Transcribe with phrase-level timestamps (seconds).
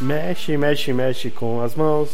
[0.00, 2.08] Mexe, mexe, mexe com as mãos.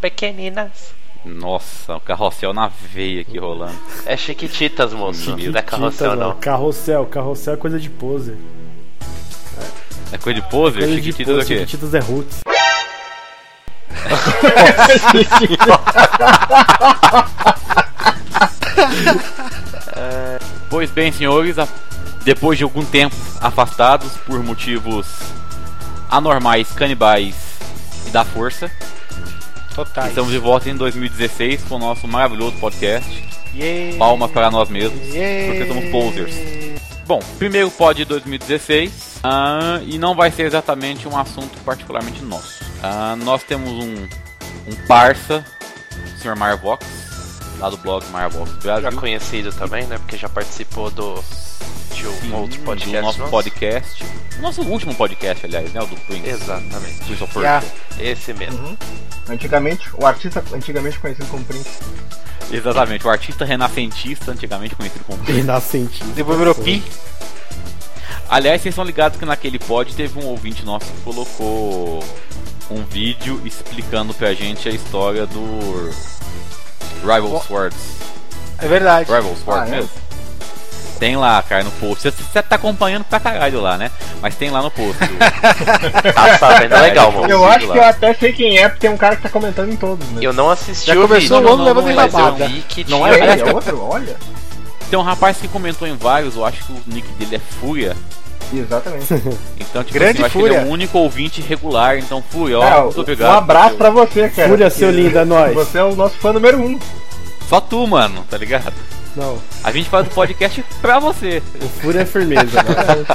[0.00, 0.94] Pequeninas.
[1.24, 3.78] Nossa, o carrossel na veia aqui rolando.
[4.06, 5.30] É Chiquititas, moço.
[5.30, 6.34] Não é carrossel, Chiquititas, não.
[6.40, 8.36] Carrossel, carrossel é coisa de pose.
[10.10, 10.78] É coisa de pose?
[10.78, 11.58] Coisa de Chiquititas é o pose, quê?
[11.60, 12.40] Chiquititas é roots.
[20.72, 21.56] Pois bem, senhores,
[22.24, 25.06] depois de algum tempo afastados por motivos
[26.12, 27.34] anormais, canibais
[28.06, 28.70] e da força,
[29.74, 30.08] Totais.
[30.10, 33.24] estamos de volta em 2016 com o nosso maravilhoso podcast.
[33.54, 33.98] Yeah.
[33.98, 35.52] Palmas para nós mesmos, Yeah.
[35.52, 36.34] porque somos posers.
[37.06, 42.62] Bom, primeiro pod de 2016 ah, e não vai ser exatamente um assunto particularmente nosso.
[42.82, 43.94] Ah, nós temos um,
[44.68, 45.44] um parça,
[45.92, 46.36] o Sr.
[46.36, 46.86] Marvox,
[47.62, 48.90] lá do blog Marvox Brasil.
[48.90, 49.96] Já conhecido também, né?
[49.98, 51.22] Porque já participou do
[51.94, 52.96] de um Sim, outro podcast.
[52.96, 53.30] do nosso nosso.
[53.30, 54.04] podcast.
[54.40, 55.80] Nosso último podcast, aliás, né?
[55.80, 56.28] O do Prince.
[56.28, 57.04] Exatamente.
[57.04, 57.66] Prince of Yeah.
[58.00, 58.76] Esse mesmo.
[59.28, 61.78] Antigamente, o artista antigamente conhecido como Prince.
[62.50, 65.40] Exatamente, o artista renascentista, antigamente conhecido como Prince.
[65.40, 66.04] Renascentista.
[66.14, 66.82] Depois virou Pi.
[68.28, 72.02] Aliás, vocês são ligados que naquele pod teve um ouvinte nosso que colocou
[72.70, 75.90] um vídeo explicando pra gente a história do
[77.00, 77.42] Rival.
[77.46, 77.76] Swords.
[78.58, 79.10] É verdade.
[79.12, 79.70] Rival Swords Ah, é?
[79.76, 79.90] mesmo?
[80.98, 82.02] Tem lá, cara, no post.
[82.02, 83.90] Você, você tá acompanhando pra caralho lá, né?
[84.20, 84.96] Mas tem lá no post.
[86.14, 87.28] Tá sabendo, é legal, É, mano.
[87.32, 87.72] Eu acho lá.
[87.72, 90.06] que eu até sei quem é, porque tem um cara que tá comentando em todos,
[90.10, 90.20] né?
[90.22, 92.20] Eu não assisti Já o começou vídeo, o ano não, não, levando não, mas eu
[92.20, 92.48] enrabada.
[92.48, 93.82] vi que Não é ele, Aliás, é outro?
[93.82, 94.16] Olha.
[94.90, 97.96] Tem um rapaz que comentou em vários, eu acho que o nick dele é Fúria.
[98.52, 99.06] Exatamente.
[99.72, 100.68] Então, tipo Grande assim, eu acho que ele é Fúria.
[100.68, 101.96] o único ouvinte regular.
[101.96, 103.30] Então, Fúria, ó, Cara, muito obrigado.
[103.30, 104.48] um abraço pra você, cara.
[104.50, 105.54] Fúria, seu lindo, é nóis.
[105.54, 106.78] Você é o nosso fã número um.
[107.48, 108.72] Só tu, mano, tá ligado?
[109.16, 111.42] Não, A gente faz o podcast pra você.
[111.62, 112.62] o Fúria é firmeza.
[112.62, 112.72] né?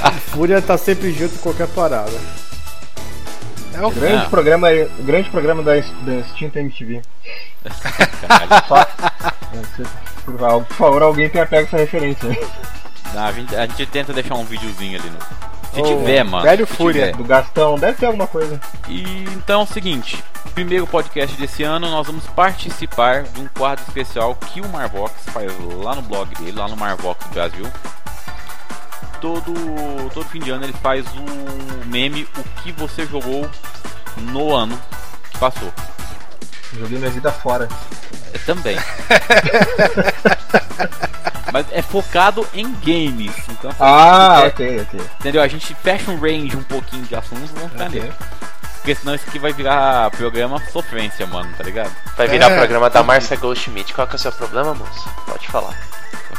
[0.08, 2.10] O Fúria tá sempre junto em qualquer parada.
[3.74, 4.28] É o Grande Ah.
[4.28, 4.68] programa,
[5.00, 7.02] grande programa da, da extinta MTV.
[8.26, 8.64] Caralho.
[8.66, 8.86] Só.
[10.24, 12.28] Por favor, por favor, alguém tenha pego essa referência.
[13.14, 15.18] Não, a, gente, a gente tenta deixar um videozinho ali no.
[15.72, 16.44] Se Ô, tiver, mano.
[16.44, 17.06] velho Fúria.
[17.06, 17.16] tiver.
[17.16, 18.60] Do Gastão, deve ter alguma coisa.
[18.88, 19.02] E
[19.34, 20.22] então é o seguinte:
[20.54, 25.50] primeiro podcast desse ano, nós vamos participar de um quadro especial que o Marvox faz
[25.82, 27.66] lá no blog dele, lá no Marvox Brasil.
[29.20, 29.52] Todo,
[30.14, 33.50] todo fim de ano ele faz o meme O que você jogou
[34.16, 34.80] no ano
[35.30, 35.72] que passou.
[36.78, 37.68] Joguei minha vida fora.
[38.32, 38.76] É, também.
[41.52, 43.32] Mas é focado em games.
[43.48, 45.00] Então, Ah, é, ok, ok.
[45.20, 45.42] entendeu?
[45.42, 48.00] A gente fecha um range um pouquinho de assuntos, vamos ficar Ok.
[48.00, 48.12] nele.
[48.76, 51.90] Porque senão isso aqui vai virar programa sofrência, mano, tá ligado?
[52.16, 52.56] Vai virar É.
[52.56, 53.92] programa da Márcia Goldschmidt.
[53.92, 55.08] Qual que é o seu problema, moço?
[55.26, 55.74] Pode falar.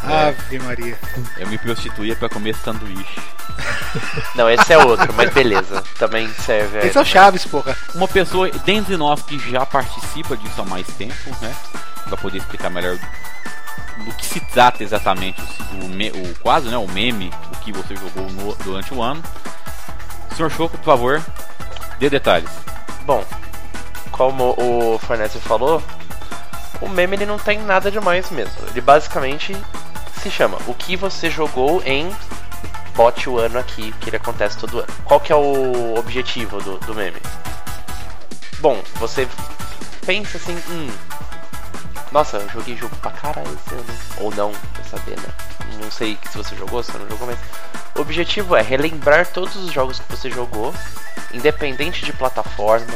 [0.02, 0.98] Ave Maria.
[1.38, 3.20] Eu me prostituía pra comer sanduíche.
[4.36, 5.84] Não, esse é outro, mas beleza.
[5.98, 6.80] Também serve.
[6.80, 7.76] Esse é o Chaves, porra.
[7.94, 11.54] Uma pessoa dentre nós que já participa disso há mais tempo, né?
[12.08, 12.98] Vai poder explicar melhor
[14.06, 15.42] do que se trata exatamente
[15.82, 16.78] o, me- o quase, né?
[16.78, 19.22] O meme, o que você jogou no- durante o ano.
[20.36, 21.22] Senhor Choco, por favor,
[22.00, 22.50] dê detalhes.
[23.06, 23.24] Bom,
[24.12, 25.82] como o Fornese falou,
[26.82, 28.54] o meme ele não tem nada demais mesmo.
[28.70, 29.56] Ele basicamente
[30.22, 32.10] se chama O que você jogou em
[32.96, 34.88] bote o ano aqui, que ele acontece todo ano.
[35.06, 37.18] Qual que é o objetivo do, do meme?
[38.60, 39.28] Bom, você
[40.06, 40.90] pensa assim, hum,
[42.12, 44.00] nossa, eu joguei jogo pra caralho esse ano.
[44.18, 45.30] Ou não, pra saber, né?
[45.82, 47.38] Não sei se você jogou, se você não jogou, mas.
[47.96, 50.74] O objetivo é relembrar todos os jogos que você jogou,
[51.34, 52.94] independente de plataforma.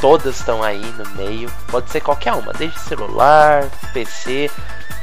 [0.00, 1.50] Todas estão aí no meio.
[1.68, 4.50] Pode ser qualquer uma, desde celular, PC.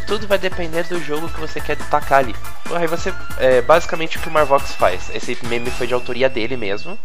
[0.07, 2.35] Tudo vai depender do jogo que você quer destacar ali.
[2.73, 3.13] Aí você.
[3.37, 5.09] É basicamente o que o Marvox faz.
[5.13, 6.97] Esse meme foi de autoria dele mesmo.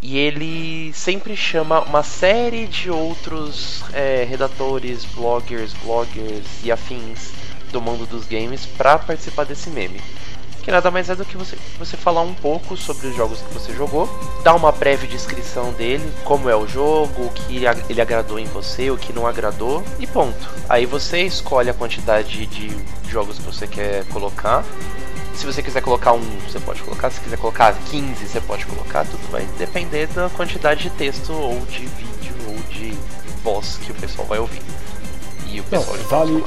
[0.00, 7.32] E ele sempre chama uma série de outros é, redatores, bloggers, bloggers e afins
[7.72, 10.00] do mundo dos games para participar desse meme.
[10.62, 13.54] Que nada mais é do que você, você falar um pouco sobre os jogos que
[13.54, 14.06] você jogou,
[14.44, 17.56] dar uma breve descrição dele, como é o jogo, o que
[17.88, 20.46] ele agradou em você, o que não agradou, e ponto.
[20.68, 22.70] Aí você escolhe a quantidade de
[23.08, 24.62] jogos que você quer colocar.
[25.38, 27.10] Se você quiser colocar um, você pode colocar.
[27.10, 29.04] Se quiser colocar 15, você pode colocar.
[29.06, 32.92] Tudo vai depender da quantidade de texto, ou de vídeo, ou de
[33.44, 34.60] voz que o pessoal vai ouvir.
[35.46, 36.44] E o Não, pessoal vai vale,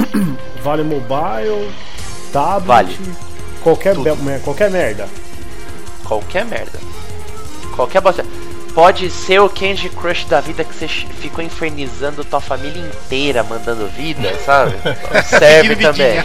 [0.64, 1.70] vale mobile,
[2.32, 2.98] tablet, Vale.
[3.62, 5.08] qualquer, be- qualquer merda.
[6.04, 6.78] Qualquer merda.
[7.76, 8.24] Qualquer bosta.
[8.78, 13.88] Pode ser o Candy Crush da vida que você ficou infernizando tua família inteira mandando
[13.88, 14.72] vida, sabe?
[15.26, 16.22] Serve também.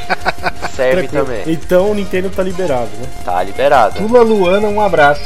[0.76, 1.26] Serve Tranquilo.
[1.26, 1.44] também.
[1.48, 3.08] Então o Nintendo tá liberado, né?
[3.26, 3.98] Tá liberado.
[3.98, 5.24] Tula Luana, um abraço.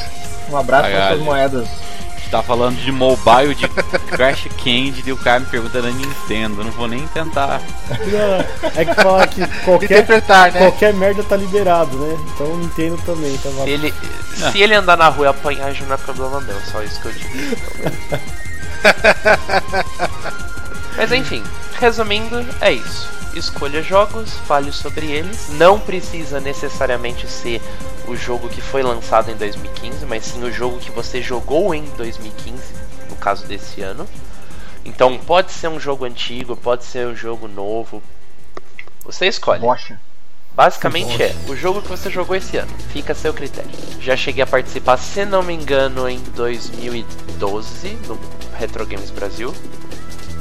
[0.49, 1.67] Um abraço para suas moedas.
[2.29, 3.67] Tá falando de mobile, de
[4.11, 6.59] Crash Candy, e o cara me pergunta da Nintendo.
[6.59, 7.61] Eu não vou nem tentar.
[7.89, 10.59] Não, é que fala que qualquer, Interpretar, né?
[10.59, 12.17] qualquer merda tá liberado, né?
[12.33, 13.93] Então o Nintendo também tá Se ele,
[14.43, 14.51] Ah.
[14.51, 17.07] se ele andar na rua e apanhar, já não é problema meu, só isso que
[17.07, 17.29] eu digo.
[20.97, 21.43] Mas enfim,
[21.79, 23.07] resumindo, é isso.
[23.33, 25.49] Escolha jogos, fale sobre eles.
[25.49, 27.61] Não precisa necessariamente ser
[28.07, 31.83] o jogo que foi lançado em 2015, mas sim o jogo que você jogou em
[31.97, 32.57] 2015,
[33.09, 34.07] no caso desse ano.
[34.85, 38.01] Então pode ser um jogo antigo, pode ser um jogo novo.
[39.03, 39.61] Você escolhe.
[39.61, 39.99] Bocha.
[40.55, 42.71] Basicamente é o jogo que você jogou esse ano.
[42.91, 43.69] Fica a seu critério.
[44.01, 48.19] Já cheguei a participar, se não me engano, em 2012 no
[48.57, 49.53] Retro Games Brasil.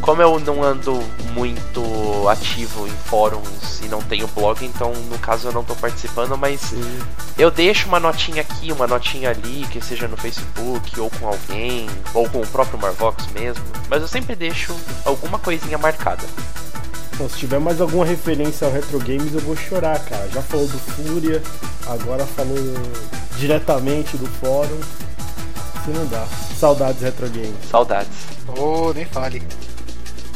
[0.00, 1.02] Como eu não ando
[1.32, 6.36] muito ativo em fóruns e não tenho blog, então no caso eu não tô participando,
[6.36, 6.72] mas
[7.36, 11.88] eu deixo uma notinha aqui, uma notinha ali, que seja no Facebook ou com alguém,
[12.14, 13.64] ou com o próprio Marvox mesmo.
[13.88, 16.24] Mas eu sempre deixo alguma coisinha marcada.
[17.12, 20.28] Então, se tiver mais alguma referência ao Retro Games, eu vou chorar, cara.
[20.28, 21.42] Já falou do Fúria,
[21.86, 22.58] agora falou
[23.38, 24.78] diretamente do fórum.
[25.82, 26.26] Se não dá.
[26.58, 27.54] Saudades Retro Games.
[27.70, 28.10] Saudades.
[28.58, 29.42] Oh, nem fale.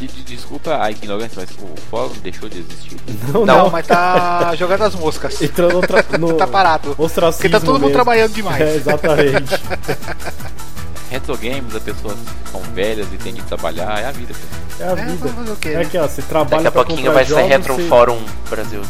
[0.00, 2.96] De- de- Desculpa a ignorância, mas o fórum deixou de existir.
[3.32, 3.70] Não, Não, não.
[3.70, 5.40] Mas tá jogando as moscas.
[5.42, 6.94] Entrando outra, no Tá parado.
[6.96, 7.92] Porque tá todo mundo mesmo.
[7.92, 8.60] trabalhando demais.
[8.62, 9.54] É, exatamente.
[11.10, 12.16] Retro games, as pessoas
[12.52, 14.32] são velhas e têm que trabalhar, é a vida.
[14.78, 15.52] É a É, vida.
[15.52, 15.82] o quê, É né?
[15.82, 18.80] aquela, você trabalha Daqui a pouquinho vai ser jogos, Retro você- Fórum Brasil.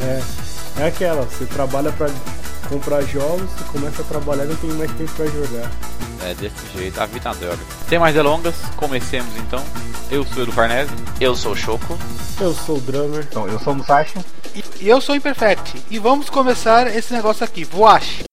[0.00, 0.22] É,
[0.80, 2.08] é aquela, você trabalha pra
[2.68, 5.70] comprar jogos, você começa a trabalhar e não tem mais tempo pra jogar.
[6.24, 7.58] É desse jeito, a vida é uma droga.
[7.86, 9.62] Sem mais delongas, comecemos então.
[10.10, 10.90] Eu sou o Edu Farnese.
[11.20, 11.98] Eu sou o Choco.
[12.40, 13.26] Eu sou o drummer.
[13.30, 14.18] Então, eu sou o Musashi.
[14.54, 15.82] E, e eu sou o Imperfect.
[15.90, 17.62] E vamos começar esse negócio aqui.
[17.62, 18.24] Voache.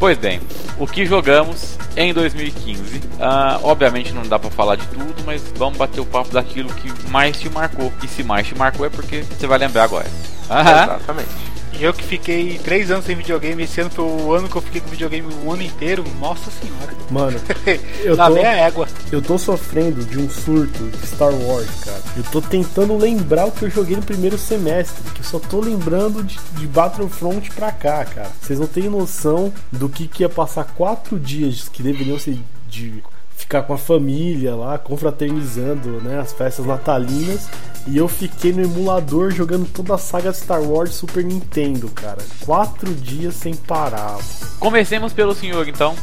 [0.00, 0.40] Pois bem,
[0.78, 3.00] o que jogamos em 2015?
[3.20, 6.90] Ah, obviamente não dá pra falar de tudo, mas vamos bater o papo daquilo que
[7.10, 7.92] mais te marcou.
[8.02, 10.06] E se mais te marcou é porque você vai lembrar agora.
[10.50, 10.84] Aham.
[10.84, 11.53] Exatamente.
[11.80, 14.80] Eu que fiquei três anos sem videogame, esse ano foi o ano que eu fiquei
[14.80, 16.04] com videogame o ano inteiro.
[16.20, 16.94] Nossa senhora.
[17.10, 17.38] Mano,
[18.02, 18.88] eu tô, égua.
[19.10, 22.00] eu tô sofrendo de um surto de Star Wars, cara.
[22.16, 25.60] Eu tô tentando lembrar o que eu joguei no primeiro semestre, que eu só tô
[25.60, 28.30] lembrando de, de Battlefront pra cá, cara.
[28.40, 32.38] Vocês não têm noção do que, que ia passar quatro dias que deveriam ser
[32.68, 33.02] de
[33.36, 37.48] ficar com a família lá, confraternizando, né, as festas natalinas.
[37.86, 42.18] E eu fiquei no emulador jogando toda a saga Star Wars Super Nintendo, cara.
[42.40, 44.16] Quatro dias sem parar.
[44.58, 45.94] Comecemos pelo senhor então.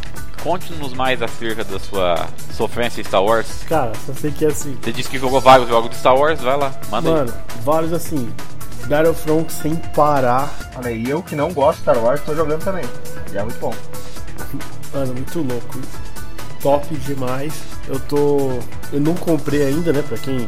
[0.43, 3.63] Conte-nos mais acerca da sua sofrência em Star Wars.
[3.67, 4.77] Cara, só sei que é assim.
[4.81, 7.15] Você disse que jogou vários jogos de Star Wars, vai lá, manda aí.
[7.15, 7.33] Mano,
[7.63, 8.31] vários assim.
[8.87, 10.51] Battlefront sem parar.
[10.75, 12.85] Olha aí, eu que não gosto de Star Wars, tô jogando também.
[13.31, 13.73] E é muito bom.
[14.93, 15.79] Mano, muito louco.
[16.61, 17.53] Top demais.
[17.87, 18.59] Eu tô.
[18.93, 20.03] Eu não comprei ainda, né?
[20.07, 20.47] Pra quem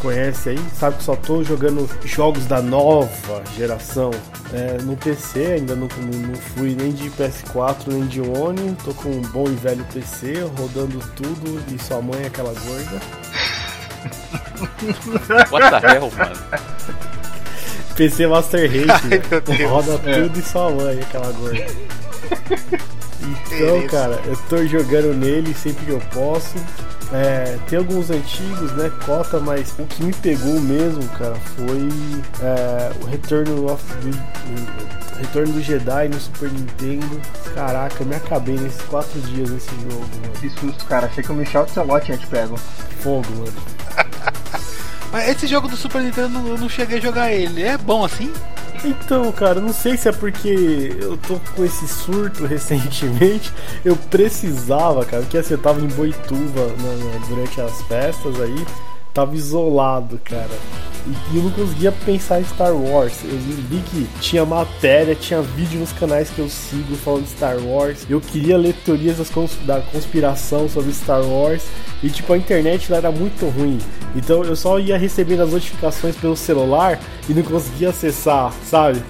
[0.00, 4.10] conhece aí, sabe que só tô jogando jogos da nova geração
[4.52, 5.52] é, no PC.
[5.52, 8.76] Ainda não, não, fui nem de PS4 nem de One.
[8.84, 11.62] Tô com um bom e velho PC, rodando tudo.
[11.74, 13.00] E sua mãe é aquela gorda.
[15.50, 16.36] What the hell, mano?
[17.96, 18.90] PC Master Race.
[19.12, 19.70] Ai, meu Deus.
[19.70, 20.22] Roda É.
[20.22, 21.66] tudo e sua mãe, aquela gorda.
[23.26, 26.54] Então, cara, eu tô jogando nele sempre que eu posso.
[27.12, 28.90] É, tem alguns antigos, né?
[29.04, 31.88] Cota, mas o que me pegou mesmo, cara, foi
[32.42, 33.82] é, o Return of
[35.16, 37.20] o Retorno do Jedi no Super Nintendo.
[37.54, 40.32] Caraca, eu me acabei nesses quatro dias nesse jogo, mano.
[40.40, 41.06] Que susto, cara.
[41.06, 42.56] Achei que o Michel Tselotti ia te pego.
[43.00, 43.52] Fogo, mano.
[45.10, 47.62] Mas esse jogo do Super Nintendo eu não cheguei a jogar ele.
[47.62, 48.30] É bom assim?
[48.84, 53.52] Então, cara, não sei se é porque eu tô com esse surto recentemente.
[53.84, 58.66] Eu precisava, cara, porque assim, eu tava em Boituva né, né, durante as festas aí,
[59.16, 60.50] tava isolado, cara.
[61.32, 63.12] E eu não conseguia pensar em Star Wars.
[63.24, 67.56] Eu vi que tinha matéria, tinha vídeo nos canais que eu sigo falando de Star
[67.60, 68.04] Wars.
[68.10, 71.62] Eu queria ler teorias cons- da conspiração sobre Star Wars.
[72.02, 73.78] E tipo, a internet lá era muito ruim.
[74.16, 79.00] Então eu só ia recebendo as notificações pelo celular e não conseguia acessar, sabe?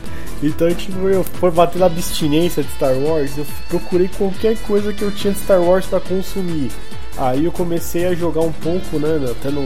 [0.42, 5.00] Então, tipo, eu fui bater na abstinência de Star Wars, eu procurei qualquer coisa que
[5.02, 6.70] eu tinha de Star Wars pra consumir.
[7.18, 9.30] Aí eu comecei a jogar um pouco, né?
[9.30, 9.62] Até no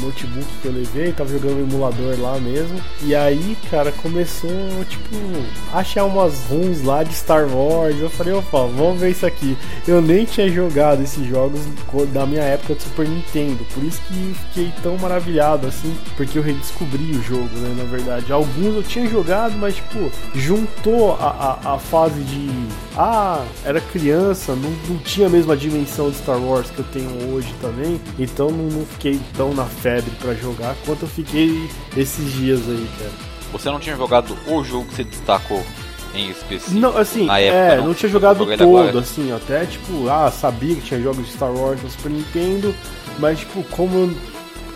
[0.00, 2.80] notebook que eu levei, tava jogando o emulador lá mesmo.
[3.02, 4.50] E aí, cara, começou,
[4.88, 5.16] tipo,
[5.72, 7.98] achar umas runs lá de Star Wars.
[7.98, 9.56] Eu falei, opa, vamos ver isso aqui.
[9.86, 11.60] Eu nem tinha jogado esses jogos
[12.12, 13.64] da minha época de Super Nintendo.
[13.74, 17.74] Por isso que fiquei tão maravilhado, assim, porque eu redescobri o jogo, né?
[17.76, 18.32] Na verdade.
[18.32, 22.48] Alguns eu tinha jogado, mas, tipo, juntou a, a, a fase de.
[22.96, 27.32] Ah, era criança, não, não tinha a mesma dimensão de Star Wars que eu tenho
[27.32, 28.00] hoje também.
[28.18, 32.88] Então não, não fiquei tão na febre para jogar quanto eu fiquei esses dias aí,
[32.98, 33.32] cara.
[33.52, 35.62] Você não tinha jogado o jogo que você destacou
[36.14, 36.78] em específico?
[36.78, 38.98] Não, assim, na época, é, não, não, tinha jogado todo, agora.
[38.98, 42.74] assim, até tipo, ah, sabia que tinha jogos de Star Wars no Super Nintendo,
[43.18, 44.10] mas tipo, como eu,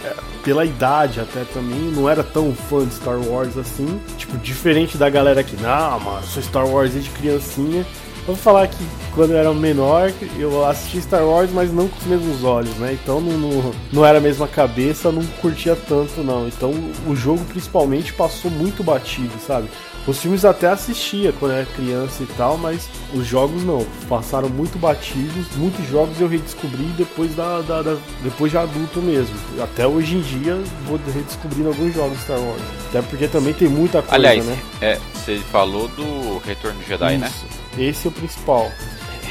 [0.05, 4.97] é, pela idade até também, não era tão fã de Star Wars assim, tipo, diferente
[4.97, 7.85] da galera que, não, mano, sou Star Wars desde criancinha.
[8.27, 12.05] Vou falar que quando eu era menor, eu assisti Star Wars, mas não com os
[12.07, 12.93] mesmos olhos, né?
[13.01, 16.49] Então não, não, não era a mesma cabeça, não curtia tanto, não.
[16.49, 16.73] Então
[17.07, 19.69] o jogo principalmente passou muito batido, sabe?
[20.09, 23.85] Os filmes até assistia quando era criança e tal, mas os jogos não.
[24.09, 25.47] Passaram muito batidos.
[25.57, 29.35] Muitos jogos eu redescobri depois da, da- da- depois de adulto mesmo.
[29.61, 30.57] Até hoje em dia
[30.87, 32.63] vou redescobrindo alguns jogos de Star Wars.
[32.89, 34.57] Até porque também tem muita coisa, Aliás, né?
[34.81, 37.33] é, você falou do Retorno de Jedi, né?
[37.79, 38.71] Esse é o principal.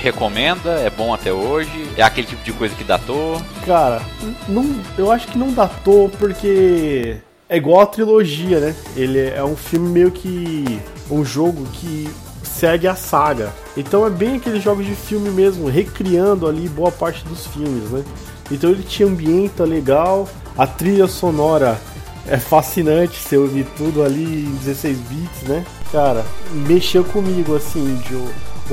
[0.01, 3.41] Recomenda, é bom até hoje, é aquele tipo de coisa que datou.
[3.65, 4.01] Cara,
[4.47, 7.17] não, eu acho que não datou porque
[7.49, 8.75] é igual a trilogia, né?
[8.95, 12.07] Ele é um filme meio que um jogo que
[12.43, 13.51] segue a saga.
[13.75, 18.03] Então é bem aqueles jogos de filme mesmo, recriando ali boa parte dos filmes, né?
[18.51, 21.79] Então ele tinha ambiente legal, a trilha sonora
[22.27, 25.65] é fascinante, você ouvir tudo ali em 16 bits, né?
[25.91, 28.15] Cara, mexeu comigo assim, de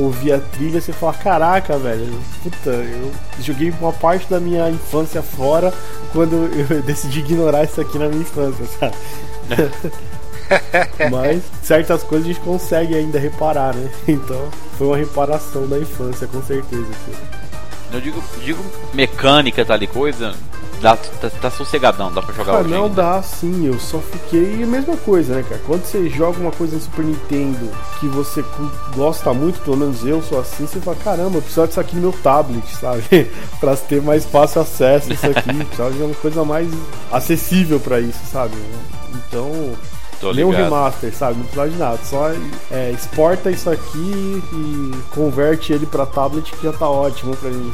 [0.01, 5.23] ouvir a trilha, você fala, caraca, velho, puta, eu joguei uma parte da minha infância
[5.23, 5.73] fora
[6.13, 8.97] quando eu decidi ignorar isso aqui na minha infância, sabe?
[11.11, 13.91] Mas certas coisas a gente consegue ainda reparar, né?
[14.09, 16.89] Então foi uma reparação da infância, com certeza.
[17.07, 17.42] cara.
[17.93, 20.35] Eu digo, digo mecânica, tal e coisa,
[20.81, 23.03] dá, tá, tá sossegadão, dá pra jogar Ah, não ainda.
[23.03, 25.61] dá sim, eu só fiquei a mesma coisa, né, cara?
[25.67, 27.71] Quando você joga uma coisa no Super Nintendo
[28.01, 28.45] que você
[28.97, 32.03] gosta muito, pelo menos eu sou assim, você fala, caramba, eu precisava disso aqui no
[32.03, 33.31] meu tablet, sabe?
[33.61, 36.69] pra ter mais fácil acesso a isso aqui, precisava de uma coisa mais
[37.13, 38.55] acessível pra isso, sabe?
[39.15, 39.73] Então,
[40.23, 41.39] Tô nem um remaster, sabe?
[41.39, 42.31] Não precisa de nada, só
[42.71, 47.73] é, exporta isso aqui e converte ele pra tablet que já tá ótimo pra mim.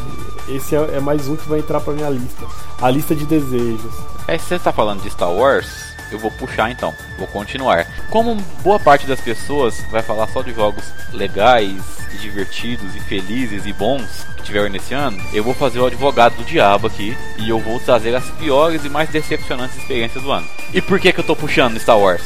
[0.49, 2.47] Esse é, é mais um que vai entrar pra minha lista.
[2.81, 3.93] A lista de desejos.
[4.27, 7.87] É, você tá falando de Star Wars, eu vou puxar então, vou continuar.
[8.11, 13.67] Como boa parte das pessoas vai falar só de jogos legais, e divertidos, e felizes
[13.67, 17.49] e bons que tiveram nesse ano, eu vou fazer o advogado do diabo aqui e
[17.49, 20.47] eu vou trazer as piores e mais decepcionantes experiências do ano.
[20.73, 22.23] E por que que eu tô puxando Star Wars?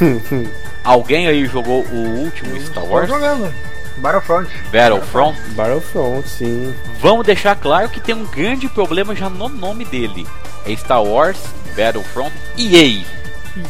[0.84, 3.08] Alguém aí jogou o último Star Tô Wars?
[3.08, 3.52] jogando.
[3.96, 4.50] Battlefront.
[4.72, 5.38] Battlefront?
[5.50, 6.74] Battlefront, sim.
[7.00, 10.26] Vamos deixar claro que tem um grande problema já no nome dele.
[10.66, 11.38] É Star Wars,
[11.76, 13.04] Battlefront, EA.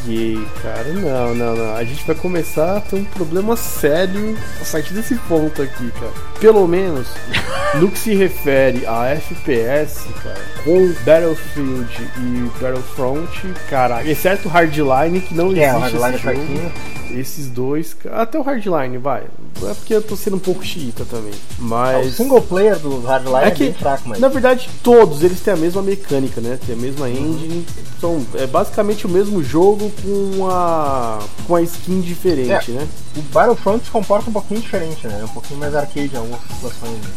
[0.07, 1.75] EA, cara, não, não, não.
[1.75, 6.11] A gente vai começar a ter um problema sério a partir desse ponto aqui, cara.
[6.39, 7.07] Pelo menos
[7.75, 15.33] no que se refere a FPS, cara, com Battlefield e Battlefront, cara, exceto Hardline, que
[15.33, 16.35] não É, existe Hardline esse jogo.
[16.37, 16.71] fraquinho.
[17.15, 19.23] Esses dois, até o Hardline, vai.
[19.63, 21.31] É porque eu tô sendo um pouco xiita também.
[21.59, 22.15] O Mas.
[22.15, 24.19] single player do Hardline é, É que, bem fraco, mas.
[24.19, 26.59] na verdade, todos eles têm a mesma mecânica, né?
[26.65, 27.65] Tem a mesma engine.
[28.01, 32.75] São, é basicamente o mesmo jogo com a, com a skin diferente, É.
[32.75, 32.87] né?
[33.15, 35.19] O Battlefront se comporta um pouquinho diferente, né?
[35.21, 36.91] É um pouquinho mais arcade em algumas situações.
[36.91, 37.09] né?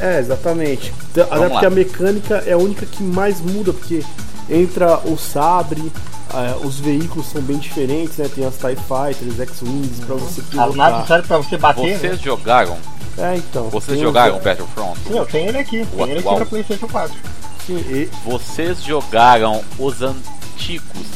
[0.00, 0.92] É, exatamente.
[1.10, 1.66] Até Vamos porque lá.
[1.66, 4.04] a mecânica é a única que mais muda, porque
[4.50, 5.90] entra o sabre,
[6.34, 8.28] é, os veículos são bem diferentes, né?
[8.34, 11.06] Tem as TIE Fighters, X-Wings pra você As naves pilotar.
[11.06, 12.18] servem pra você bater, Vocês né?
[12.22, 12.76] jogaram?
[13.16, 13.68] É, então.
[13.70, 14.98] Vocês tem os- jogaram Battlefront?
[15.06, 15.82] Sim, eu tenho ele aqui.
[15.92, 17.14] O Tenho ele aqui pra Playstation 4.
[17.64, 21.06] Sim, e- Vocês jogaram os antigos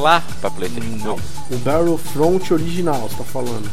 [0.00, 0.88] lá pra PlayStation?
[1.04, 1.16] Não.
[1.50, 3.68] o Battlefront original, você tá falando.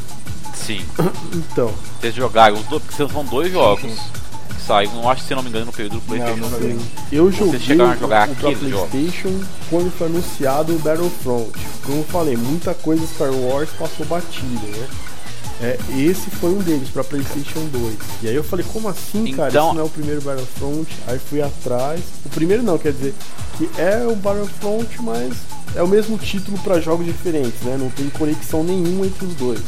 [0.55, 0.83] Sim.
[1.33, 1.71] Então.
[2.01, 4.18] Vocês jogaram os dois, porque são dois jogos que
[4.69, 6.37] saíram, não acho se não me engano, no período do PlayStation.
[6.37, 6.79] Não, não.
[7.11, 8.59] Eu joguei chegaram a jogar o, jogos?
[8.59, 11.51] Playstation quando foi anunciado o Battlefront.
[11.83, 14.87] Como eu falei, muita coisa Star Wars passou batida, né?
[15.61, 17.95] É, esse foi um deles pra Playstation 2.
[18.21, 19.49] E aí eu falei, como assim, cara?
[19.49, 20.87] Então- Isso não é o primeiro Battlefront.
[21.07, 21.99] Aí fui atrás.
[22.25, 23.13] O primeiro não, quer dizer,
[23.57, 25.33] que é o Battlefront, mas
[25.75, 27.75] é o mesmo título pra jogos diferentes, né?
[27.77, 29.59] Não tem conexão nenhuma entre os dois.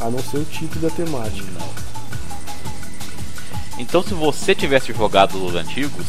[0.00, 1.46] A não ser o título da temática.
[3.78, 6.06] Então, se você tivesse jogado os antigos,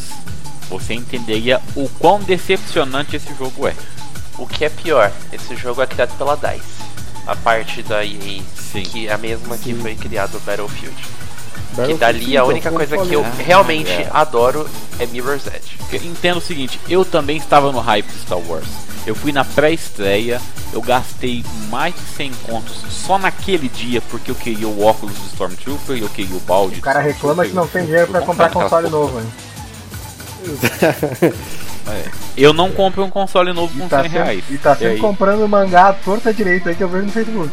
[0.69, 3.75] você entenderia o quão decepcionante esse jogo é.
[4.37, 6.79] O que é pior, esse jogo é criado pela DICE.
[7.27, 8.83] A parte da EA, Sim.
[8.83, 9.81] que é a mesma que Sim.
[9.81, 10.95] foi criado o Battlefield.
[11.85, 13.45] Que Battlefield, dali a única coisa que eu falei.
[13.45, 14.09] realmente é.
[14.11, 14.69] adoro
[14.99, 15.77] é Mirror's Edge.
[16.05, 18.67] Entenda o seguinte, eu também estava no hype de Star Wars.
[19.07, 20.41] Eu fui na pré-estreia,
[20.73, 25.25] eu gastei mais de 100 contos só naquele dia porque eu queria o óculos do
[25.27, 26.79] Stormtrooper e eu queria o balde.
[26.79, 29.27] O cara reclama que não tem dinheiro pra comprar console novo, hein?
[32.37, 34.43] Eu não compro um console novo com E tá 100 sempre, reais.
[34.49, 37.49] e tá sempre comprando mangá à torta direita aí que eu vejo no Facebook.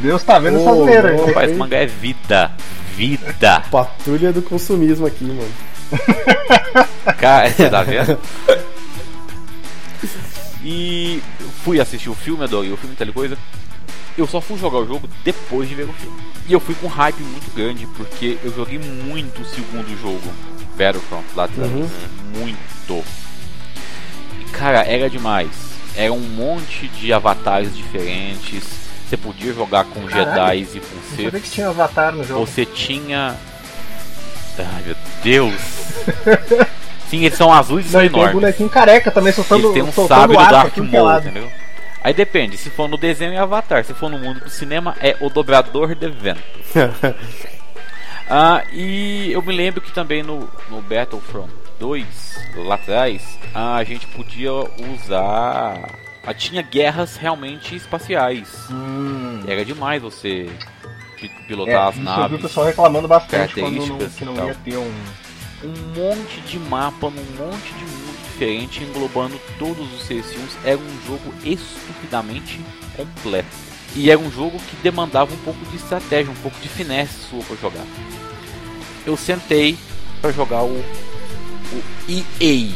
[0.00, 1.16] Deus tá vendo essa zoeira aí.
[1.16, 1.28] louco.
[1.28, 2.50] Rapaz, mangá é vida.
[2.96, 3.62] Vida.
[3.70, 5.52] Patrulha do consumismo aqui, mano.
[7.18, 8.18] Cara, você tá vendo?
[10.64, 11.22] E
[11.62, 13.36] fui assistir o filme, adorei o filme e tal coisa.
[14.16, 16.16] Eu só fui jogar o jogo depois de ver o filme.
[16.48, 20.32] E eu fui com um hype muito grande, porque eu joguei muito o segundo jogo,
[20.76, 21.70] Battlefront, lá atrás.
[21.70, 21.88] Uhum.
[22.34, 23.04] Muito.
[24.40, 25.50] E, cara, era demais.
[25.94, 28.85] Era um monte de avatares diferentes.
[29.08, 30.58] Você podia jogar com Caralho.
[30.64, 31.42] Jedi e com sabia Sith.
[31.42, 32.44] que tinha Avatar no jogo.
[32.46, 33.36] Você tinha.
[34.58, 35.54] Ai meu Deus!
[37.08, 38.40] Sim, eles são azuis e são Não, e tem um enormes.
[38.40, 41.28] bonequinho careca também soltando, Eles têm um sábio do Dark Maul, lado.
[41.28, 41.48] entendeu?
[42.02, 45.16] Aí depende, se for no desenho é Avatar, se for no mundo do cinema é
[45.20, 46.40] o dobrador de vento.
[48.28, 51.48] Ah, e eu me lembro que também no, no Battlefront
[51.78, 52.04] 2,
[52.56, 53.22] lá atrás,
[53.54, 55.78] a gente podia usar.
[56.34, 58.48] Tinha guerras realmente espaciais.
[58.70, 59.42] Hum.
[59.46, 60.50] Era demais você
[61.20, 62.40] pi- É, pilotar as isso eu vi o naves.
[62.42, 64.92] pessoal reclamando bastante quando não, que não ia ter um.
[65.64, 70.56] um monte de mapa num monte de mundo diferente, englobando todos os seis filmes.
[70.64, 72.60] Era um jogo estupidamente
[72.96, 73.48] completo.
[73.94, 77.42] E era um jogo que demandava um pouco de estratégia, um pouco de finesse sua
[77.44, 77.84] para jogar.
[79.06, 79.78] Eu sentei
[80.20, 80.74] para jogar o,
[81.72, 82.72] o EA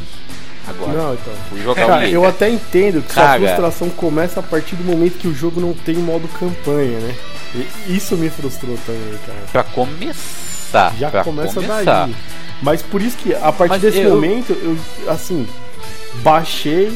[0.71, 0.93] agora.
[0.93, 1.33] Não, então.
[1.49, 3.39] Fui jogar Cara, eu até entendo que Cara.
[3.39, 7.15] sua frustração começa a partir do momento que o jogo não tem modo campanha, né?
[7.87, 9.39] E isso me frustrou também, cara.
[9.53, 10.95] Pra começar.
[10.99, 12.07] Já pra começa começar.
[12.07, 12.17] daí.
[12.62, 14.77] Mas por isso que a partir Mas desse eu- momento eu
[15.11, 15.47] assim
[16.23, 16.93] baixei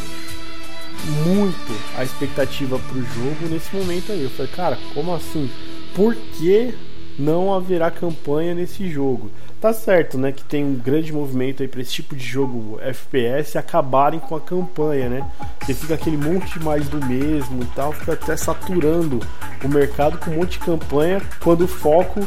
[1.26, 4.22] muito a expectativa pro jogo nesse momento aí.
[4.22, 5.50] Eu falei, cara, como assim?
[5.94, 6.74] Por que
[7.18, 9.30] não haverá campanha nesse jogo?
[9.60, 13.56] Tá certo, né, que tem um grande movimento aí pra esse tipo de jogo FPS
[13.56, 15.26] acabarem com a campanha, né?
[15.58, 19.20] Porque fica aquele monte mais do mesmo e tal, fica até saturando
[19.64, 22.20] o mercado com um monte de campanha, quando o foco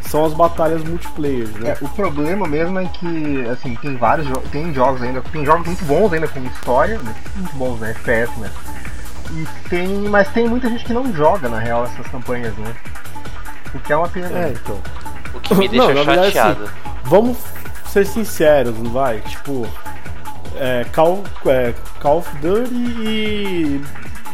[0.00, 1.76] são as batalhas multiplayer, né?
[1.78, 5.66] É, o problema mesmo é que, assim, tem vários jogos, tem jogos ainda, tem jogos
[5.66, 8.50] muito bons ainda com história, né, muito bons, né, FPS, né,
[9.32, 12.74] e tem, mas tem muita gente que não joga, na real, essas campanhas, né,
[13.74, 14.38] o que é uma pena.
[14.38, 14.80] É, então.
[15.34, 16.70] O que me Não, deixa na verdade, chateado.
[17.04, 17.36] Vamos
[17.86, 19.20] ser sinceros, não vai?
[19.20, 19.66] Tipo,
[20.56, 23.82] é, Call, é, Call of Duty e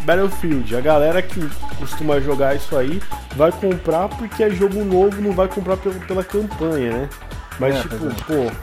[0.04, 0.76] Battlefield.
[0.76, 3.02] A galera que costuma jogar isso aí
[3.37, 7.09] vai comprar porque é jogo novo, não vai comprar pela campanha, né?
[7.59, 8.57] Mas, É, tipo, pois pô,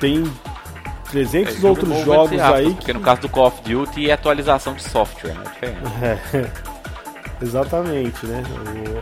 [0.00, 0.24] tem
[1.10, 4.74] 300 É, jogo outros jogos aí Porque no caso do Call of Duty é atualização
[4.74, 5.44] de software, né?
[5.62, 6.46] É,
[7.40, 8.42] exatamente, né?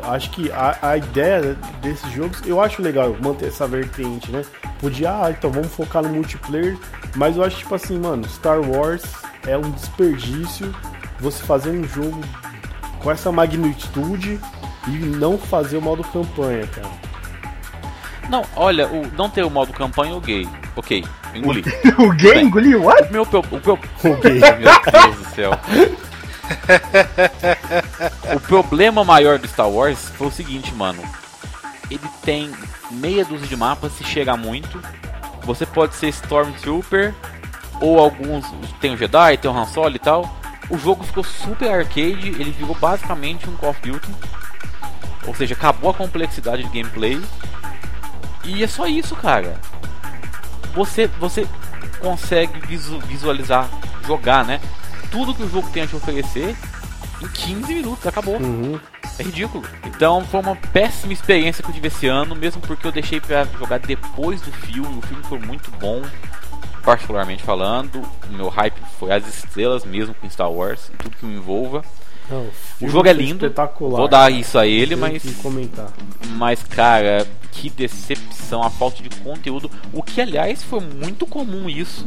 [0.03, 4.45] Eu acho que a, a ideia desses jogos, eu acho legal manter essa vertente, né?
[4.81, 6.77] Podia, ah, então vamos focar no multiplayer,
[7.15, 9.05] mas eu acho tipo assim, mano, Star Wars
[9.47, 10.75] é um desperdício
[11.19, 12.21] você fazer um jogo
[13.03, 14.39] com essa magnitude
[14.87, 17.07] e não fazer o modo campanha, cara.
[18.29, 20.49] Não, olha, o, não ter o modo campanha eu gay.
[20.75, 21.65] Ok, engoli.
[21.99, 23.09] o gay engoliu, what?
[23.09, 23.79] O meu, o meu,
[24.13, 24.33] Ok.
[24.41, 25.53] meu Deus do céu.
[28.35, 31.03] o problema maior do Star Wars foi o seguinte, mano.
[31.91, 32.51] Ele tem
[32.91, 34.81] meia dúzia de mapas, se chega muito.
[35.45, 37.15] Você pode ser Stormtrooper
[37.81, 38.45] ou alguns.
[38.81, 40.37] Tem o Jedi, tem o Han Solo e tal.
[40.69, 44.09] O jogo ficou super arcade, ele virou basicamente um Call of Duty.
[45.27, 47.21] Ou seja, acabou a complexidade de gameplay.
[48.45, 49.61] E é só isso, cara.
[50.75, 51.47] Você, você
[52.01, 53.69] consegue visu- visualizar,
[54.07, 54.61] jogar, né?
[55.17, 56.55] Tudo que o jogo tem a te oferecer
[57.23, 58.37] em 15 minutos, acabou.
[58.37, 58.79] Uhum.
[59.19, 59.65] É ridículo.
[59.87, 63.45] Então foi uma péssima experiência que eu tive esse ano, mesmo porque eu deixei pra
[63.45, 64.99] jogar depois do filme.
[64.99, 66.03] O filme foi muito bom,
[66.83, 68.03] particularmente falando.
[68.29, 71.83] O meu hype foi as estrelas mesmo com Star Wars e tudo que o envolva.
[72.31, 72.47] Não,
[72.81, 73.47] O jogo é foi lindo.
[73.47, 73.99] Espetacular.
[73.99, 75.89] Vou dar isso a ele, mas comentar.
[76.31, 79.71] mas, cara, que decepção, a falta de conteúdo.
[79.93, 82.07] O que, aliás, foi muito comum isso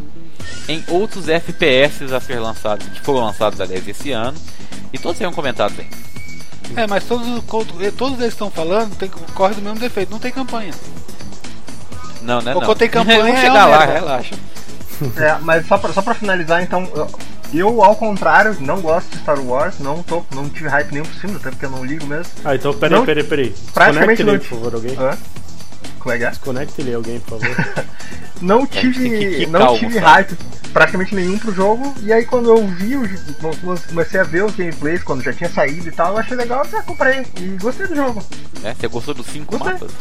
[0.67, 4.37] em outros FPS a ser lançados, que foram lançados, aliás, esse ano.
[4.91, 5.89] E todos serão comentados bem.
[6.75, 7.27] É, mas todos,
[7.97, 10.73] todos eles estão falando, tem, corre do mesmo defeito, não tem campanha.
[12.21, 12.75] Não, não é Cocô não.
[12.75, 13.93] tem campanha, é chegar lá, merda.
[13.93, 14.35] relaxa.
[15.17, 16.87] É, mas só pra, só pra finalizar, então,
[17.53, 21.15] eu, ao contrário, não gosto de Star Wars, não, tô, não tive hype nenhum por
[21.15, 22.31] cima, até porque eu não ligo mesmo.
[22.45, 23.55] Ah, então peraí, Não- peraí, peraí.
[23.73, 24.95] praticamente não- ele, por favor, alguém.
[24.99, 25.17] Hã?
[25.99, 26.29] Como é que é?
[26.29, 27.55] Desconecte ele, alguém, por favor.
[28.41, 30.33] Não que tive, quicar não o tive hype
[30.71, 32.93] praticamente nenhum pro jogo, e aí quando eu vi,
[33.89, 36.81] comecei a ver os gameplays, quando já tinha saído e tal, eu achei legal, já
[36.83, 38.23] comprei, e gostei do jogo.
[38.63, 39.73] É, você gostou dos cinco Gostei.
[39.73, 39.91] mapas?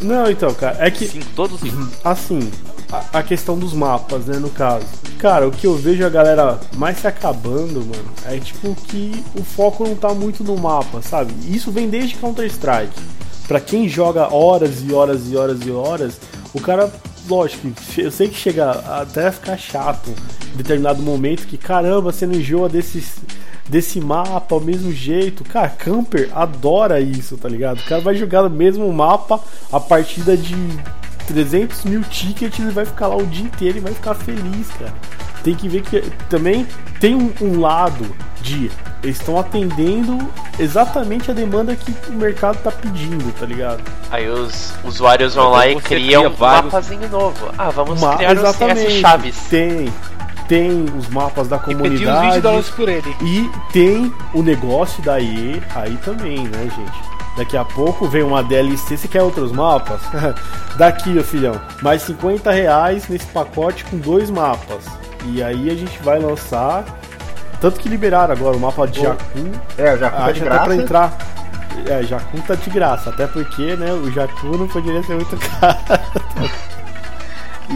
[0.00, 1.86] Não, então, cara, é que Cinco, todos cinco.
[2.02, 2.50] assim,
[3.12, 4.86] a, questão dos mapas, né, no caso.
[5.18, 9.42] Cara, o que eu vejo a galera mais se acabando, mano, é tipo que o
[9.42, 11.32] foco não tá muito no mapa, sabe?
[11.48, 12.94] Isso vem desde Counter-Strike.
[13.48, 16.20] Pra quem joga horas e horas e horas e horas,
[16.52, 16.90] o cara,
[17.28, 17.68] lógico,
[17.98, 20.10] eu sei que chega até a ficar chato
[20.52, 23.16] em determinado momento que caramba, você não enjoa desses
[23.68, 25.44] desse mapa ao mesmo jeito.
[25.44, 27.78] Cara, Camper adora isso, tá ligado?
[27.78, 29.40] O cara vai jogar no mesmo mapa
[29.72, 30.54] a partida de
[31.26, 34.92] 300 mil tickets e vai ficar lá o dia inteiro e vai ficar feliz, cara.
[35.42, 36.66] Tem que ver que também
[37.00, 38.04] tem um, um lado
[38.40, 38.70] de
[39.02, 40.18] eles estão atendendo
[40.58, 43.82] exatamente a demanda que o mercado tá pedindo, tá ligado?
[44.10, 47.50] Aí os usuários vão lá e criam cria um vários- mapazinho novo.
[47.58, 49.36] Ah, vamos Ma- criar o CS Chaves.
[49.50, 49.92] Tem,
[50.48, 52.32] tem os mapas da E comunidade.
[52.34, 53.14] 20 dólares por ele.
[53.22, 57.13] E tem o negócio da EA aí também, né, gente?
[57.36, 60.00] Daqui a pouco vem uma DLC, você quer outros mapas?
[60.78, 64.84] Daqui, meu filhão, mais 50 reais nesse pacote com dois mapas.
[65.26, 66.84] E aí a gente vai lançar.
[67.60, 69.38] Tanto que liberaram agora o mapa de Jakku.
[69.78, 70.74] É, já fica Acho de até pra graça.
[70.82, 71.18] entrar.
[71.86, 76.50] É, Jakku tá de graça, até porque, né, o Jakku não poderia ser muito caro.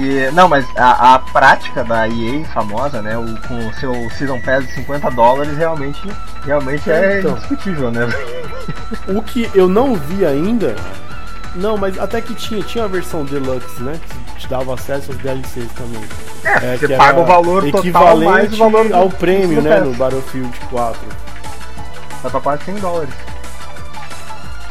[0.01, 4.41] E, não, mas a, a prática da EA famosa, né, o, com o seu Season
[4.41, 6.01] Pass de 50 dólares, realmente,
[6.45, 7.33] realmente é Então.
[7.33, 8.07] indiscutível, né?
[9.09, 10.77] O que eu não vi ainda.
[11.55, 13.99] Não, mas até que tinha, tinha a versão Deluxe, né?
[14.35, 16.05] Que te dava acesso aos DLCs também.
[16.45, 19.81] É, É, você paga o valor total equivalente mais o valor do- ao prêmio, né?
[19.81, 21.01] No Battlefield 4.
[22.23, 23.15] Vai pra quase 100 dólares.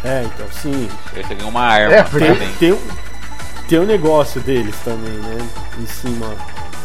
[0.04, 0.88] É, então sim.
[1.16, 2.54] Aí você ganha uma arma É, também.
[2.60, 2.80] Tem, um-
[3.68, 5.38] tem um negócio deles também, né?
[5.80, 6.28] Em cima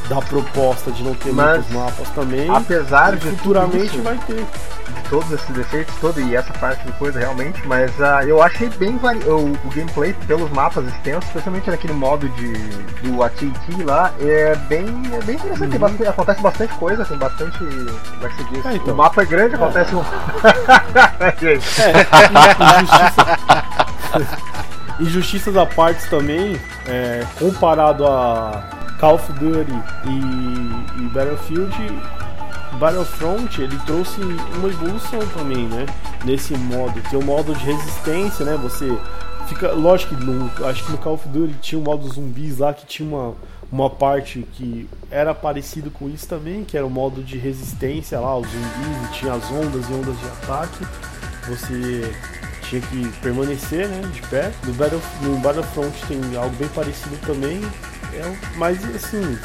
[0.08, 2.50] da proposta de não ter Mas, muitos mapas também.
[2.50, 4.34] Apesar de futuramente isso, vai ter.
[4.36, 8.68] de todos esses defeitos, todo e essa parte do coisa realmente, mas ah, eu achei
[8.70, 9.20] bem vari...
[9.20, 12.52] o, o gameplay pelos mapas extensos, especialmente naquele modo de
[13.02, 15.70] do AT&T lá, é bem, é bem interessante.
[15.70, 18.66] Tem bastante- acontece bastante coisa, tem bastante, como é que se diz?
[18.66, 18.94] É, então.
[18.94, 20.02] O mapa é grande, acontece um.
[21.40, 21.66] Gente,
[22.82, 24.42] Injustiça...
[25.02, 29.72] Injustiças à parte também, é, comparado a Call of Duty
[30.06, 31.74] e, e Battlefield,
[32.78, 35.86] Battlefront ele trouxe uma evolução também, né?
[36.24, 38.56] Nesse modo, tem o modo de resistência, né?
[38.62, 38.96] Você
[39.48, 42.72] fica, lógico que no, acho que no Call of Duty tinha o modo zumbis lá
[42.72, 43.34] que tinha uma
[43.72, 48.36] uma parte que era parecido com isso também, que era o modo de resistência lá,
[48.36, 50.86] os zumbis, e tinha as ondas e ondas de ataque.
[51.48, 52.14] Você
[52.80, 54.50] tinha que permanecer né, de pé.
[54.66, 57.60] No, Battle, no Battlefront tem algo bem parecido também.
[58.14, 59.38] É, mas assim,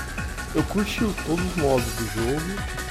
[0.56, 2.42] eu curti o- todos os modos do jogo.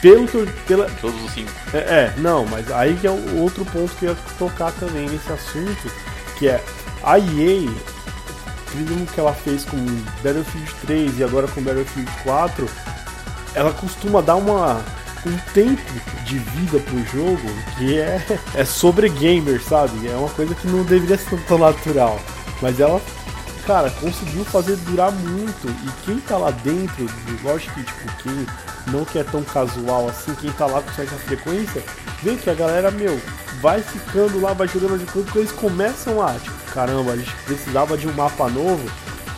[0.01, 0.47] Pelo que eu.
[0.67, 1.51] Pela, Todos os cinco.
[1.73, 5.09] é, é, não, mas aí que é o outro ponto que eu ia tocar também
[5.09, 5.91] nesse assunto,
[6.39, 6.63] que é
[7.03, 7.69] a EA,
[8.75, 9.77] mesmo que ela fez com
[10.23, 12.69] Battlefield 3 e agora com Battlefield 4,
[13.55, 14.83] ela costuma dar uma
[15.25, 15.93] um tempo
[16.25, 18.21] de vida pro jogo que é,
[18.55, 20.09] é sobre gamer, sabe?
[20.09, 22.21] É uma coisa que não deveria ser tão natural.
[22.61, 23.01] Mas ela,
[23.67, 25.69] cara, conseguiu fazer durar muito.
[25.69, 27.07] E quem tá lá dentro,
[27.43, 28.47] lógico que tipo, quem
[28.93, 31.83] não que é tão casual assim, quem tá lá com certa frequência,
[32.23, 33.21] vê que a galera, meu,
[33.61, 37.33] vai ficando lá, vai jogando de coisa, quando eles começam lá, tipo, caramba, a gente
[37.45, 38.89] precisava de um mapa novo.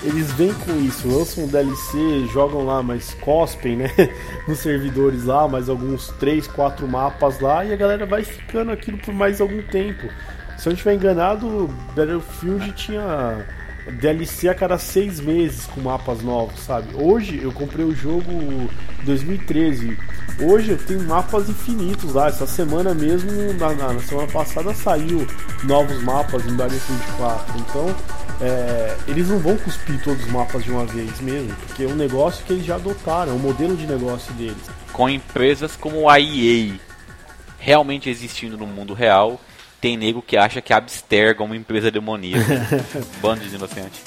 [0.02, 3.90] Eles vêm com isso, lançam um DLC, jogam lá, mas cospem, né?
[4.46, 8.96] Nos servidores lá, mais alguns 3, 4 mapas lá, e a galera vai ficando aquilo
[8.98, 10.08] por mais algum tempo.
[10.56, 13.44] Se eu não estiver enganado, Battlefield tinha
[13.92, 16.88] DLC a cada seis meses com mapas novos, sabe?
[16.94, 18.68] Hoje eu comprei o jogo
[19.04, 19.96] 2013.
[20.40, 22.28] Hoje eu tenho mapas infinitos lá.
[22.28, 25.26] Essa semana mesmo, na, na- na semana passada, saiu
[25.64, 27.58] novos mapas em Battlefield 4.
[27.60, 27.96] Então,
[28.40, 31.96] é, eles não vão cuspir todos os mapas de uma vez mesmo, porque é um
[31.96, 34.56] negócio que eles já adotaram, é um modelo de negócio deles.
[34.92, 36.74] Com empresas como a EA
[37.58, 39.40] realmente existindo no mundo real,
[39.80, 42.44] tem nego que acha que a Abstergo é uma empresa demoníaca.
[43.20, 44.02] Bando de inocente.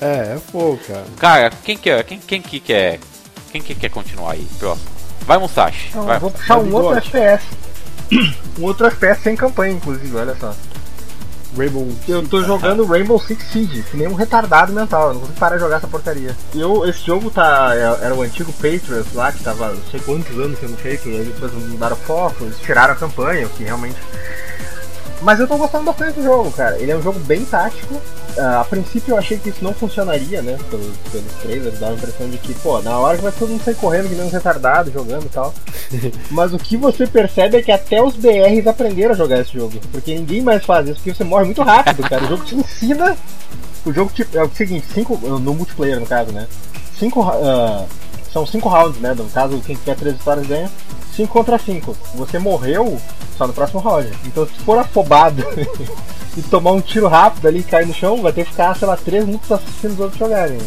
[0.00, 1.04] É, é fogo, cara.
[1.18, 2.98] Cara, quem quer, quem, quem que quer,
[3.52, 4.46] quem que quer continuar aí?
[4.58, 4.90] Próximo.
[5.20, 5.88] Vai, Musashi.
[5.90, 6.16] então, Vai.
[6.16, 6.98] eu vou puxar um outro.
[6.98, 7.44] FPS.
[8.58, 10.54] um outro FPS sem campanha, inclusive, olha só.
[11.56, 15.38] Rainbow Eu tô jogando Rainbow Six Siege, que nem um retardado mental, eu não consigo
[15.38, 16.34] parar de jogar essa porcaria.
[16.54, 17.72] Eu, esse jogo tá.
[17.74, 21.16] é- Era o antigo Patriots lá, que tava não sei quantos anos sendo feito, e
[21.18, 23.96] aí depois mudaram foco, eles tiraram a campanha, o que realmente.
[25.22, 26.78] Mas eu tô gostando bastante do jogo, cara.
[26.78, 28.00] Ele é um jogo bem tático.
[28.36, 30.58] Ah, a princípio eu achei que isso não funcionaria, né?
[30.68, 33.62] Pelos, pelos trailers, dava a impressão de que, pô, na hora que vai todo mundo
[33.62, 35.54] sair correndo, que nem um retardado jogando e tal.
[36.30, 39.78] Mas o que você percebe é que até os BRs aprenderam a jogar esse jogo.
[39.92, 42.24] Porque ninguém mais faz isso, porque você morre muito rápido, cara.
[42.24, 43.16] O jogo te ensina.
[43.84, 46.46] O jogo te, é o seguinte, cinco, no multiplayer no caso, né?
[46.98, 47.84] Cinco, ah,
[48.32, 49.14] são cinco rounds, né?
[49.14, 50.70] No caso, quem tiver três vitórias ganha.
[51.14, 51.96] 5 contra 5.
[52.14, 53.00] Você morreu
[53.36, 54.10] só no próximo round.
[54.24, 55.44] Então se for afobado
[56.36, 58.88] e tomar um tiro rápido ali e cair no chão, vai ter que ficar, sei
[58.88, 60.58] lá, 3 minutos assistindo os outros jogarem.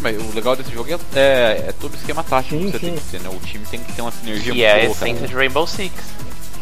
[0.00, 2.78] Mas o legal desse jogo é, é, é todo o esquema tático Sim, que você
[2.78, 2.86] sim.
[2.86, 3.28] tem que ter, né?
[3.30, 5.10] O time tem que ter uma sinergia Que é a muito boa, cara.
[5.10, 5.92] essência de Rainbow Six.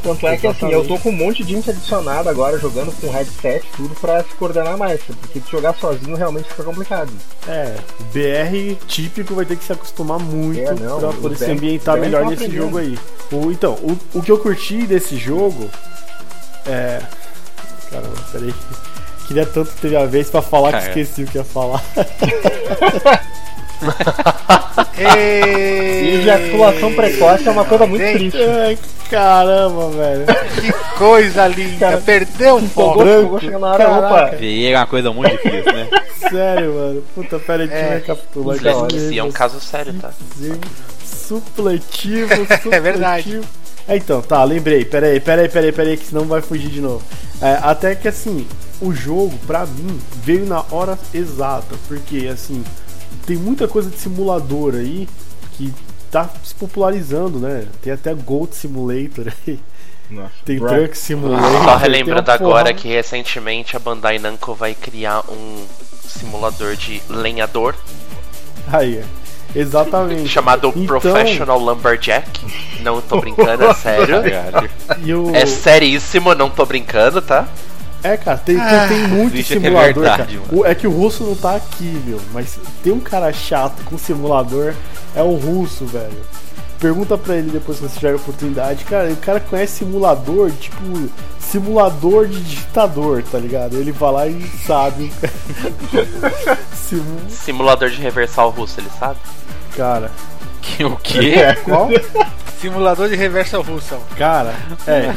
[0.02, 3.10] Tanto é que assim, eu tô com um monte de gente adicionada agora jogando com
[3.10, 7.10] headset, tudo pra se coordenar mais, porque jogar sozinho realmente fica complicado.
[7.46, 7.76] É,
[8.12, 12.00] BR típico vai ter que se acostumar muito É, não, pra poder se ambientar BR
[12.00, 12.62] melhor nesse aprendendo.
[12.64, 12.98] jogo aí.
[13.32, 15.68] O, então, o, o que eu curti desse jogo
[16.66, 17.00] é.
[17.90, 18.54] Caramba, peraí.
[19.26, 21.82] Queria tanto ter a vez pra falar que esqueci o que ia falar.
[24.98, 28.42] Ei, Ejaculação precoce é uma coisa muito gente, triste.
[28.42, 30.26] Ai, caramba, velho.
[30.60, 31.78] Que coisa linda.
[31.78, 32.98] Cara, Perdeu um pouco.
[32.98, 33.40] branco.
[33.40, 34.36] chegou na hora, opa.
[34.40, 35.88] E é uma coisa muito difícil, né?
[36.30, 37.02] Sério, mano.
[37.14, 38.56] Puta, pera aí, deixa eu É, recapitular
[39.16, 40.10] é um caso sério, tá?
[41.04, 42.74] Supletivo, supletivo.
[42.74, 43.40] É verdade.
[43.86, 44.84] É, então, tá, lembrei.
[44.84, 47.02] Pera aí, pera aí, pera aí, pera aí, que senão vai fugir de novo.
[47.40, 48.46] É, até que assim,
[48.80, 51.76] o jogo, pra mim, veio na hora exata.
[51.86, 52.62] Porque, assim,
[53.28, 55.06] tem muita coisa de simulador aí
[55.52, 55.70] que
[56.10, 57.66] tá se popularizando, né?
[57.82, 59.60] Tem até Gold Simulator aí.
[60.10, 60.68] Nossa, Tem bro.
[60.70, 61.64] Truck Simulator.
[61.64, 65.66] Só relembrando agora que recentemente a Bandai Namco vai criar um
[66.08, 67.74] simulador de lenhador
[68.72, 69.04] Aí, é.
[69.54, 70.26] exatamente.
[70.26, 72.46] chamado Então- Professional Lumberjack.
[72.80, 74.16] Não tô brincando, é sério.
[75.04, 75.36] E.
[75.36, 77.46] É seríssimo, não tô brincando, tá?
[78.02, 80.56] É, cara, tem, tem, tem muito é que é simulador, verdade, cara.
[80.56, 82.20] O- é que o russo não tá aqui, meu.
[82.32, 84.72] Mas tem um cara chato com simulador,
[85.16, 86.16] é o russo, velho.
[86.78, 88.84] Pergunta pra ele depois que você tiver a oportunidade.
[88.84, 93.74] Cara, o cara conhece simulador, tipo, simulador de digitador, tá ligado?
[93.76, 95.10] Ele vai lá e sabe.
[96.72, 97.18] Simu...
[97.28, 99.18] Simulador de reversal russo, ele sabe?
[99.76, 100.10] Cara,
[100.60, 101.34] Que, o quê?
[101.36, 101.88] É, qual?
[102.60, 103.98] Simulador de reversa russa.
[104.16, 104.54] cara,
[104.86, 105.14] é.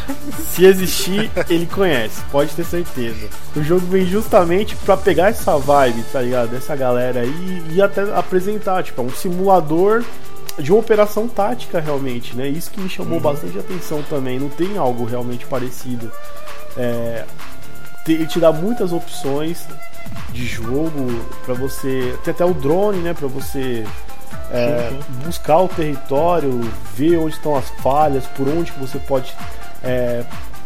[0.51, 3.27] Se existir, ele conhece, pode ter certeza.
[3.55, 6.49] O jogo vem justamente pra pegar essa vibe, tá ligado?
[6.49, 10.03] Dessa galera aí e até apresentar, tipo, é um simulador
[10.59, 12.47] de uma operação tática realmente, né?
[12.47, 14.39] Isso que me chamou bastante atenção também.
[14.39, 16.11] Não tem algo realmente parecido.
[16.77, 17.23] É,
[18.05, 19.65] te- ele te dá muitas opções
[20.29, 21.07] de jogo
[21.43, 22.15] pra você.
[22.23, 23.13] Tem até o drone, né?
[23.15, 23.83] Pra você
[24.51, 24.91] é,
[25.25, 26.59] buscar o território,
[26.93, 29.33] ver onde estão as falhas, por onde você pode
[29.81, 30.23] é,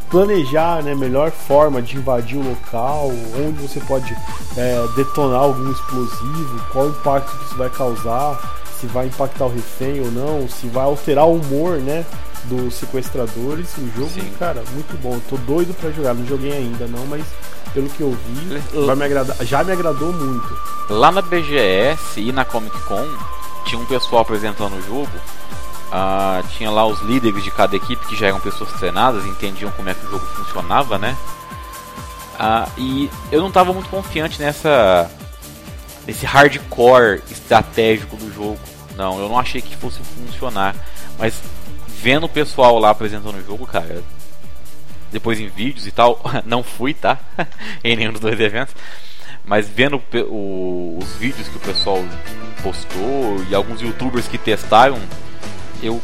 [0.10, 3.12] planejar né, melhor forma de invadir o local,
[3.45, 4.15] onde você pode
[4.58, 9.54] é, detonar algum explosivo, qual o impacto que isso vai causar, se vai impactar o
[9.54, 12.06] refém ou não, se vai alterar o humor né,
[12.45, 13.69] dos sequestradores.
[13.78, 14.32] O jogo, Sim.
[14.39, 15.19] cara, muito bom.
[15.30, 17.24] Tô doido pra jogar, não joguei ainda não, mas
[17.74, 20.58] pelo que eu vi, vai me agradar, já me agradou muito.
[20.89, 23.06] Lá na BGS e na Comic Con
[23.65, 25.12] tinha um pessoal apresentando o jogo.
[25.91, 29.89] Ah, tinha lá os líderes de cada equipe que já eram pessoas treinadas, entendiam como
[29.89, 31.15] é que o jogo funcionava, né?
[32.39, 35.10] Ah, e eu não estava muito confiante nessa
[36.06, 38.60] nesse hardcore estratégico do jogo.
[38.95, 40.75] Não, eu não achei que fosse funcionar.
[41.17, 41.41] Mas
[41.88, 44.04] vendo o pessoal lá apresentando o jogo, cara,
[45.12, 47.17] depois em vídeos e tal, não fui, tá?
[47.84, 48.75] em nenhum dos dois eventos.
[49.48, 52.04] Mas vendo o- os vídeos que o pessoal
[52.64, 54.98] postou e alguns youtubers que testaram,
[55.84, 56.02] eu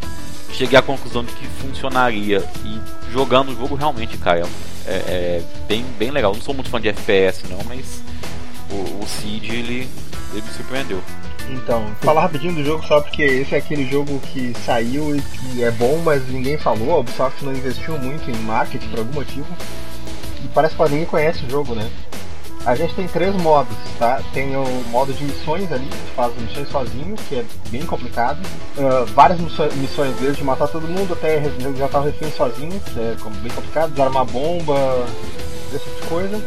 [0.54, 2.44] cheguei à conclusão de que funcionaria.
[2.64, 2.80] E
[3.12, 4.44] jogando o jogo realmente, cara,
[4.86, 6.34] é, é bem, bem legal.
[6.34, 8.02] Não sou muito fã de FPS não, mas
[8.70, 9.90] o, o Seed ele,
[10.34, 11.02] ele me surpreendeu.
[11.50, 15.64] Então, falar rapidinho do jogo só porque esse é aquele jogo que saiu e que
[15.64, 16.94] é bom, mas ninguém falou.
[16.94, 19.48] A Ubisoft não investiu muito em marketing por algum motivo.
[20.46, 21.90] E parece que ninguém conhece o jogo, né?
[22.64, 24.22] A gente tem três modos, tá?
[24.34, 28.40] Tem o modo de missões ali, que faz missões sozinho, que é bem complicado.
[28.78, 33.52] Ah, várias missões, desde matar todo mundo até resgatar o refém sozinho, que é bem
[33.52, 35.06] complicado, desarmar bomba,
[35.74, 36.42] esse tipo de coisa.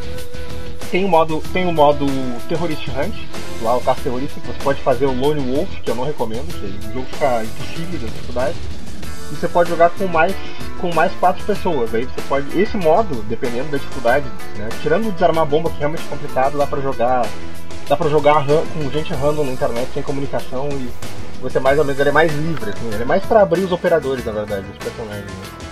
[0.90, 2.06] Tem o modo, tem o modo
[2.48, 3.14] Terrorist Hunt,
[3.60, 6.46] lá o caso terrorista, que você pode fazer o Lone Wolf, que eu não recomendo,
[6.46, 8.56] que o jogo fica impossível da dificuldade.
[9.32, 10.32] E você pode jogar com mais
[10.84, 11.94] com mais quatro pessoas.
[11.94, 12.60] Aí você pode.
[12.60, 14.68] Esse modo, dependendo da dificuldade, né?
[14.82, 17.26] Tirando desarmar bomba, que é realmente complicado, dá pra jogar.
[17.88, 20.90] Dá pra jogar com gente random na internet, sem comunicação e
[21.42, 23.72] você mais ou menos ele é mais livre, assim, ele é mais pra abrir os
[23.72, 25.26] operadores, na verdade, os personagens.
[25.26, 25.64] né?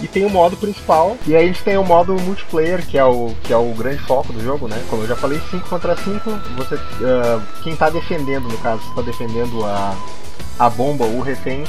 [0.00, 3.04] E tem o modo principal, e aí a gente tem o modo multiplayer, que é
[3.04, 4.80] o, que é o grande foco do jogo, né?
[4.88, 6.76] Como eu já falei, 5 contra 5, você.
[7.04, 9.96] ah, quem tá defendendo, no caso, está defendendo a,
[10.60, 11.64] a bomba ou o refém,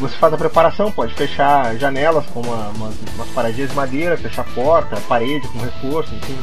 [0.00, 4.44] você faz a preparação, pode fechar janelas com uma, umas, umas paradinhas de madeira, fechar
[4.54, 6.36] porta, parede com reforço, enfim,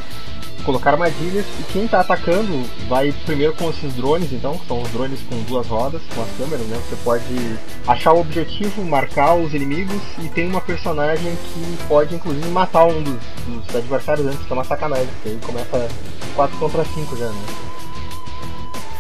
[0.64, 1.46] colocar armadilhas.
[1.60, 5.42] E quem está atacando vai primeiro com esses drones, então, que são os drones com
[5.44, 6.80] duas rodas, com as câmeras, né?
[6.90, 12.48] Você pode achar o objetivo, marcar os inimigos e tem uma personagem que pode inclusive
[12.50, 15.88] matar um dos, dos adversários antes, que é uma sacanagem, porque aí começa
[16.36, 17.71] 4 contra 5 já, né?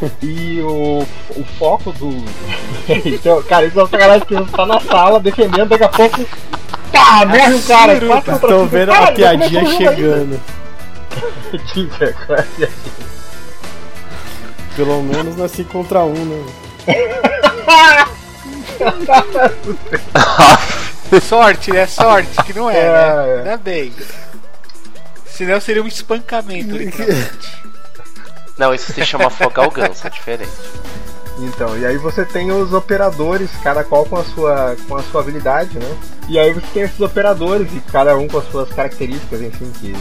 [0.23, 2.09] E o, o foco do.
[3.05, 6.25] então, cara, isso é uma sacanagem que você tá na sala defendendo, daqui a pouco.
[6.91, 7.99] Pá, morre um cara!
[7.99, 9.77] quatro contra Tô vendo Cara, a piadinha ainda.
[9.77, 10.41] chegando.
[11.73, 12.71] Tinha, qual é a piadinha?
[14.75, 16.45] Pelo menos não é 5 contra 1, um, né?
[21.21, 21.85] Sorte, né?
[21.87, 22.89] Sorte, que não é, É, né?
[22.97, 23.37] é.
[23.39, 23.93] Ainda bem.
[25.25, 26.75] Senão seria um espancamento.
[26.75, 27.70] literalmente.
[28.61, 30.51] Não, isso se chama afogar o ganso, é diferente.
[31.39, 35.21] Então, e aí você tem os operadores, cada qual com a sua, com a sua
[35.21, 35.97] habilidade, né?
[36.29, 39.95] E aí você tem esses operadores e cada um com as suas características, enfim, que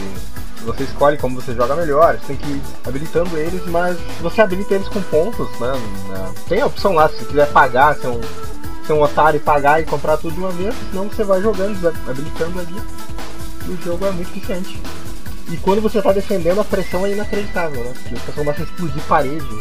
[0.63, 4.75] você escolhe como você joga melhor, você tem que ir habilitando eles, mas você habilita
[4.75, 5.73] eles com pontos, né?
[6.47, 8.21] Tem a opção lá, se você quiser pagar, ser um,
[8.85, 11.87] ser um otário e pagar e comprar tudo de uma vez, senão você vai jogando,
[12.07, 12.79] habilitando ali.
[13.65, 14.79] E o jogo é muito eficiente.
[15.51, 17.93] E quando você tá defendendo, a pressão é inacreditável, né?
[17.93, 19.59] Porque você começa a explodir parede.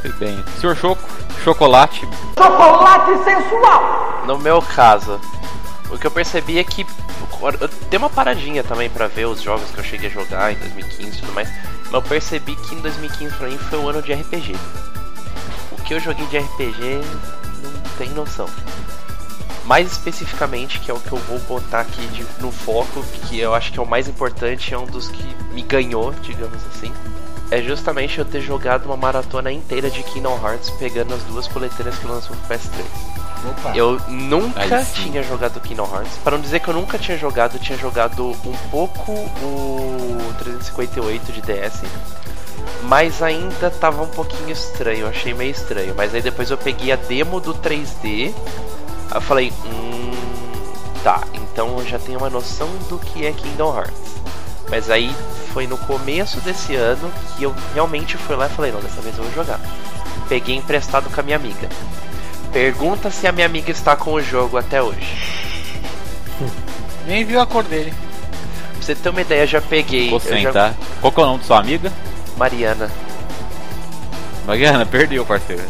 [0.00, 0.44] Foi bem.
[0.60, 1.02] Senhor Choco,
[1.42, 2.08] chocolate.
[4.28, 5.20] No meu caso,
[5.90, 6.86] o que eu percebi é que
[7.42, 10.56] eu dei uma paradinha também pra ver os jogos que eu cheguei a jogar em
[10.56, 11.48] 2015 e tudo mais,
[11.86, 14.56] mas eu percebi que em 2015 pra mim foi um ano de RPG.
[15.72, 17.00] O que eu joguei de RPG
[17.62, 18.48] não tem noção.
[19.66, 23.54] Mais especificamente, que é o que eu vou botar aqui de- no foco, que eu
[23.54, 26.92] acho que é o mais importante, é um dos que me ganhou, digamos assim.
[27.50, 31.96] É justamente eu ter jogado uma maratona inteira de Kingdom Hearts pegando as duas coletâneas
[31.98, 32.84] que lançou pro PS3.
[33.50, 33.76] Opa!
[33.76, 36.16] Eu nunca tinha jogado Kingdom Hearts.
[36.24, 41.32] Para não dizer que eu nunca tinha jogado, eu tinha jogado um pouco o 358
[41.32, 41.82] de DS.
[42.84, 45.94] Mas ainda tava um pouquinho estranho, achei meio estranho.
[45.96, 48.34] Mas aí depois eu peguei a demo do 3D.
[49.14, 50.10] Eu falei, hum.
[51.02, 54.14] Tá, então eu já tenho uma noção do que é Kingdom Hearts.
[54.70, 55.14] Mas aí
[55.52, 59.16] foi no começo desse ano que eu realmente fui lá e falei, não, dessa vez
[59.18, 59.60] eu vou jogar.
[60.28, 61.68] Peguei emprestado com a minha amiga.
[62.52, 65.06] Pergunta se a minha amiga está com o jogo até hoje.
[67.06, 67.92] Nem viu a cor dele.
[68.72, 70.08] Pra você ter uma ideia, já peguei.
[70.10, 70.74] Vou eu já- sentar.
[71.00, 71.92] Qual que é o nome de sua amiga?
[72.38, 72.90] Mariana.
[74.46, 75.62] Mariana, perdeu, parceiro.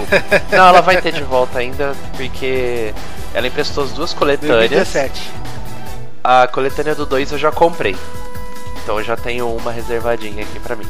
[0.50, 2.94] Não, ela vai ter de volta ainda, porque
[3.34, 4.70] ela emprestou as duas coletâneas.
[4.70, 5.30] 2017.
[6.24, 7.96] A coletânea do 2 eu já comprei.
[8.82, 10.86] Então eu já tenho uma reservadinha aqui pra mim.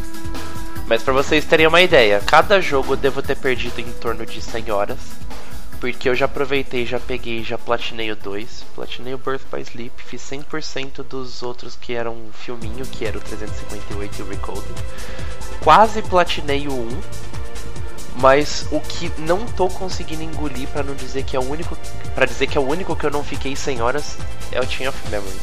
[0.87, 4.41] Mas pra vocês terem uma ideia, cada jogo eu devo ter perdido em torno de
[4.41, 4.99] 100 horas.
[5.81, 9.93] Porque eu já aproveitei, já peguei, já platinei o 2, platinei o Birth by Sleep,
[10.05, 14.65] fiz 100% dos outros que eram um filminho, que era o 358 e o Recoded.
[15.65, 17.01] Quase platinei o 1,
[18.17, 21.77] mas o que não tô conseguindo engolir pra não dizer que é o único,
[22.15, 24.17] para dizer que é o único que eu não fiquei 100 horas
[24.51, 25.43] é o Chain of Memories.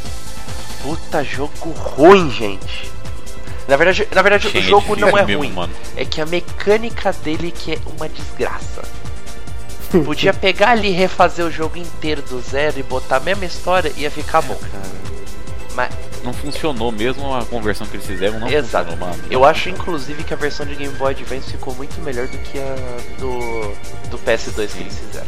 [0.82, 2.92] Puta jogo ruim, gente.
[3.68, 5.74] Na verdade, na verdade o é jogo não é mesmo, ruim, mano.
[5.96, 8.82] é que a mecânica dele que é uma desgraça.
[10.06, 13.92] Podia pegar ali e refazer o jogo inteiro do zero e botar a mesma história
[13.98, 14.60] ia ficar bom.
[15.76, 15.92] Mas
[16.24, 18.90] Não funcionou mesmo a conversão que eles fizeram, não Exato.
[18.92, 19.24] funcionou, mano.
[19.30, 22.60] eu acho inclusive que a versão de Game Boy Advance ficou muito melhor do que
[22.60, 22.76] a
[23.20, 25.28] do, do PS2 que eles fizeram.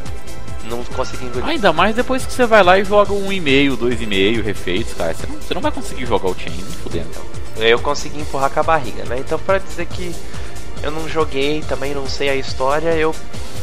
[0.65, 1.45] Não consegui engolir.
[1.47, 4.93] Ainda mais depois que você vai lá e joga um e-mail, dois e meio refeitos,
[4.93, 5.13] cara.
[5.13, 7.09] Você não, você não vai conseguir jogar o Chain, nem fudendo.
[7.57, 9.17] Eu consegui empurrar com a barriga, né?
[9.19, 10.13] Então pra dizer que
[10.83, 13.13] eu não joguei, também não sei a história, eu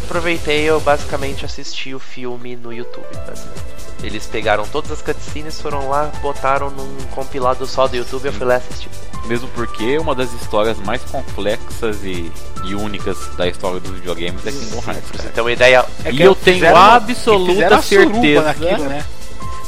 [0.05, 3.07] aproveitei, eu basicamente assisti o filme no YouTube.
[3.27, 3.88] basicamente.
[4.03, 8.47] Eles pegaram todas as cutscenes, foram lá, botaram num compilado só do YouTube, eu fui
[8.47, 8.89] lá assistir.
[9.27, 12.31] Mesmo porque é uma das histórias mais complexas e,
[12.65, 15.31] e únicas da história dos videogames é Kingdom Hearts, você cara.
[15.31, 18.43] ter uma ideia, É E que eu tenho absoluta certeza.
[18.45, 19.05] naquilo, né?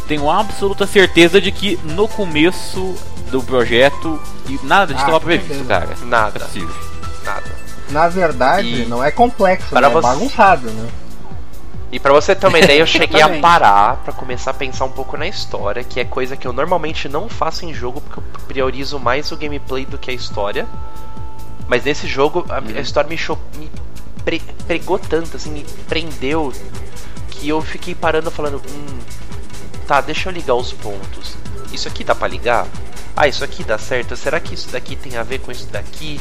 [0.07, 2.95] Tenho absoluta certeza de que no começo
[3.31, 5.91] do projeto e nada disso Ah, estava previsto, cara.
[6.01, 6.75] É nada, possível.
[7.25, 7.61] nada.
[7.91, 9.89] Na verdade, E- não é complexo, Para né?
[9.89, 10.89] é você- bagunçado, né?
[11.93, 14.91] E pra você ter uma ideia, eu cheguei a parar pra começar a pensar um
[14.93, 18.25] pouco na história, que é coisa que eu normalmente não faço em jogo, porque eu
[18.47, 20.67] priorizo mais o gameplay do que a história.
[21.67, 23.17] Mas nesse jogo, a, a história me,
[23.59, 23.71] me
[24.25, 26.53] pre- pregou tanto, assim, me prendeu,
[27.31, 28.99] que eu fiquei parando falando, hum,
[29.87, 31.37] tá, deixa eu ligar os pontos.
[31.73, 32.67] Isso aqui dá pra ligar?
[33.17, 34.17] Ah, isso aqui dá certo?
[34.17, 36.21] Será que isso daqui tem a ver com isso daqui?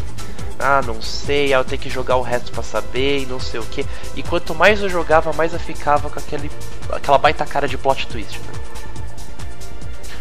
[0.60, 3.60] Ah, não sei, ah, eu tenho que jogar o resto pra saber e não sei
[3.62, 3.86] o que.
[4.16, 6.52] E quanto mais eu jogava, mais eu ficava com aquele,
[6.92, 8.40] aquela baita cara de plot twist.
[8.40, 8.46] né?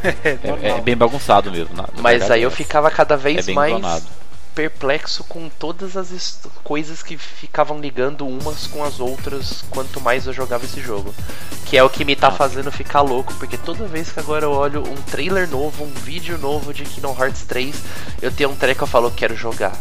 [0.25, 1.75] É, É, é bem bagunçado mesmo.
[1.75, 2.53] na- na Mas verdade, aí eu é.
[2.53, 4.05] ficava cada É vez bem mais clonado.
[4.55, 10.33] perplexo com todas as coisas que ficavam ligando umas com as outras quanto mais eu
[10.33, 11.13] jogava esse jogo.
[11.67, 14.53] Que é o que me tá fazendo ficar louco, porque toda vez que agora eu
[14.53, 17.75] olho um trailer novo, um vídeo novo de Kingdom Hearts 3,
[18.23, 19.73] eu tenho um treco que eu falo, quero jogar.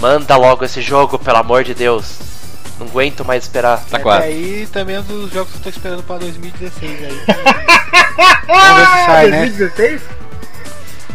[0.00, 2.18] Manda logo esse jogo, pelo amor de Deus.
[2.78, 3.82] Não aguento mais esperar.
[3.90, 4.24] Tá quase.
[4.24, 7.20] aí também é um dos jogos que eu tô esperando pra 2016 aí.
[8.46, 9.38] Vamos ver se sai, né?
[9.46, 10.02] 2016?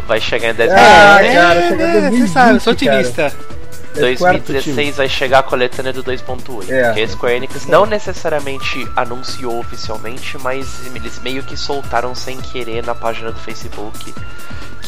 [0.07, 2.97] Vai chegar em 10 Ah, é, cara, chega é, 2020, você sabe, eu sou cara.
[2.99, 3.51] otimista.
[3.93, 6.69] É quarto 2016 vai chegar a coletânea do 2.8.
[6.69, 6.85] É.
[6.85, 12.85] Porque a Square Enix não necessariamente anunciou oficialmente, mas eles meio que soltaram sem querer
[12.85, 14.13] na página do Facebook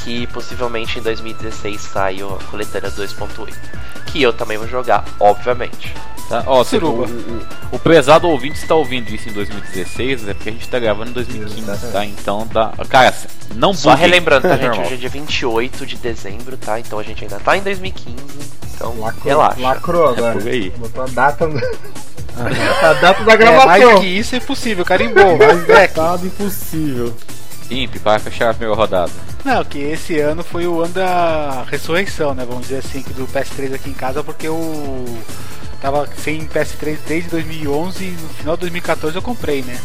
[0.04, 3.54] que possivelmente em 2016 saiu a coletânea do 2.8.
[4.08, 5.94] Que eu também vou jogar, obviamente.
[6.30, 6.44] Tá?
[6.48, 10.52] Ó, você- o, o, o prezado ouvinte está ouvindo isso em 2016, é porque a
[10.54, 11.74] gente tá gravando em 2015, tá?
[11.74, 12.16] Exatamente.
[12.22, 12.72] Então dá.
[12.90, 13.14] Cara,
[13.56, 14.68] não Só relembrando, tá, gente?
[14.68, 14.86] Normal.
[14.86, 16.80] Hoje é dia 28 de dezembro, tá?
[16.80, 18.16] Então a gente ainda tá em 2015.
[18.76, 19.62] Então, Lacrou, relaxa.
[19.62, 20.40] lacrou agora.
[20.40, 20.70] por aí.
[20.72, 21.46] Botou a data,
[22.36, 23.68] a data da É, gravação.
[23.68, 25.38] mais que isso é impossível, carimbou.
[25.38, 27.14] Mais É, datado impossível.
[28.04, 29.12] Para fechar a primeira rodada.
[29.44, 32.46] Não, que esse ano foi o ano da ressurreição, né?
[32.46, 35.06] Vamos dizer assim, do PS3 aqui em casa, porque eu
[35.82, 39.80] tava sem PS3 desde 2011 e no final de 2014 eu comprei, né?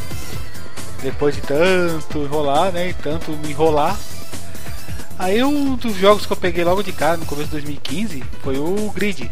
[1.02, 2.90] Depois de tanto enrolar, né?
[2.90, 3.96] E tanto me enrolar.
[5.18, 8.58] Aí um dos jogos que eu peguei logo de cara no começo de 2015 foi
[8.58, 9.30] o Grid,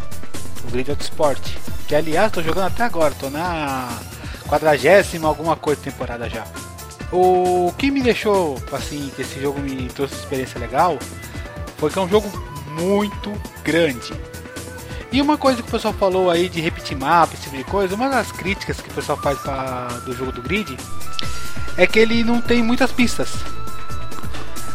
[0.67, 1.41] o Grid Autosport.
[1.87, 3.89] Que aliás tô jogando até agora, tô na
[4.49, 6.45] quadragésima alguma coisa temporada já.
[7.13, 10.99] O que me deixou assim, que esse jogo me trouxe uma experiência legal,
[11.79, 12.31] foi que é um jogo
[12.79, 13.33] muito
[13.63, 14.13] grande.
[15.13, 17.95] E uma coisa que o pessoal falou aí de repetir mapa, esse tipo de coisa,
[17.95, 20.77] uma das críticas que o pessoal faz pra, do jogo do Grid
[21.77, 23.29] é que ele não tem muitas pistas.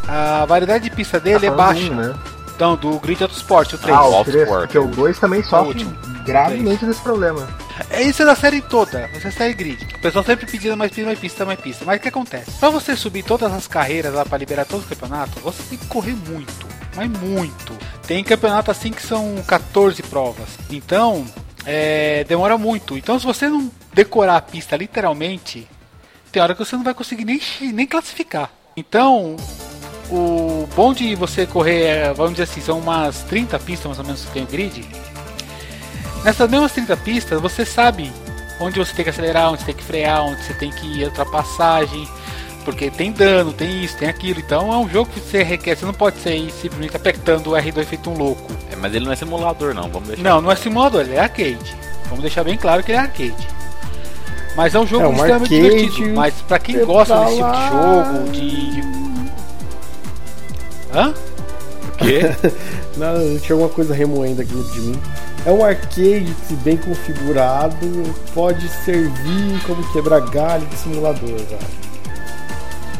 [0.07, 1.91] A variedade de pista dele é Tá falando baixa.
[1.91, 2.15] um, né?
[2.55, 3.97] Então, do Grid Autosport, o 3.
[3.97, 4.61] Ah, o Auto 3, Sport.
[4.61, 5.86] porque o 2 também sofre
[6.25, 7.47] gravemente desse problema.
[7.93, 9.83] É isso da série toda, você é série grid.
[9.95, 11.85] O pessoal sempre pedindo mais pista, mais pista, mais pista.
[11.85, 12.51] Mas o que acontece?
[12.51, 15.87] Pra você subir todas as carreiras lá pra liberar todos os campeonatos, você tem que
[15.87, 17.77] correr muito, mas muito.
[18.07, 20.47] Tem campeonato assim que são 14 provas.
[20.69, 21.25] Então,
[21.65, 22.97] é, demora muito.
[22.97, 25.67] Então, se você não decorar a pista literalmente,
[26.31, 27.41] tem hora que você não vai conseguir nem,
[27.73, 28.49] nem classificar.
[28.75, 29.35] Então,
[30.09, 34.05] o bom de você correr, é, vamos dizer assim, são umas 30 pistas mais ou
[34.05, 34.87] menos que tem o grid.
[36.24, 38.11] Nessas mesmas 30 pistas, você sabe
[38.59, 41.05] onde você tem que acelerar, onde você tem que frear, onde você tem que ir
[41.05, 42.07] ultrapassagem,
[42.63, 44.39] porque tem dano, tem isso, tem aquilo.
[44.39, 47.86] Então é um jogo que você requer, você não pode sair simplesmente apertando o R2
[47.86, 48.51] feito um louco.
[48.72, 49.89] É, mas ele não é simulador, não.
[49.89, 50.24] Vamos deixar.
[50.24, 51.76] Não, não é simulador, ele é arcade.
[52.05, 53.47] Vamos deixar bem claro que ele é arcade.
[54.55, 56.15] Mas é um jogo É um extremamente arcade, divertido.
[56.15, 58.72] Mas pra quem é gosta pra desse tipo de jogo, de.
[58.82, 59.01] de-
[60.93, 61.13] Hã?
[62.01, 62.51] Quê?
[62.97, 64.99] Não, tinha alguma coisa remoendo aqui dentro de mim.
[65.45, 67.75] É um arcade, se bem configurado,
[68.33, 71.57] pode servir como quebrar galho de simulador, velho.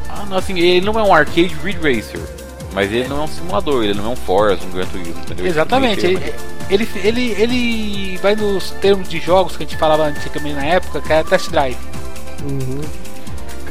[0.09, 2.19] ah, não, assim, ele não é um arcade Ridge Racer.
[2.73, 5.45] Mas ele não é um simulador, ele não é um Forza, um Gran Turismo, entendeu?
[5.45, 6.05] Exatamente.
[6.05, 6.33] Ele Ele,
[6.69, 11.01] ele, ele, ele vai nos termos de jogos que a gente falava antigamente na época,
[11.01, 11.77] que era test drive.
[12.49, 12.81] Uhum.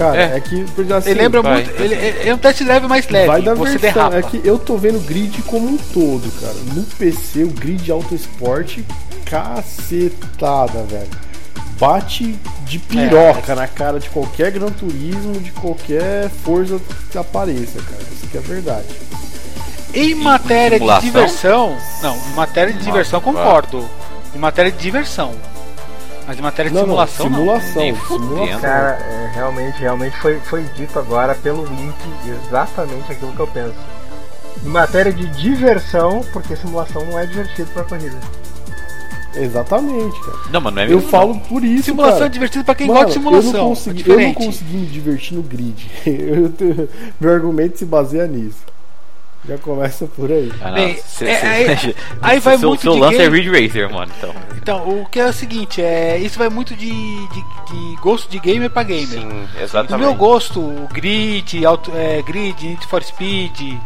[0.00, 0.36] Cara, É.
[0.38, 0.64] é, que
[0.96, 1.78] assim, ele lembra vai, muito.
[1.78, 4.08] Ele, ele é um test drive mais leve, vai da você versão.
[4.08, 4.16] derrapa.
[4.16, 6.54] É que eu tô vendo o grid como um todo, cara.
[6.74, 8.78] No PC, o grid Auto Sport,
[9.26, 11.06] cacetada, velho.
[11.78, 12.34] Bate
[12.64, 16.80] de piroca É, na cara de qualquer Gran Turismo, de qualquer Forza
[17.10, 18.02] que apareça, cara.
[18.10, 18.86] Isso que é verdade.
[19.92, 21.76] Em matéria de diversão.
[22.02, 23.86] Não, em matéria de diversão concordo.
[24.34, 25.34] Em matéria de diversão.
[26.30, 27.38] Mas em matéria de Não, não, simulação, não.
[27.38, 28.60] simulação, Nem simulação.
[28.60, 33.74] Cara, é, realmente, realmente foi, foi dito agora pelo Link exatamente aquilo que eu penso.
[34.64, 38.16] Em matéria de diversão, porque simulação não é divertido pra corrida.
[39.34, 40.38] Exatamente, cara.
[40.52, 42.26] Não, mas não é Eu mesmo, falo por isso, Simulação cara.
[42.26, 43.50] é divertido pra quem Mano, gosta de simulação.
[43.50, 45.90] Eu não, é consegui, eu não consegui me divertir no grid.
[46.06, 46.52] Eu
[47.20, 48.69] meu argumento se baseia nisso.
[49.48, 50.52] Já começa por aí.
[50.60, 53.18] Ah, não, Bem, cê- é, cê- aí- aí vai seu, muito seu de lance é
[53.30, 53.40] game.
[53.40, 54.12] Ridge Racer, mano.
[54.18, 54.34] Então.
[54.56, 58.38] Então, o que é o seguinte, é, isso vai muito de, de, de gosto de
[58.38, 59.06] gamer pra gamer.
[59.06, 59.98] Sim, Do exatamente.
[60.06, 63.78] meu gosto, o Grid, auto, é, Grid, Need for Speed,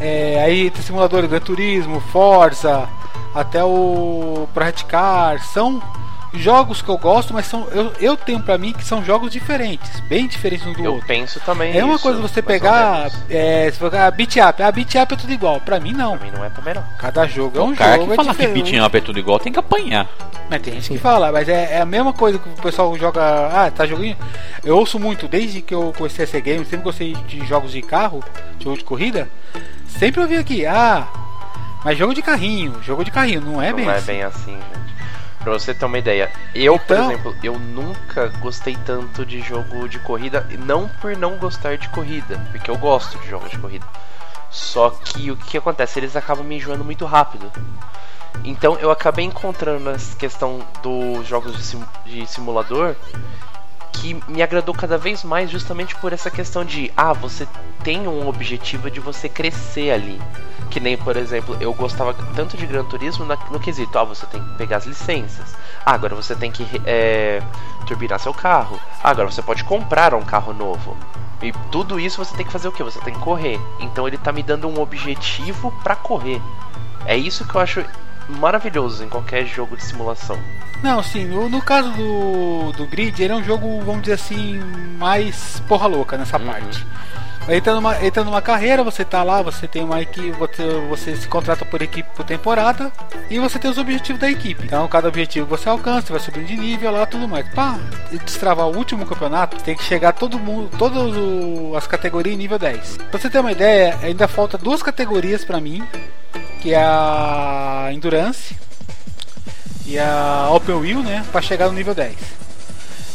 [0.00, 2.86] é, aí tem simulador Gran Turismo, Forza,
[3.34, 5.82] até o Project Car, são
[6.36, 10.00] jogos que eu gosto, mas são eu, eu tenho pra mim que são jogos diferentes,
[10.00, 11.06] bem diferentes um do Eu outro.
[11.06, 14.70] penso também É uma isso, coisa você pegar, é, se for pegar beat up, a
[14.72, 15.60] beat up é tudo igual.
[15.60, 16.16] Pra mim não.
[16.18, 16.84] Pra mim não é também não.
[16.98, 18.06] Cada jogo é um o cara jogo.
[18.06, 20.08] que é fala que beating up é tudo igual tem que apanhar.
[20.50, 23.22] Mas tem gente que fala, mas é, é a mesma coisa que o pessoal joga.
[23.22, 24.16] Ah, tá jogando.
[24.62, 27.80] Eu ouço muito, desde que eu comecei a ser game, sempre gostei de jogos de
[27.80, 28.22] carro,
[28.60, 29.28] jogo de corrida.
[29.88, 31.06] Sempre ouvi aqui, ah,
[31.84, 34.06] mas jogo de carrinho, jogo de carrinho, não é não bem é assim.
[34.06, 34.83] bem assim, gente.
[35.44, 39.86] Pra você ter uma ideia, eu, por Então- exemplo, eu nunca gostei tanto de jogo
[39.88, 43.58] de corrida, e não por não gostar de corrida, porque eu gosto de jogos de
[43.58, 43.86] corrida.
[44.50, 45.98] Só que o que acontece?
[45.98, 47.52] Eles acabam me enjoando muito rápido.
[48.44, 52.96] Então eu acabei encontrando nessa questão dos jogos de, sim- de simulador
[53.94, 57.46] que me agradou cada vez mais justamente por essa questão de ah, você
[57.82, 60.20] tem um objetivo de você crescer ali.
[60.70, 64.42] Que nem, por exemplo, eu gostava tanto de Gran Turismo no quesito, ah, você tem
[64.42, 65.54] que pegar as licenças.
[65.84, 67.40] Ah, agora você tem que é,
[67.86, 68.80] turbinar seu carro.
[69.02, 70.96] Ah, agora você pode comprar um carro novo.
[71.42, 72.82] E tudo isso você tem que fazer o que?
[72.82, 73.60] Você tem que correr.
[73.78, 76.40] Então ele tá me dando um objetivo pra correr.
[77.06, 77.84] É isso que eu acho
[78.28, 80.38] maravilhoso em qualquer jogo de simulação.
[80.82, 84.60] Não, sim, no, caso do, do Grid, ele é um jogo, vamos dizer assim,
[84.98, 86.46] mais porra louca nessa Uhum.
[86.46, 86.86] parte.
[87.46, 90.62] Ele tá, numa, ele tá numa carreira, você tá lá, você tem uma equipe, você,
[90.88, 92.90] você se contrata por equipe por temporada
[93.28, 94.64] e você tem os objetivos da equipe.
[94.64, 97.46] Então, cada objetivo você alcança, você vai subindo de nível lá tudo mais.
[97.50, 97.78] Pra
[98.24, 101.12] destravar o último campeonato, tem que chegar todo mundo, todas
[101.76, 102.96] as categorias em nível 10.
[103.10, 105.86] Pra você ter uma ideia, ainda falta duas categorias pra mim,
[106.64, 108.56] que é a Endurance
[109.84, 112.16] e a Open Wheel, né, para chegar no nível 10.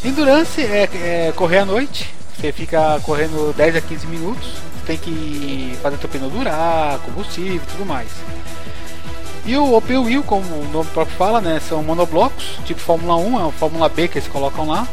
[0.05, 4.47] Endurance é, é correr à noite, você fica correndo 10 a 15 minutos,
[4.85, 8.09] tem que fazer teu pneu durar, combustível tudo mais.
[9.43, 13.39] E o Open Wheel, como o nome próprio fala, né, são monoblocos, tipo Fórmula 1,
[13.39, 14.87] é o Fórmula B que eles colocam lá.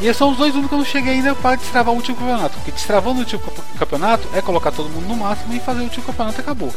[0.00, 2.16] E esses são os dois únicos que eu não cheguei ainda para destravar o último
[2.16, 2.54] campeonato.
[2.56, 5.84] Porque destravando o último campe- campeonato é colocar todo mundo no máximo e fazer o
[5.84, 6.72] último campeonato e acabou.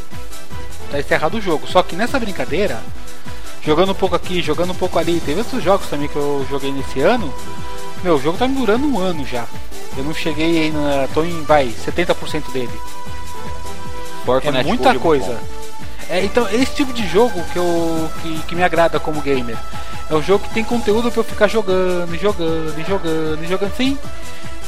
[0.90, 1.66] Tá encerrado o jogo.
[1.66, 2.80] Só que nessa brincadeira,
[3.64, 6.70] jogando um pouco aqui, jogando um pouco ali, teve outros jogos também que eu joguei
[6.70, 7.32] nesse ano.
[8.02, 9.46] Meu, o jogo tá me durando um ano já.
[9.96, 12.70] Eu não cheguei ainda, tô em, vai, 70% dele.
[14.26, 15.40] Forca É Netcode muita coisa.
[16.10, 19.56] É, então, esse tipo de jogo que, eu, que, que me agrada como gamer.
[20.10, 23.74] É um jogo que tem conteúdo pra eu ficar jogando, jogando, e jogando, e jogando
[23.76, 23.98] sem,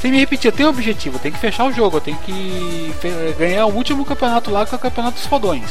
[0.00, 0.48] sem me repetir.
[0.48, 3.66] Eu tenho um objetivo, eu tenho que fechar o jogo, eu tenho que fe- ganhar
[3.66, 5.70] o último campeonato lá, que é o campeonato dos fodões.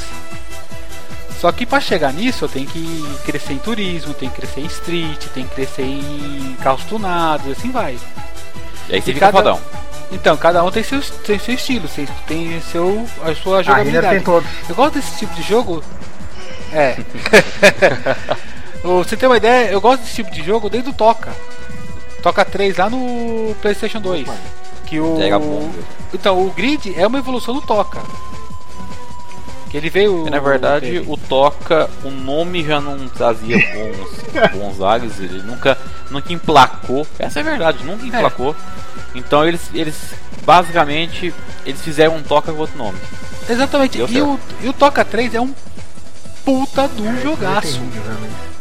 [1.41, 4.65] Só que pra chegar nisso eu tenho que crescer em turismo, tenho que crescer em
[4.67, 7.97] street, tenho que crescer em carros tunados, assim vai.
[8.89, 9.59] E aí você E fica cada- fodão.
[10.11, 13.63] Então, cada um tem seu, tem seu estilo, tem- tem seu, a sua A Renner
[13.63, 14.15] jogabilidade.
[14.15, 14.49] tem todos.
[14.69, 15.83] Eu gosto desse tipo de jogo.
[16.71, 16.95] É.
[18.85, 21.31] Você tem uma ideia, eu gosto desse tipo de jogo desde o Toca.
[22.21, 24.27] Toca 3 lá no PlayStation 2.
[24.85, 25.17] Que o.
[26.13, 27.99] Então, o Grid é uma evolução do Toca.
[29.69, 30.27] Que ele veio.
[30.27, 35.41] E, na verdade, teve- o Toca, o nome já não trazia bons, bons ares, ele
[35.41, 35.77] nunca,
[36.09, 37.05] nunca emplacou.
[37.19, 38.55] Essa é a verdade, nunca emplacou.
[39.13, 39.95] Então eles, eles
[40.45, 41.33] basicamente
[41.65, 42.97] eles fizeram um Toca com outro nome.
[43.49, 43.97] Exatamente.
[43.97, 45.53] E o, e o Toca 3 é um
[46.43, 47.73] puta do É jogaço.
[47.73, 48.54] terrível, realmente.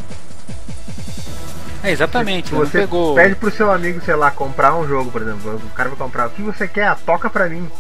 [1.85, 2.49] É, exatamente.
[2.49, 3.15] Se você pegou.
[3.15, 6.27] pede pro seu amigo, sei lá, comprar um jogo, por exemplo, o cara vai comprar,
[6.27, 6.89] o que você quer?
[6.89, 7.71] Ah, toca pra mim.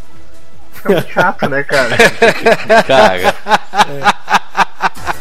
[0.74, 1.96] Fica muito chato, né, cara?
[2.86, 3.34] Cara,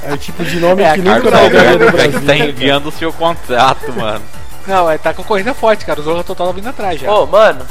[0.03, 2.19] É o tipo de nome É, que nunca Carlos pegaria no Alberto Brasil.
[2.19, 4.21] que tá enviando o seu contrato, mano.
[4.67, 5.99] Não, é, tá concorrência forte, cara.
[6.01, 7.09] O Zorra Total tá vindo atrás já.
[7.11, 7.65] Ô, mano,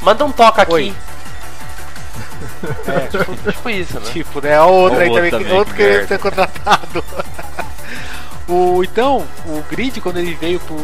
[0.00, 0.72] manda um toca aqui.
[0.72, 0.94] Oi.
[2.88, 4.10] É, tipo, tipo isso, né?
[4.12, 4.56] Tipo, né?
[4.56, 6.08] A outra aí também, também, que- outro que querendo merda.
[6.08, 7.04] ser contratado.
[8.50, 10.76] o, então, o Grid, quando ele veio pro,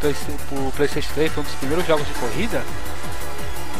[0.00, 0.14] Play-
[0.48, 2.62] pro PlayStation 3, foi um dos primeiros jogos de corrida.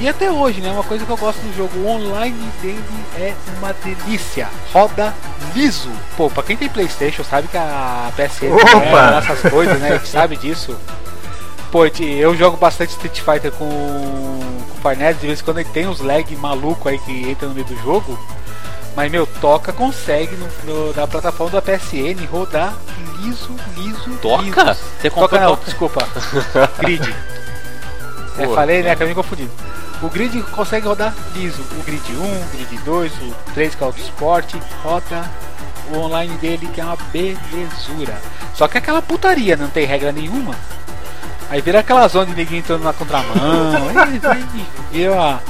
[0.00, 0.70] E até hoje, né?
[0.72, 2.82] Uma coisa que eu gosto do jogo o online dele
[3.18, 4.48] é uma delícia.
[4.72, 5.14] Roda
[5.54, 5.90] liso.
[6.16, 9.90] Pô, pra quem tem PlayStation sabe que a PSN é essas coisas, né?
[9.92, 10.74] A gente sabe disso.
[11.70, 15.68] Pô, eu jogo bastante Street Fighter com, com o Farnese, de vez em quando ele
[15.70, 18.18] tem uns lag maluco aí que entra no meio do jogo.
[18.94, 22.74] Mas meu, toca consegue no, no- na plataforma da PSN rodar
[23.20, 24.42] liso, liso, Toca?
[24.42, 24.80] liso.
[25.00, 25.64] Você Toca não, Toca?
[25.64, 26.08] desculpa.
[26.78, 27.14] Grid.
[28.38, 28.88] É, Pô, falei, né?
[28.90, 28.92] é.
[28.92, 29.50] Acabei me confundindo.
[30.02, 31.62] O grid consegue rodar liso.
[31.78, 35.30] O grid 1, o grid 2, o 3 que é o Sport, roda
[35.90, 38.16] o online dele que é uma belezura.
[38.54, 40.54] Só que é aquela putaria, não tem regra nenhuma.
[41.48, 43.32] Aí vira aquela zona de ninguém entrando na contramão.
[43.96, 45.42] aí, aí, vira uma-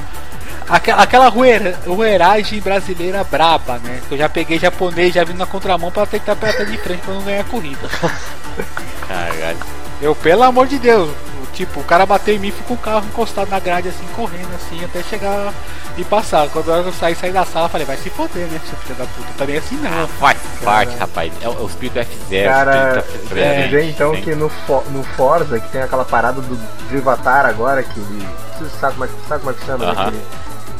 [0.68, 4.00] Aquela, aquela rueira- rueiragem brasileira braba, né?
[4.08, 7.14] Que eu já peguei japonês já vindo na contramão pra tentar pegar de frente pra
[7.14, 7.88] não ganhar a corrida.
[9.08, 9.58] Caralho.
[10.00, 11.10] Eu, pelo amor de Deus,
[11.52, 14.06] tipo, o cara bateu em mim e ficou com o carro encostado na grade assim,
[14.16, 15.52] correndo assim, até chegar
[15.96, 16.48] e passar.
[16.48, 19.04] Quando eu saí, saí da sala, eu falei, vai se foder, né, seu filho da
[19.04, 20.08] puta, também assim não.
[20.08, 21.32] Faz parte, rapaz.
[21.42, 22.44] É o, é o espírito F0.
[22.44, 24.22] Cara, espírito F0, é, vê então sim.
[24.22, 24.50] que no,
[24.90, 26.56] no Forza, que tem aquela parada do
[26.88, 28.26] Drivatar agora, que ele.
[28.58, 29.84] Você sabe como é, que- sabe como é que chama?
[29.86, 29.92] né?
[29.92, 30.10] Aham.
[30.10, 30.26] Que ele-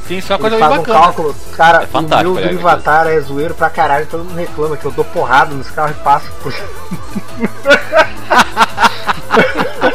[0.08, 3.20] Sim, só Ele coisa faz um cálculo, cara, É fantástico, o meu aliás, Drivatar é
[3.20, 6.52] zoeiro pra caralho, todo mundo reclama que eu dou porrada nos carros e passo por.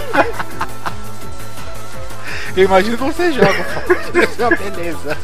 [2.58, 3.93] Eu imagino que você joga, pô.
[4.43, 5.18] É beleza.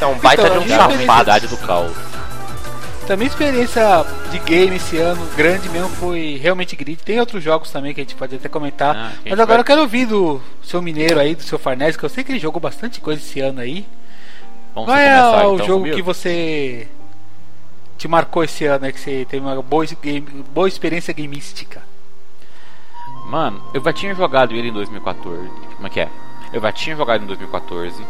[0.00, 1.18] É um baita Então, de um a minha safado.
[1.20, 1.92] Cidade do caos.
[3.06, 6.98] Também experiência de game esse ano grande mesmo foi realmente grid.
[7.02, 8.96] Tem outros jogos também que a gente pode até comentar.
[8.96, 12.04] Ah, Mas agora vai- eu quero ouvir do seu mineiro aí, do seu Farnese, que
[12.04, 13.86] eu sei que ele jogou bastante coisa esse ano aí.
[14.74, 15.96] Vamos Qual é começar, o então, jogo comigo?
[15.96, 16.88] que você
[17.96, 18.92] te marcou esse ano, né?
[18.92, 21.80] Que você teve uma boa, game, boa experiência gamística?
[23.30, 25.48] Mano, eu já tinha jogado ele em 2014.
[25.76, 26.08] Como é que é?
[26.52, 28.02] Eu já tinha jogado em 2014,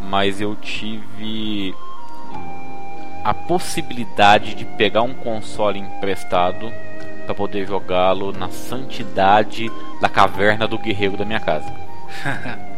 [0.00, 1.74] mas eu tive
[3.24, 6.70] a possibilidade de pegar um console emprestado
[7.24, 11.72] para poder jogá-lo na santidade da caverna do guerreiro da minha casa.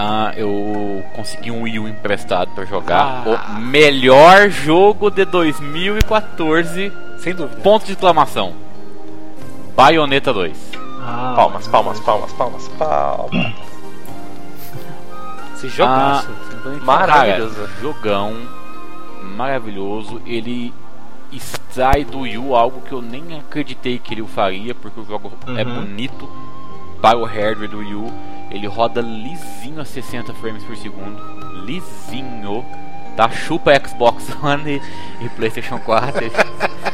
[0.00, 3.56] Ah, eu consegui um Wii U emprestado para jogar Ah.
[3.56, 7.60] o melhor jogo de 2014 Sem dúvida.
[7.62, 8.54] Ponto de exclamação.
[9.78, 10.56] Bayonetta 2.
[11.00, 13.54] Ah, Palmas, palmas, palmas, palmas, palmas.
[15.54, 16.28] Esse jogaço.
[16.32, 16.84] Ah, falando.
[16.84, 17.54] Maravilhoso.
[17.54, 18.36] Cara, jogão.
[19.36, 20.20] Maravilhoso.
[20.26, 20.74] Ele
[21.32, 25.04] extrai do Wii U algo que eu nem acreditei que ele o faria, porque o
[25.04, 25.74] jogo é Uhum.
[25.76, 26.28] bonito.
[27.00, 28.12] Para o hardware do Wii U,
[28.50, 31.22] ele roda lisinho a 60 frames por segundo.
[31.64, 32.64] Lisinho.
[33.16, 33.30] Tá?
[33.30, 34.82] Chupa Xbox One
[35.20, 36.18] e, e PlayStation 4.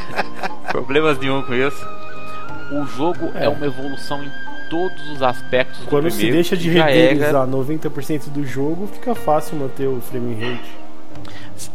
[0.71, 1.83] Problemas nenhum com isso.
[2.71, 3.45] O jogo é.
[3.45, 3.49] É.
[3.49, 4.31] uma evolução em
[4.69, 9.57] todos os aspectos do Quando se primeiro, deixa de renderizar 90% do jogo, fica fácil
[9.57, 10.85] manter o frame rate.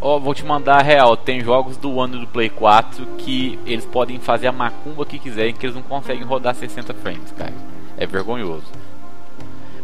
[0.01, 1.16] Ó, vou te mandar a real.
[1.16, 5.55] Tem jogos do e do Play 4 que eles podem fazer a macumba que quiserem,
[5.55, 7.55] que eles não conseguem rodar 60 frames, cara.
[7.97, 8.66] É vergonhoso.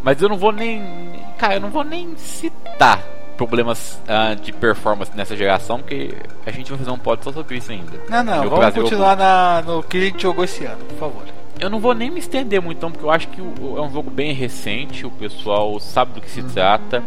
[0.03, 1.21] Mas eu não vou nem.
[1.39, 3.03] Cara, eu não vou nem citar
[3.37, 6.15] problemas ah, de performance nessa geração, porque
[6.45, 7.93] a gente vai fazer um pod só sobre isso ainda.
[8.09, 10.99] Não, não, Meu vamos Brasil continuar na, no que a gente jogou esse ano, por
[10.99, 11.23] favor.
[11.59, 13.91] Eu não vou nem me estender muito, então, porque eu acho que o- é um
[13.91, 17.03] jogo bem recente, o pessoal sabe do que se trata.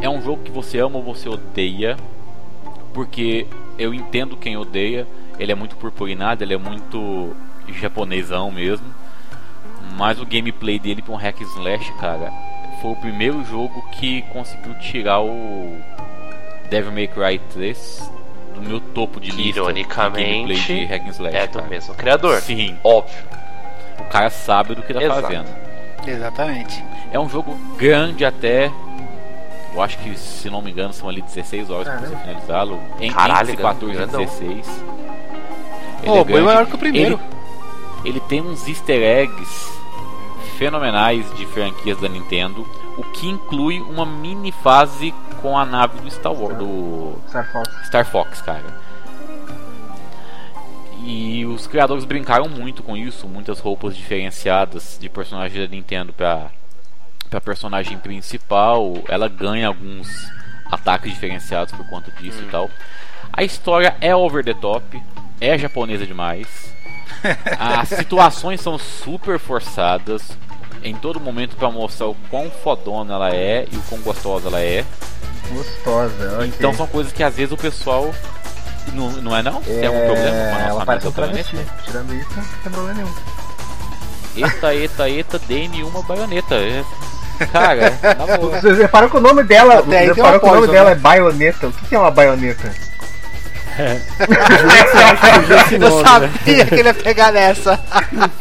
[0.00, 1.96] É um jogo que você ama ou você odeia,
[2.92, 3.46] porque
[3.78, 5.06] eu entendo quem odeia.
[5.38, 7.34] Ele é muito purpurinado, ele é muito
[7.80, 8.86] japonesão mesmo.
[9.96, 12.32] Mas o gameplay dele pra um hack slash, cara,
[12.80, 15.76] foi o primeiro jogo que conseguiu tirar o
[16.70, 18.10] Devil May Cry 3
[18.54, 19.60] do meu topo de Que, lista.
[19.60, 21.66] ironicamente, gameplay de hack and slash, É do cara.
[21.68, 22.40] mesmo criador.
[22.40, 23.24] Sim, Óbvio.
[23.98, 25.22] o cara sabe do que tá Exato.
[25.22, 25.48] fazendo.
[26.06, 26.84] Exatamente.
[27.12, 28.70] É um jogo grande até.
[29.74, 32.20] Eu acho que, se não me engano, são ali 16 horas pra você Caramba.
[32.22, 32.80] finalizá-lo.
[33.00, 34.20] Em, Caralho, entre 14 e grandão.
[34.24, 34.84] 16.
[36.04, 36.42] Pô, bem grande.
[36.42, 37.20] maior que o primeiro.
[38.04, 39.77] Ele, ele tem uns easter eggs
[40.58, 42.66] fenomenais de franquias da Nintendo.
[42.98, 46.58] O que inclui uma mini fase com a nave do Star Wars.
[46.58, 47.86] Do Star Fox.
[47.86, 48.88] Star Fox, cara.
[51.04, 56.50] E os criadores brincaram muito com isso, muitas roupas diferenciadas de personagem da Nintendo pra,
[57.30, 58.94] pra personagem principal.
[59.08, 60.08] Ela ganha alguns
[60.70, 62.68] ataques diferenciados por conta disso e tal.
[63.32, 65.00] A história é over the top,
[65.40, 66.74] é japonesa demais.
[67.58, 70.36] As situações são super forçadas
[70.82, 74.60] em todo momento pra mostrar o quão fodona ela é e o quão gostosa ela
[74.60, 74.84] é.
[75.50, 76.34] Gostosa.
[76.36, 76.52] ok.
[76.58, 78.14] Então são coisas que às vezes o pessoal.
[78.92, 79.60] Não, não é não?
[79.62, 81.56] Tem algum É, problema com a nossa Ela parece um amiga travesti.
[81.84, 83.14] Tirando isso, não tem problema nenhum.
[84.36, 86.54] Eita, eita, eita, dê-me uma baioneta.
[86.54, 86.84] É-
[87.52, 88.60] Cara, na boa.
[88.60, 89.78] Vocês reparam que o nome dela.
[89.80, 90.96] Até reparam que o nome dela né?
[90.96, 91.66] é baioneta.
[91.68, 92.72] O que é uma baioneta?
[95.72, 96.08] Eu nome, né?
[96.08, 97.78] sabia que ele ia pegar nessa.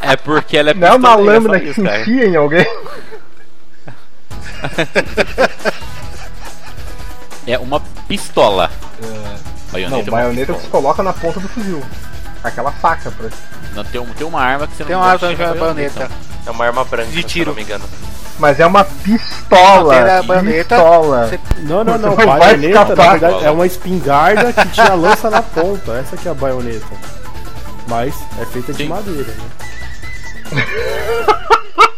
[0.01, 2.65] É porque ela é Não é uma lâmina que isso, se enfia em alguém?
[7.45, 8.69] É uma pistola.
[9.71, 11.83] Baioneta Não, é uma baioneta que se coloca na ponta do fuzil.
[12.43, 13.29] Aquela faca pra.
[13.73, 16.11] Não, tem, um- tem uma arma que você não Tem uma arma chamar de baioneta.
[16.45, 17.49] É uma arma branca, De se tiro.
[17.51, 17.85] não me engano.
[18.39, 20.21] Mas é uma pistola.
[20.43, 21.27] Pistola.
[21.27, 22.11] você- Não, não, não.
[22.15, 25.93] Você não vai baioneta, na verdade, é uma espingarda que tinha lança na ponta.
[25.93, 26.85] Essa que é a baioneta.
[27.87, 28.89] Mas é feita de Sim.
[28.89, 30.63] madeira, né?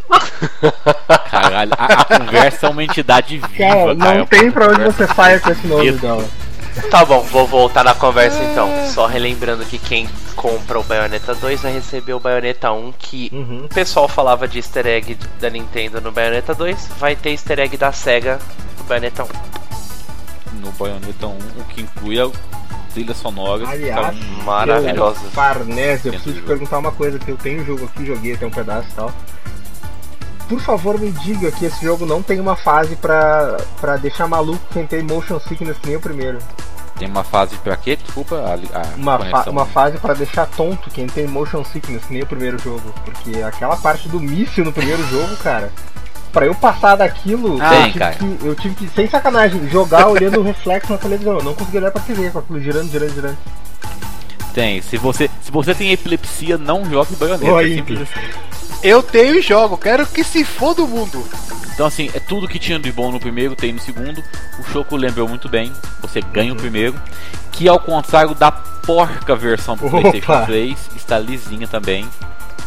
[1.29, 4.25] Caralho, a, a conversa é uma entidade viva, Cara, não cara.
[4.25, 6.23] tem pra onde você saia com esse nome dela.
[6.89, 8.67] Tá bom, vou voltar na conversa então.
[8.93, 13.65] Só relembrando que quem compra o Bayonetta 2 vai receber o Bayonetta 1, que Uhum.
[13.65, 17.75] o pessoal falava de easter egg da Nintendo no Bayonetta 2, vai ter easter egg
[17.77, 18.39] da SEGA
[18.77, 19.27] no Bayonetta 1.
[20.61, 22.29] No Bayonetta 1, o que inclui a
[22.93, 23.67] trilha sonora.
[23.69, 25.19] Aliás, fica Maravilhosa.
[25.31, 28.45] Farnese, eu preciso te perguntar uma coisa, que eu tenho o jogo aqui, joguei até
[28.47, 29.13] um pedaço e tal.
[30.49, 34.59] Por favor, me diga que esse jogo não tem uma fase pra, pra deixar maluco
[34.73, 36.39] quem tem motion sickness que nem o primeiro.
[36.97, 37.95] Tem uma fase pra quê?
[37.95, 42.13] Desculpa, a, a Uma, fa- uma fase pra deixar tonto quem tem motion sickness que
[42.13, 42.93] nem o primeiro jogo.
[43.05, 45.71] Porque aquela parte do míssil no primeiro jogo, cara,
[46.33, 48.15] pra eu passar daquilo, Ah, eu, tive cara.
[48.15, 51.37] que, eu tive que, sem sacanagem, jogar olhando o reflexo na televisão.
[51.37, 53.37] Eu não conseguia olhar pra TV com aquilo girando, girando, girando.
[54.53, 54.81] Tem.
[54.81, 57.51] Se você, se você tem epilepsia, não jogue Bayonetta.
[57.53, 58.27] Oi, é simples assim.
[58.81, 61.25] Eu tenho e jogo, quero que se foda o mundo.
[61.73, 64.23] Então assim, é tudo que tinha de bom no primeiro, tem no segundo.
[64.59, 65.71] O Choco lembrou muito bem,
[66.01, 66.95] você ganha o primeiro.
[67.51, 69.99] Que ao contrário da porca versão pro Opa.
[70.01, 72.07] Playstation 3, está lisinha também.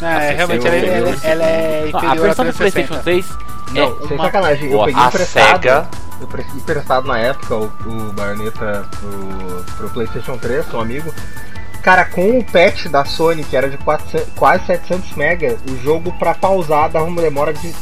[0.01, 1.31] É, realmente ela ela, é ela- inferior.
[1.31, 3.03] ela é Não, a versão do Playstation 360.
[3.03, 3.25] 3
[3.71, 5.51] Não, é sem uma sacanagem, eu peguei A emprestado.
[5.53, 5.87] SEGA.
[6.21, 11.13] Eu peguei emprestado na época o, o Bayonetta pro, pro PlayStation 3, um amigo.
[11.83, 16.13] Cara, com o patch da Sony, que era de 400 quase 700 MB, o jogo
[16.17, 17.73] pra pausar dava uma demora de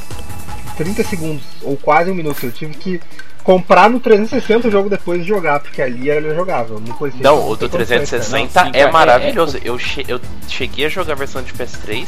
[0.75, 2.43] 30 segundos, ou quase um minuto.
[2.43, 2.99] Eu tive que
[3.43, 6.79] comprar no 360 o jogo depois de jogar, porque ali era jogável.
[6.79, 8.23] Não, o do condições, cara.
[8.23, 9.59] 360 Não, sim, é cara, maravilhoso.
[9.63, 12.07] Eu, che- eu cheguei a jogar a versão de PS3,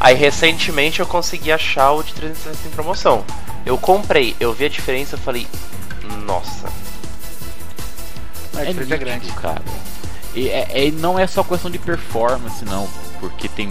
[0.00, 3.22] aí recentemente eu consegui achar o de 360 em promoção.
[3.66, 5.46] Eu comprei, eu vi a diferença e falei,
[6.24, 6.68] nossa.
[8.56, 9.32] A É diferença é nítido, grande.
[9.32, 9.62] cara.
[10.34, 12.88] E é, é- não é só questão de performance, não,
[13.20, 13.68] porque tem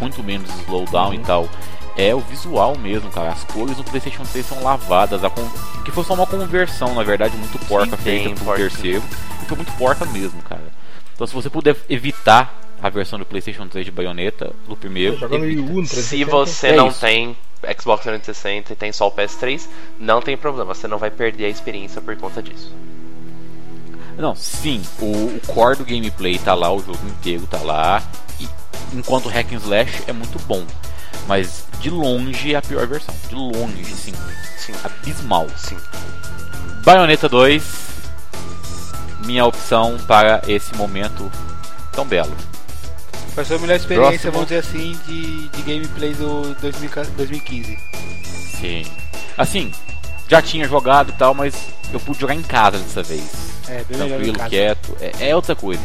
[0.00, 1.14] muito menos slowdown Uhum.
[1.14, 1.48] e tal.
[1.96, 3.30] É o visual mesmo, cara.
[3.32, 5.22] As cores do PlayStation 3 são lavadas.
[5.22, 5.46] A con-
[5.84, 8.60] Que foi só uma conversão, na verdade, muito porca Sim, feita tem pro porca.
[8.62, 9.02] terceiro.
[9.42, 10.62] E foi muito porca mesmo, cara.
[11.14, 15.14] Então, se você puder evitar a versão do PlayStation 3 de baioneta do primeiro.
[15.16, 16.30] U, Se 360.
[16.30, 17.00] você É não isso.
[17.00, 17.36] tem
[17.78, 19.68] Xbox 360 e tem só o PS3,
[20.00, 22.74] não tem problema, você não vai perder a experiência por conta disso.
[24.16, 28.02] Não, sim, o, o core do gameplay tá lá, o jogo inteiro tá lá.
[28.40, 28.48] E,
[28.92, 30.64] enquanto o Hack and Slash é muito bom.
[31.26, 33.14] Mas de longe é a pior versão.
[33.28, 34.12] De longe, sim.
[34.58, 35.46] Sim, Abismal.
[35.56, 35.76] sim.
[36.84, 37.62] Bayonetta 2,
[39.24, 41.30] minha opção para esse momento
[41.92, 42.34] tão belo.
[43.34, 44.32] Foi a melhor experiência, Próximo.
[44.32, 47.78] vamos dizer assim, de, de gameplay do 2000 2015.
[48.60, 48.84] Sim.
[49.38, 49.72] Assim,
[50.28, 51.54] já tinha jogado e tal, mas
[51.92, 53.22] eu pude jogar em casa dessa vez.
[53.68, 54.50] É, bem Tranquilo, casa.
[54.50, 54.96] quieto.
[55.00, 55.82] É, é outra coisa.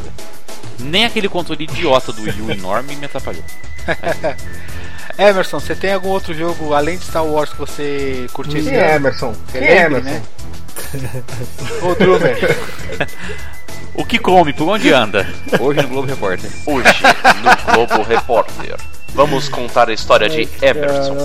[0.80, 3.44] Nem aquele controle idiota do Wii U enorme me atrapalhou.
[5.18, 8.96] Emerson, você tem algum outro jogo além de Star Wars que você curtiu Quem é?
[8.96, 9.34] Emerson?
[9.52, 10.10] Quem é Emerson?
[10.10, 10.22] né?
[11.82, 12.38] Ô, Drumer,
[13.96, 14.54] O que come?
[14.54, 15.28] Por onde anda?
[15.60, 16.52] Hoje no Globo Repórter.
[16.68, 16.88] Hoje,
[17.44, 18.76] no Globo Repórter,
[19.16, 21.16] vamos contar a história de Emerson.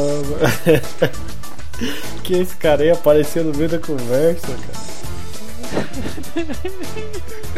[2.23, 4.93] Que esse cara aí apareceu no meio da conversa, cara.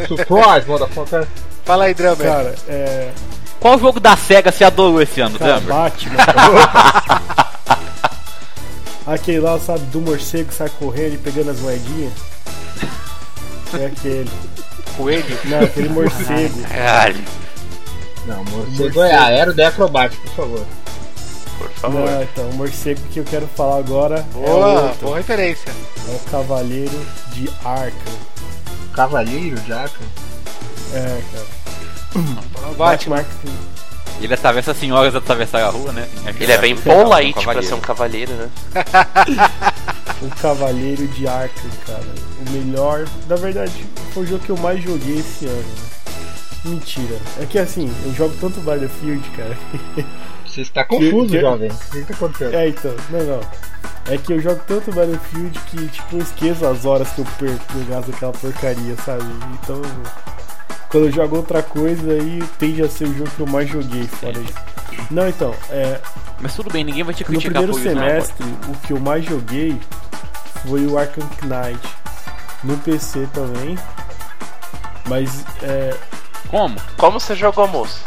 [0.07, 1.27] Surprise, motherfucker.
[1.63, 2.17] fala aí, Drumer.
[2.17, 3.11] Cara, é.
[3.59, 5.75] Qual jogo da SEGA se adorou esse ano, Cara, Dumber?
[5.75, 6.15] Batman.
[9.07, 12.13] Aquele lá, sabe, do morcego sai correndo e pegando as moedinhas.
[13.79, 14.29] É aquele.
[14.97, 15.39] Coelho.
[15.45, 16.61] Não, aquele morcego.
[16.67, 17.23] Caralho,
[18.25, 20.65] Não, morcego é aero de acrobático, por favor.
[21.57, 22.09] Por favor.
[22.09, 25.05] Não, então, o morcego que eu quero falar agora é Boa, outro.
[25.07, 25.71] boa referência.
[26.09, 28.13] É o Cavaleiro de Arkham.
[28.93, 30.07] Cavaleiro de Arkham?
[30.93, 32.73] É, cara.
[32.77, 33.17] Batman.
[33.17, 33.51] Arkham.
[34.21, 36.07] Ele atravessa as senhoras atravessar a rua, né?
[36.39, 38.49] Ele é bem polite pra ser um cavaleiro, né?
[40.21, 42.05] O Cavaleiro de Arkham, cara.
[42.47, 43.05] O melhor.
[43.27, 45.65] Na verdade, foi o jogo que eu mais joguei esse ano.
[46.63, 47.19] Mentira.
[47.39, 49.57] É que assim, eu jogo tanto Battlefield, cara.
[50.55, 51.69] Você está confuso, que- jovem.
[51.69, 52.53] O que está acontecendo?
[52.55, 53.41] É, então, não, não.
[54.07, 57.65] É que eu jogo tanto Battlefield que, tipo, eu esqueço as horas que eu perco
[57.65, 59.23] por causa daquela porcaria, sabe?
[59.53, 59.81] Então,
[60.89, 64.07] quando eu jogo outra coisa, aí tende a ser o jogo que eu mais joguei,
[64.07, 64.53] fora isso.
[65.11, 65.99] Não, então, é,
[66.39, 68.93] Mas tudo bem, ninguém vai te no criticar primeiro por isso, não, semestre, o que
[68.93, 69.77] eu mais joguei
[70.67, 71.87] foi o Arkham Knight.
[72.63, 73.77] No PC também.
[75.09, 75.93] Mas, é,
[76.49, 76.75] Como?
[76.97, 77.99] Como você jogou, moço?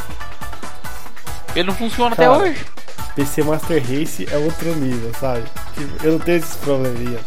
[1.55, 2.67] Ele não funciona Cara, até hoje.
[3.15, 5.43] PC Master Race é outro nível, sabe?
[5.75, 7.21] Tipo, eu não tenho esses probleminhas.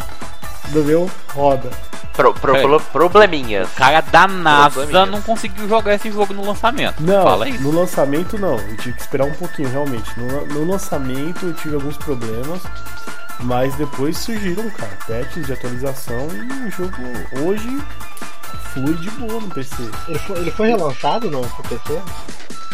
[0.72, 1.70] No meu, roda.
[2.14, 2.62] Pro, pro, É.
[2.62, 3.68] pro- probleminhas.
[3.70, 7.02] O cara da NASA não conseguiu jogar esse jogo no lançamento.
[7.02, 8.58] Não, no lançamento não.
[8.58, 10.10] Eu tive que esperar um pouquinho, realmente.
[10.20, 12.62] No, no lançamento eu tive alguns problemas.
[13.40, 16.94] Mas depois surgiram, cara, patches de atualização e o jogo
[17.44, 17.82] hoje
[18.74, 19.76] flui de boa no PC.
[20.08, 22.00] Ele foi, ele foi relançado no pro PC?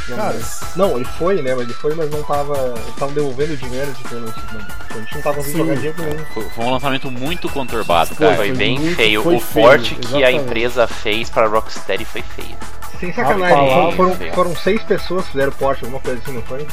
[0.09, 0.39] Não, Cara,
[0.75, 1.53] não, ele foi, né?
[1.53, 2.55] Mas ele foi, mas não tava.
[2.75, 6.25] Eles estavam devolvendo o dinheiro de não, a gente não tava conseguindo jogar dinheiro nenhum.
[6.33, 8.37] Foi, foi um lançamento muito conturbado, Foi, cara.
[8.37, 9.23] Foi foi bem muito- feio.
[9.23, 10.43] foi o feio, forte que a exatamente.
[10.45, 12.55] empresa fez pra Rocksteady foi feio.
[12.99, 16.41] Sem A sacanagem, palavra- foram, foram seis pessoas que fizeram porte, alguma coisa assim, não
[16.43, 16.65] foi?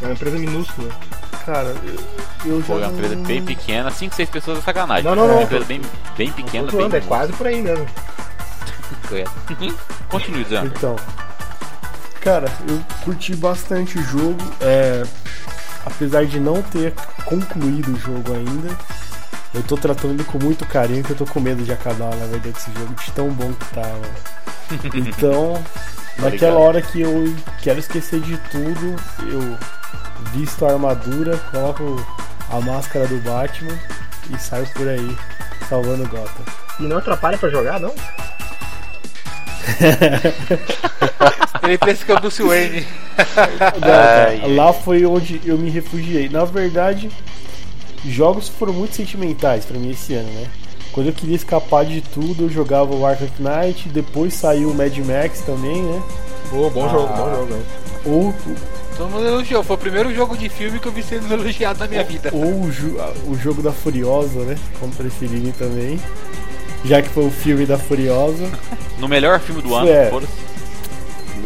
[0.00, 0.88] É uma empresa minúscula.
[1.44, 5.04] Cara, eu, eu já Foi uma não- empresa bem pequena, 5, 6 pessoas é sacanagem.
[5.04, 5.34] Não, não, não.
[5.34, 5.80] Uma empresa bem,
[6.16, 7.86] bem pequena, Tô bem zoando, é quase por aí mesmo.
[10.08, 10.60] Continue, Zé.
[10.64, 10.96] Então,
[12.20, 14.42] cara, eu curti bastante o jogo.
[14.60, 15.04] É,
[15.84, 16.92] apesar de não ter
[17.24, 18.76] concluído o jogo ainda,
[19.54, 22.26] eu tô tratando ele com muito carinho, que eu tô com medo de acabar, na
[22.26, 23.82] verdade, esse jogo de tão bom que tá.
[23.82, 24.38] mano.
[24.94, 25.62] Então,
[26.18, 29.58] naquela hora que eu quero esquecer de tudo, eu
[30.32, 32.06] visto a armadura, coloco
[32.50, 33.78] a máscara do Batman
[34.30, 35.16] e saio por aí
[35.68, 36.44] salvando Gotham.
[36.80, 37.94] E não atrapalha pra jogar, não?
[41.68, 42.86] Ele pensa que é o Bruce Wayne.
[43.80, 46.28] Não, Ai, lá foi onde eu me refugiei.
[46.28, 47.10] Na verdade,
[48.06, 50.46] jogos foram muito sentimentais pra mim esse ano, né?
[50.92, 54.96] Quando eu queria escapar de tudo, eu jogava o Arkham Knight, depois saiu o Mad
[54.98, 56.02] Max também, né?
[56.50, 56.88] Pô, bom Ah.
[56.88, 57.54] jogo, bom jogo.
[57.54, 57.62] né?
[58.04, 58.34] Ou,
[58.96, 59.62] Todo mundo elogiou.
[59.62, 62.30] Foi o primeiro jogo de filme que eu vi sendo elogiado na minha vida.
[62.32, 62.96] ou o, ju-
[63.28, 64.56] o jogo da Furiosa, né?
[64.80, 66.00] Como preferirem também.
[66.84, 68.48] Já que foi o filme da Furiosa.
[68.98, 70.10] No melhor filme do ano, É.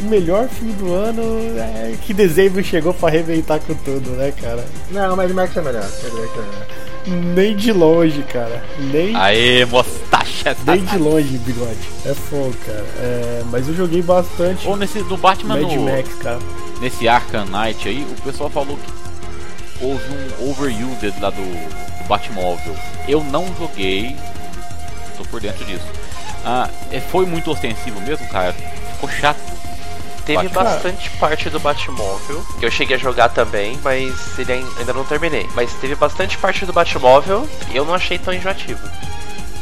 [0.01, 1.23] O melhor filme do ano
[1.59, 4.65] é que dezembro chegou pra arrebentar com tudo, né, cara?
[4.91, 5.83] Não, mas Max é melhor.
[5.83, 6.67] Mad Max é melhor.
[7.35, 8.63] Nem de longe, cara.
[8.79, 10.57] Nem Aê, mostacha.
[10.65, 11.79] Nem de longe, bigode.
[12.07, 12.85] É fogo, cara.
[12.99, 16.39] É, mas eu joguei bastante Ou nesse do Batman Mad no, Max, cara.
[16.81, 20.05] nesse Arkham Knight aí, o pessoal falou que houve
[20.41, 22.75] um overused lá do, do Batmóvel.
[23.09, 24.17] Eu não joguei,
[25.17, 25.87] tô por dentro disso.
[26.45, 28.53] Ah, é, foi muito ostensivo mesmo, cara.
[28.95, 29.41] Ficou chato.
[30.25, 30.63] Teve Batman.
[30.65, 35.05] bastante parte do Batmóvel, que eu cheguei a jogar também, mas ele ain- ainda não
[35.05, 35.49] terminei.
[35.55, 38.81] Mas teve bastante parte do Batmóvel e eu não achei tão enjoativo.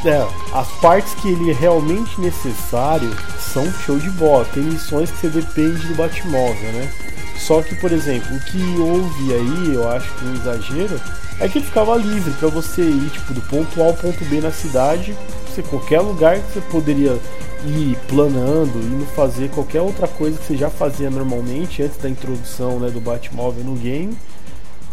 [0.05, 3.15] É, as partes que ele é realmente necessário
[3.53, 4.45] são show de bola.
[4.47, 6.91] Tem missões que você depende do Batmóvel, né?
[7.39, 11.01] Só que, por exemplo, o que houve aí, eu acho que um exagero,
[11.39, 14.41] é que ele ficava livre pra você ir, tipo, do ponto A ao ponto B
[14.43, 15.17] na cidade,
[15.49, 17.19] você qualquer lugar que você poderia
[17.67, 22.79] ir planando, indo fazer qualquer outra coisa que você já fazia normalmente antes da introdução
[22.79, 24.17] né, do Batmóvel no game.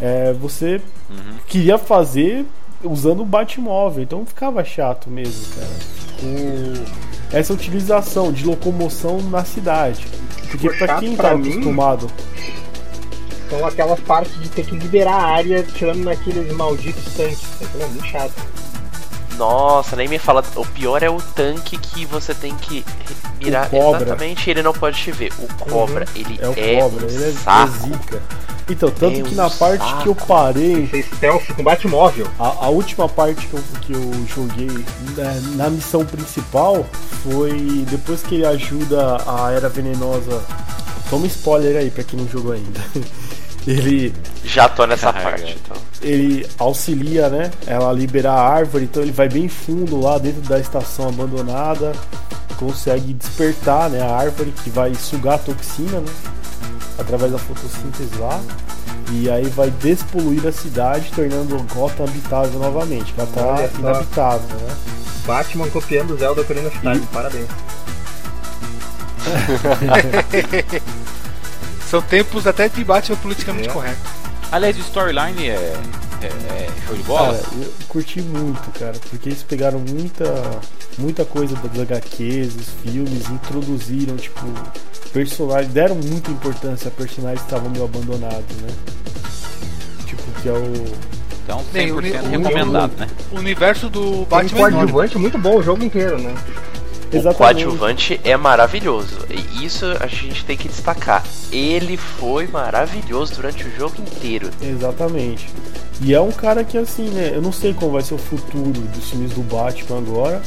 [0.00, 0.80] É, você
[1.46, 2.44] queria fazer
[2.84, 5.68] usando o Batmóvel, então ficava chato mesmo, cara.
[6.22, 10.06] O- essa utilização de locomoção na cidade.
[10.50, 11.50] Porque chato quem pra tá mim.
[11.50, 12.08] acostumado.
[13.50, 17.42] São aquelas partes de ter que liberar a área tirando naqueles malditos tanques.
[17.62, 18.32] Aquilo é muito chato.
[19.38, 20.42] Nossa, nem me fala.
[20.56, 22.84] O pior é o tanque que você tem que
[23.42, 24.02] mirar O cobra.
[24.02, 25.32] exatamente e ele não pode te ver.
[25.38, 27.72] O cobra, ele É o é, cobra, um ele é saco.
[27.86, 28.22] zica.
[28.70, 30.02] Então, tanto É que um na parte saco.
[30.02, 32.26] que eu parei, Fez stealth com Batmóvel.
[32.38, 34.84] A, a última parte que eu, que eu joguei
[35.16, 36.84] né, na missão principal
[37.22, 40.42] foi depois que ele ajuda a Era Venenosa.
[41.08, 42.80] Toma spoiler aí pra quem não jogou ainda.
[43.66, 44.14] Ele,
[44.44, 45.36] Já tô nessa Caralho.
[45.38, 45.76] parte, então.
[46.02, 47.50] Ele auxilia, né?
[47.66, 51.92] Ela a liberar a árvore, então ele vai bem fundo lá dentro da estação abandonada,
[52.56, 56.12] consegue despertar, né, a árvore que vai sugar a toxina, né?
[56.98, 58.40] Através da fotossíntese lá.
[59.10, 63.14] E aí vai despoluir a cidade, tornando Gotham habitável novamente.
[63.16, 64.76] Ela tá inabitável, né?
[65.24, 67.00] Batman copiando o Zelda Ocarina of Time.
[67.12, 67.46] Parabéns.
[71.88, 73.72] São tempos até de Batman politicamente É.
[73.72, 74.17] correto.
[74.50, 75.74] Aliás, o storyline é,
[76.22, 77.34] é, é show de bola.
[77.34, 80.24] Cara, eu curti muito, cara, porque eles pegaram muita,
[80.98, 84.46] muita coisa das HQs, dos filmes, introduziram, tipo,
[85.12, 88.68] personagens, deram muita importância a personagens que estavam meio abandonados, né?
[90.06, 91.08] Tipo, que é o.
[91.44, 92.00] Então, 100% Bem, o- o-
[92.42, 93.06] recomendado, né?
[93.32, 94.76] O universo do Tem Batman é enorme.
[94.76, 96.34] coadjuvante muito bom o jogo inteiro, né?
[97.12, 99.16] O coadjuvante é maravilhoso.
[99.30, 101.24] E isso a gente tem que destacar.
[101.50, 104.50] Ele foi maravilhoso durante o jogo inteiro.
[104.60, 105.48] Exatamente.
[106.00, 107.32] E é um cara que, assim, né?
[107.34, 110.42] Eu não sei qual vai ser o futuro dos filmes do Batman agora.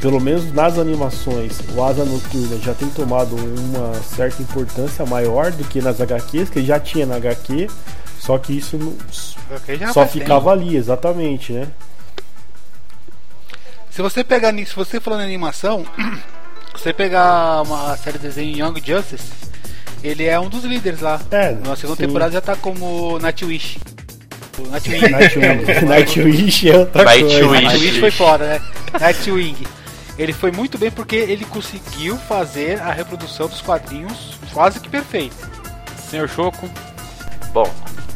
[0.00, 5.64] Pelo menos nas animações, o Asa Noturna já tem tomado uma certa importância maior do
[5.64, 7.68] que nas HQs, que ele já tinha na HQ.
[8.18, 8.96] Só que isso não,
[9.92, 11.68] só ficava ali, exatamente, né?
[13.98, 15.84] Se você pegar se você falando em animação,
[16.76, 19.32] se você pegar uma série de desenho Young Justice,
[20.04, 21.20] ele é um dos líderes lá.
[21.32, 22.06] É, Na segunda sim.
[22.06, 23.80] temporada já tá como Nightwish.
[24.70, 25.00] Nightwing.
[25.00, 27.40] Nightwing, Nightwish é outra Nightwish.
[27.40, 27.60] coisa.
[27.60, 28.60] Nightwish foi foda, né?
[29.00, 29.56] Nightwing.
[30.16, 35.50] Ele foi muito bem porque ele conseguiu fazer a reprodução dos quadrinhos quase que perfeita.
[36.08, 36.70] Senhor Choco,
[37.52, 37.68] Bom,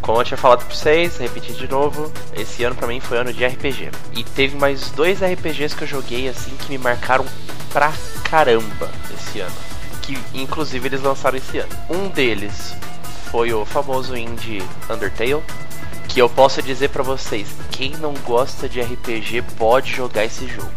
[0.02, 3.32] como eu tinha falado pra vocês, repetir de novo, esse ano pra mim foi ano
[3.32, 3.90] de RPG.
[4.14, 7.24] E teve mais dois RPGs que eu joguei assim que me marcaram
[7.72, 7.92] pra
[8.24, 9.54] caramba esse ano.
[10.02, 11.70] Que inclusive eles lançaram esse ano.
[11.88, 12.74] Um deles
[13.30, 15.42] foi o famoso indie Undertale.
[16.08, 20.72] Que eu posso dizer pra vocês, quem não gosta de RPG pode jogar esse jogo.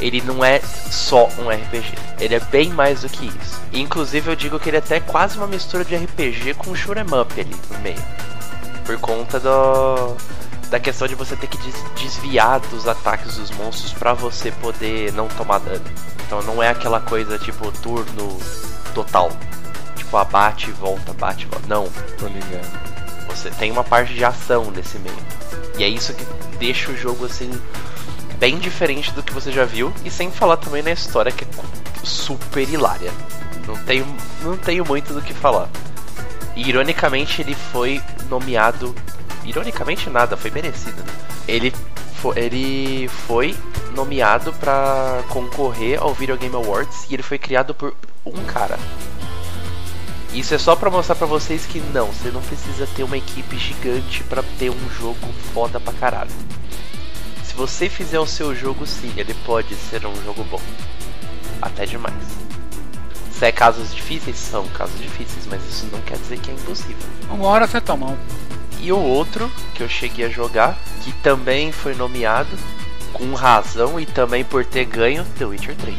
[0.00, 3.60] Ele não é só um RPG, ele é bem mais do que isso.
[3.72, 7.40] Inclusive eu digo que ele é até quase uma mistura de RPG com shoot'em up
[7.40, 8.30] ali no meio
[8.80, 10.16] por conta do,
[10.70, 15.12] da questão de você ter que des- desviar dos ataques dos monstros pra você poder
[15.12, 15.84] não tomar dano.
[16.26, 18.38] Então não é aquela coisa tipo turno
[18.94, 19.30] total.
[19.96, 21.66] Tipo, abate e volta, bate e volta.
[21.68, 22.80] Não, tô ligado.
[23.28, 25.16] você tem uma parte de ação nesse meio.
[25.78, 26.24] E é isso que
[26.58, 27.50] deixa o jogo assim
[28.38, 31.48] bem diferente do que você já viu e sem falar também na história que é
[32.04, 33.10] super hilária.
[33.66, 34.06] Não tenho,
[34.42, 35.68] não tenho muito do que falar.
[36.56, 38.00] E ironicamente ele foi
[38.30, 38.94] nomeado,
[39.44, 41.12] ironicamente nada, foi merecido, né?
[41.48, 41.74] Ele
[42.22, 43.54] fo- ele foi
[43.94, 47.92] nomeado pra concorrer ao Video Game Awards e ele foi criado por
[48.24, 48.78] um cara.
[50.32, 53.58] Isso é só pra mostrar pra vocês que não, você não precisa ter uma equipe
[53.58, 55.18] gigante pra ter um jogo
[55.52, 56.30] foda pra caralho.
[57.42, 60.60] Se você fizer o seu jogo sim, ele pode ser um jogo bom.
[61.60, 62.14] Até demais.
[63.40, 67.08] Se é casos difíceis, são casos difíceis, mas isso não quer dizer que é impossível.
[67.30, 68.14] Uma hora acerta a mão.
[68.78, 72.50] E o outro que eu cheguei a jogar, que também foi nomeado,
[73.14, 75.96] com razão e também por ter ganho, The Witcher 3.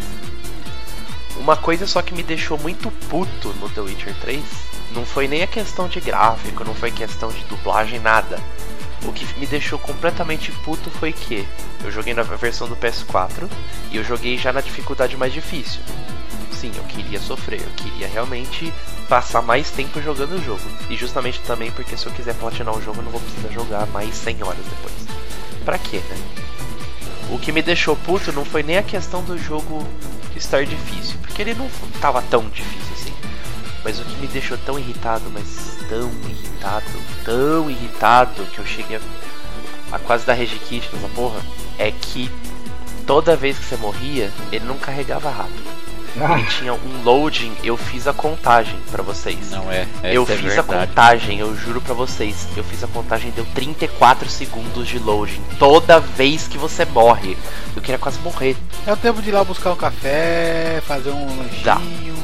[1.37, 4.43] Uma coisa só que me deixou muito puto no The Witcher 3
[4.93, 8.39] não foi nem a questão de gráfico, não foi questão de dublagem, nada.
[9.03, 11.47] O que me deixou completamente puto foi que
[11.83, 13.49] eu joguei na versão do PS4
[13.89, 15.81] e eu joguei já na dificuldade mais difícil.
[16.61, 18.71] Sim, eu queria sofrer, eu queria realmente
[19.09, 20.61] passar mais tempo jogando o jogo.
[20.91, 23.87] E justamente também porque se eu quiser platinar o jogo eu não vou precisar jogar
[23.87, 24.93] mais 100 horas depois.
[25.65, 26.17] Pra quê, né?
[27.31, 29.83] O que me deixou puto não foi nem a questão do jogo
[30.35, 31.67] estar difícil, porque ele não
[31.99, 33.13] tava tão difícil assim.
[33.83, 36.85] Mas o que me deixou tão irritado, mas tão irritado,
[37.25, 41.41] tão irritado, que eu cheguei a, a quase dar rage kit nessa porra,
[41.79, 42.29] é que
[43.07, 45.80] toda vez que você morria, ele não carregava rápido.
[46.15, 49.51] Ele tinha um loading, eu fiz a contagem pra vocês.
[49.51, 49.87] Não é.
[50.03, 50.87] Eu é fiz a verdade.
[50.87, 52.47] contagem, eu juro pra vocês.
[52.55, 55.41] Eu fiz a contagem, deu 34 segundos de loading.
[55.57, 57.37] Toda vez que você morre.
[57.75, 58.57] Eu queria quase morrer.
[58.85, 61.27] É o tempo de ir lá buscar um café, fazer um
[61.63, 61.75] Dá.
[61.75, 62.15] lanchinho.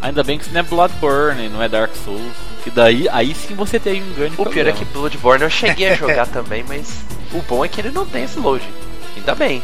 [0.00, 2.32] Ainda bem que isso não é Bloodborne, não é Dark Souls.
[2.62, 5.88] Que daí, aí sim você tem um grande O pior é que Bloodborne eu cheguei
[5.88, 8.72] a jogar também, mas o bom é que ele não tem esse loading.
[9.16, 9.62] Ainda bem.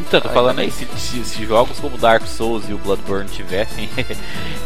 [0.00, 3.88] Então, tô falando aí, se, se- jogos como Dark Souls e o Bloodborne tivessem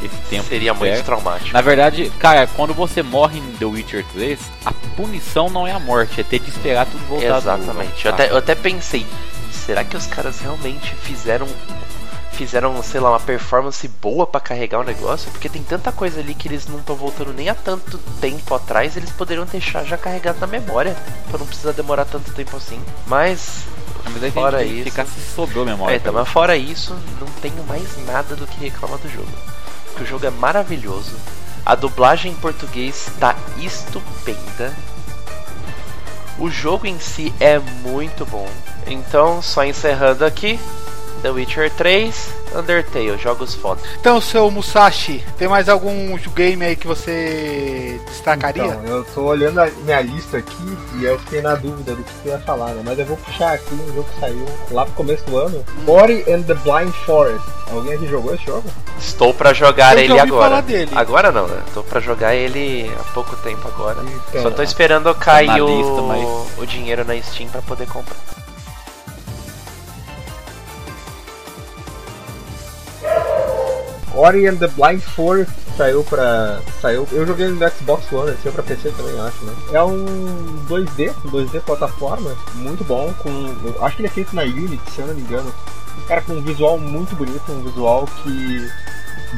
[0.02, 1.52] esse tempo Seria muito traumático.
[1.52, 5.78] Na verdade, cara, quando você morre em The Witcher 3, a punição não é a
[5.78, 8.04] morte, é ter de esperar tudo voltar do- Exatamente.
[8.06, 9.06] Eu Ah, até, eu até pensei,
[9.52, 11.46] será que os caras realmente fizeram
[12.32, 15.30] fizeram, sei lá, uma performance boa pra carregar o negócio?
[15.30, 18.96] Porque tem tanta coisa ali que eles não estão voltando nem há tanto tempo atrás,
[18.96, 20.96] eles poderiam deixar já carregado na memória,
[21.28, 22.80] pra não precisar demorar tanto tempo assim.
[23.06, 23.58] Mas
[24.12, 25.94] Mas aí fora tem isso- ficar se sobrou a memória.
[25.94, 29.28] É, então, mas fora isso, não tenho mais nada do que reclamar do jogo.
[29.86, 31.14] Porque o jogo é maravilhoso.
[31.64, 34.74] A dublagem em português tá estupenda.
[36.38, 38.48] O jogo em si é muito bom.
[38.86, 40.58] Então, só encerrando aqui,
[41.24, 42.14] The Witcher 3,
[42.54, 43.80] Undertale, jogos foda.
[43.98, 48.62] Então, seu Musashi, tem mais algum game aí que você destacaria?
[48.66, 52.10] Então, eu tô olhando a minha lista aqui e eu fiquei na dúvida do que
[52.26, 52.82] eu ia falar, né?
[52.84, 55.64] Mas eu vou puxar aqui um jogo que saiu lá pro começo do ano.
[55.86, 57.46] Ori and the Blind Forest.
[57.72, 58.64] Alguém aqui jogou esse jogo?
[58.98, 60.48] Estou pra jogar Eu ele agora.
[60.50, 60.90] falar dele.
[60.94, 61.62] Agora não, né?
[61.72, 63.96] Tô pra jogar ele há pouco tempo agora.
[64.28, 68.14] Então, Só tô esperando cair o, lista, mas- o dinheiro na Steam pra poder comprar.
[74.16, 76.60] Ori and the Blind Forest saiu pra.
[76.80, 77.06] Saiu.
[77.12, 79.54] Eu joguei no Xbox One, saiu pra PC também, acho, né?
[79.72, 83.30] É um 2D, um 2D plataforma, muito bom, com.
[83.64, 85.52] Eu acho que ele é feito na Unity, se eu não me engano.
[86.08, 88.70] Cara, com um visual muito bonito, um visual que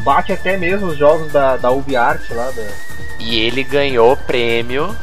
[0.04, 2.66] bate até mesmo os jogos da, da UbiArt lá, da,
[3.18, 4.94] E ele ganhou prêmio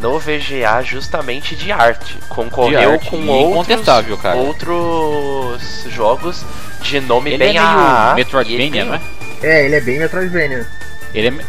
[0.00, 2.18] no VGA justamente de arte.
[2.28, 3.88] Concorreu De arte, com outros,
[4.36, 6.44] outros jogos
[6.82, 9.00] de nome Ele bem é meio AAA, e Metroidvania, não é?
[9.42, 10.66] É, ele é bem Metroidvania.
[11.14, 11.44] Ele é.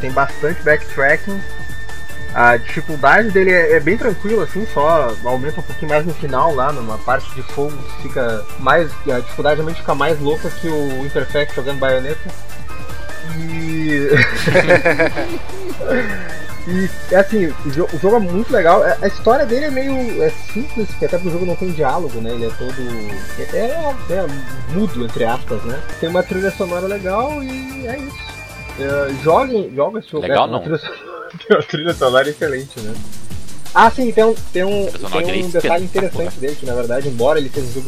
[0.00, 1.40] Tem bastante backtracking.
[2.34, 6.54] A dificuldade dele é, é bem tranquila, assim, só aumenta um pouquinho mais no final
[6.54, 8.90] lá, numa parte de fogo fica mais.
[9.10, 12.28] A dificuldade realmente fica mais louca que o Imperfect jogando baioneta.
[13.38, 14.10] E.
[16.68, 18.82] E assim, o jo- o jogo é muito legal.
[18.82, 21.70] A a história dele é meio é simples, porque até porque o jogo não tem
[21.70, 22.30] diálogo, né?
[22.32, 22.74] Ele é todo.
[23.38, 24.26] É, é- é
[24.74, 25.80] mudo, entre aspas, né?
[26.00, 28.36] Tem uma trilha sonora legal e é isso.
[28.80, 30.26] É, joguem, joga esse jogo.
[30.26, 30.60] Legal é, não.
[30.60, 30.78] Trilha,
[31.46, 32.94] tem uma trilha sonora excelente, né?
[33.74, 37.08] Ah, sim, tem um, tem um, tem um é detalhe interessante dele, que na verdade,
[37.08, 37.86] embora ele seja um jogo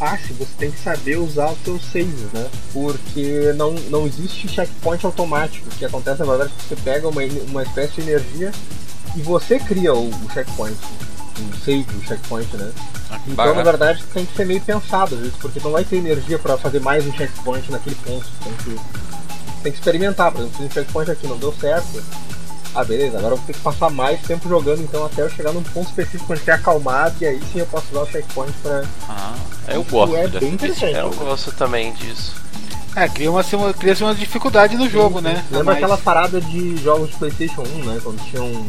[0.00, 2.48] fácil, você tem que saber usar os seus saves, né?
[2.72, 5.68] Porque não, não existe checkpoint automático.
[5.68, 8.50] O que acontece na verdade é que você pega uma, uma espécie de energia
[9.14, 10.78] e você cria o, o checkpoint.
[11.38, 12.72] O save, o checkpoint, né?
[13.26, 16.38] Então, na verdade, tem que ser meio pensado às vezes, porque não vai ter energia
[16.38, 18.26] pra fazer mais um checkpoint naquele ponto.
[18.42, 18.80] Tem que,
[19.62, 22.02] tem que experimentar, por exemplo, se um checkpoint aqui não deu certo.
[22.74, 25.52] Ah, beleza, agora eu vou ter que passar mais tempo jogando então até eu chegar
[25.52, 28.84] num ponto específico onde tem acalmado e aí sim eu posso usar o checkpoint pra.
[29.08, 29.34] Ah,
[29.68, 30.94] eu gosto é bem interessante.
[30.96, 32.34] Eu gosto também disso.
[32.94, 33.42] É, cria uma,
[33.74, 35.44] cria uma dificuldade no jogo, né?
[35.50, 38.00] Lembra Mas- aquela parada de jogos de Playstation 1, né?
[38.02, 38.68] Quando tinha um.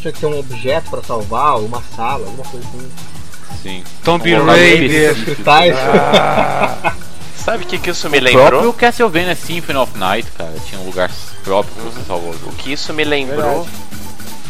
[0.00, 2.88] Tinha que ter um objeto pra salvar, uma sala, alguma coisa assim.
[3.62, 3.84] Sim.
[4.04, 5.12] Tomb Raider.
[5.12, 5.74] Os cristais.
[7.44, 8.46] Sabe o que, que isso me O lembrou?
[8.48, 11.10] próprio Castlevania Symphony of Night, cara, tinha um lugar
[11.44, 13.66] próprio pra você salvar o O que isso me lembrou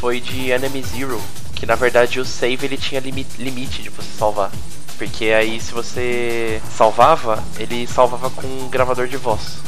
[0.00, 1.20] foi de Enemy Zero,
[1.54, 4.50] que na verdade o save ele tinha limi- limite de você salvar.
[4.98, 9.58] Porque aí se você salvava, ele salvava com um gravador de voz.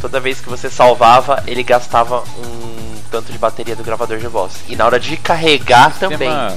[0.00, 4.52] Toda vez que você salvava, ele gastava um tanto de bateria do gravador de voz.
[4.68, 6.28] E na hora de carregar também.
[6.28, 6.56] Sistema-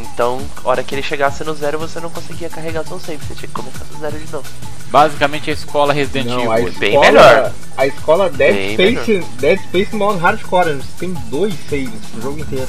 [0.00, 3.18] Então, hora que ele chegasse no zero, você não conseguia carregar seu save.
[3.18, 4.48] Você tinha que começar do zero de novo.
[4.90, 6.68] Basicamente a escola Resident Não, a Evil.
[6.68, 7.52] escola, bem melhor.
[7.76, 12.40] A escola Dead Bem Space, Dead Space modo hardcore, eles tem dois saves pro jogo
[12.40, 12.68] inteiro.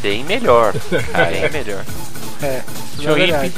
[0.00, 0.72] Bem melhor.
[0.90, 1.84] bem melhor.
[2.42, 2.62] É,
[3.02, 3.52] é verdade.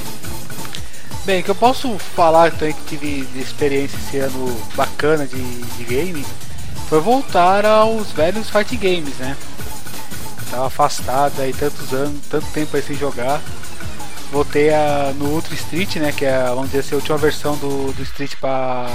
[1.25, 5.85] Bem, que eu posso falar também que tive de experiência esse ano bacana de, de
[5.85, 6.25] game
[6.89, 9.37] foi voltar aos velhos fight games, né?
[10.51, 13.41] Tava afastado aí tantos anos, tanto tempo aí sem jogar.
[14.31, 16.13] Voltei a, no Ultra Street, né?
[16.13, 18.87] Que é, vamos dizer assim, a última versão do, do Street para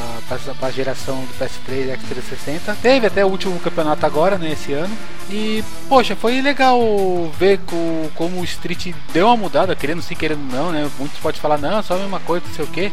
[0.62, 2.76] a geração do PS3 e X360.
[2.82, 4.52] Teve até o último campeonato agora, né?
[4.52, 4.96] Esse ano.
[5.32, 6.80] E, poxa, foi legal
[7.40, 10.88] ver co- como o Street deu uma mudada, querendo sim, querendo não, né?
[11.00, 12.92] Muitos podem falar, não, só a mesma coisa, não sei o que.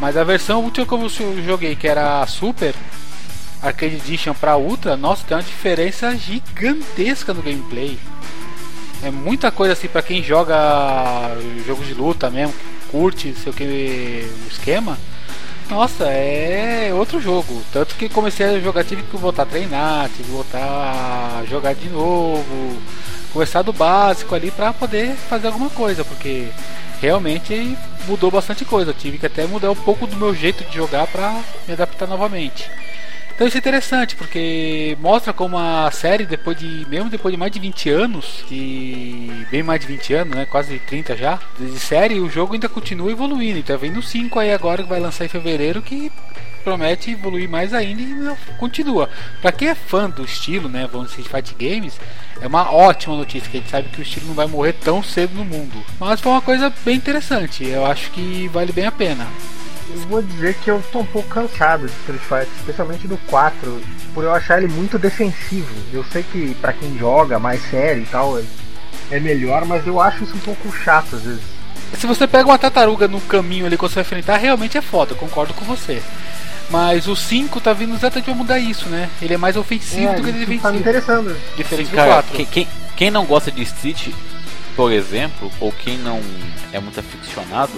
[0.00, 2.74] Mas a versão última que eu joguei, que era a Super
[3.62, 7.98] Arcade Edition para Ultra, nossa, tem uma diferença gigantesca no gameplay.
[9.02, 11.36] É muita coisa assim para quem joga
[11.66, 12.54] jogos de luta mesmo,
[12.90, 13.64] curte, sei o que,
[14.44, 14.98] o esquema.
[15.68, 17.62] Nossa, é outro jogo.
[17.72, 21.74] Tanto que comecei a jogar, tive que voltar a treinar, tive que voltar a jogar
[21.74, 22.76] de novo,
[23.32, 26.48] começar do básico ali para poder fazer alguma coisa, porque
[27.00, 27.76] realmente
[28.06, 28.94] mudou bastante coisa.
[28.94, 32.70] Tive que até mudar um pouco do meu jeito de jogar para me adaptar novamente.
[33.36, 36.86] Então isso é interessante, porque mostra como a série, depois de.
[36.88, 39.46] mesmo depois de mais de 20 anos, de.
[39.50, 40.46] bem mais de 20 anos, né?
[40.46, 43.58] Quase 30 já, de série, o jogo ainda continua evoluindo.
[43.58, 46.10] Então vem no 5 aí agora que vai lançar em fevereiro que
[46.64, 49.10] promete evoluir mais ainda e continua.
[49.42, 50.88] Pra quem é fã do estilo, né?
[50.90, 52.00] Vamos dizer, Fight Games,
[52.40, 55.02] é uma ótima notícia, que a gente sabe que o estilo não vai morrer tão
[55.02, 55.84] cedo no mundo.
[56.00, 59.26] Mas foi uma coisa bem interessante, eu acho que vale bem a pena.
[59.88, 63.80] Eu vou dizer que eu tô um pouco cansado de Street Fighter, especialmente do 4,
[64.12, 65.72] por eu achar ele muito defensivo.
[65.92, 68.42] Eu sei que pra quem joga mais sério e tal, é-
[69.10, 71.42] é melhor, mas eu acho isso um pouco chato às vezes.
[71.98, 75.12] Se você pega uma tartaruga no caminho ali quando você vai enfrentar, realmente é foda,
[75.12, 76.02] eu concordo com você.
[76.68, 79.08] Mas o 5 tá vindo exatamente pra mudar isso, né?
[79.22, 80.76] Ele é mais ofensivo do que isso tá me defensivo.
[80.76, 81.36] interessando.
[81.56, 82.34] Diferente Sim, do cara, 4.
[82.36, 84.08] quem, quem, quem não gosta de Street,
[84.74, 86.20] por exemplo, ou quem não
[86.72, 87.70] é muito aficionado,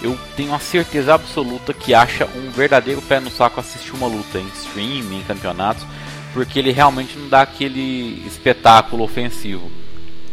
[0.00, 4.38] eu tenho uma certeza absoluta que acha um verdadeiro pé no saco assistir uma luta
[4.38, 5.84] em stream, em campeonatos,
[6.32, 9.70] porque ele realmente não dá aquele espetáculo ofensivo.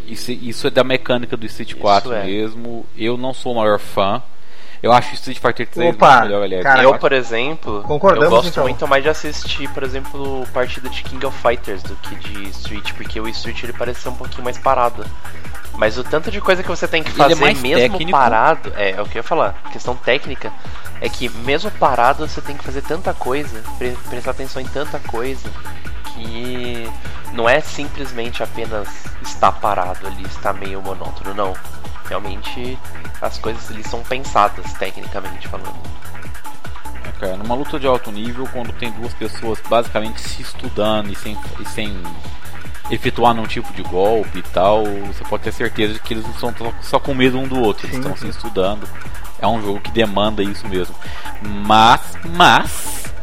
[0.08, 2.26] Isso, isso é da mecânica do Street 4 é.
[2.26, 2.86] mesmo.
[2.96, 4.22] Eu não sou o maior fã.
[4.84, 6.64] Eu acho Street Fighter 3 Opa, muito melhor, aliás.
[6.64, 8.64] cara, eu, por exemplo, eu gosto então.
[8.66, 12.94] muito mais de assistir, por exemplo, partida de King of Fighters do que de Street,
[12.94, 15.04] porque o Street ele parece ser um pouquinho mais parado.
[15.78, 18.12] Mas o tanto de coisa que você tem que é fazer mais mesmo técnico.
[18.12, 20.52] parado, é, é o que eu ia falar, questão técnica,
[21.02, 25.00] é que mesmo parado você tem que fazer tanta coisa, pre- prestar atenção em tanta
[25.00, 25.50] coisa,
[26.14, 26.90] que
[27.34, 28.88] não é simplesmente apenas
[29.22, 31.54] estar parado ali, estar meio monótono, não.
[32.08, 32.80] Realmente
[33.22, 35.76] as coisas ali são pensadas tecnicamente falando.
[37.04, 41.16] É, cara, numa luta de alto nível, quando tem duas pessoas basicamente se estudando e
[41.16, 42.02] sem, e sem
[42.92, 46.50] efetuar nenhum tipo de golpe e tal, você pode ter certeza de que eles não
[46.50, 48.30] estão só com medo um do outro, eles estão se sim.
[48.30, 48.88] estudando.
[49.40, 50.96] É um jogo que demanda isso mesmo.
[51.42, 52.02] Mas,
[52.36, 53.14] mas,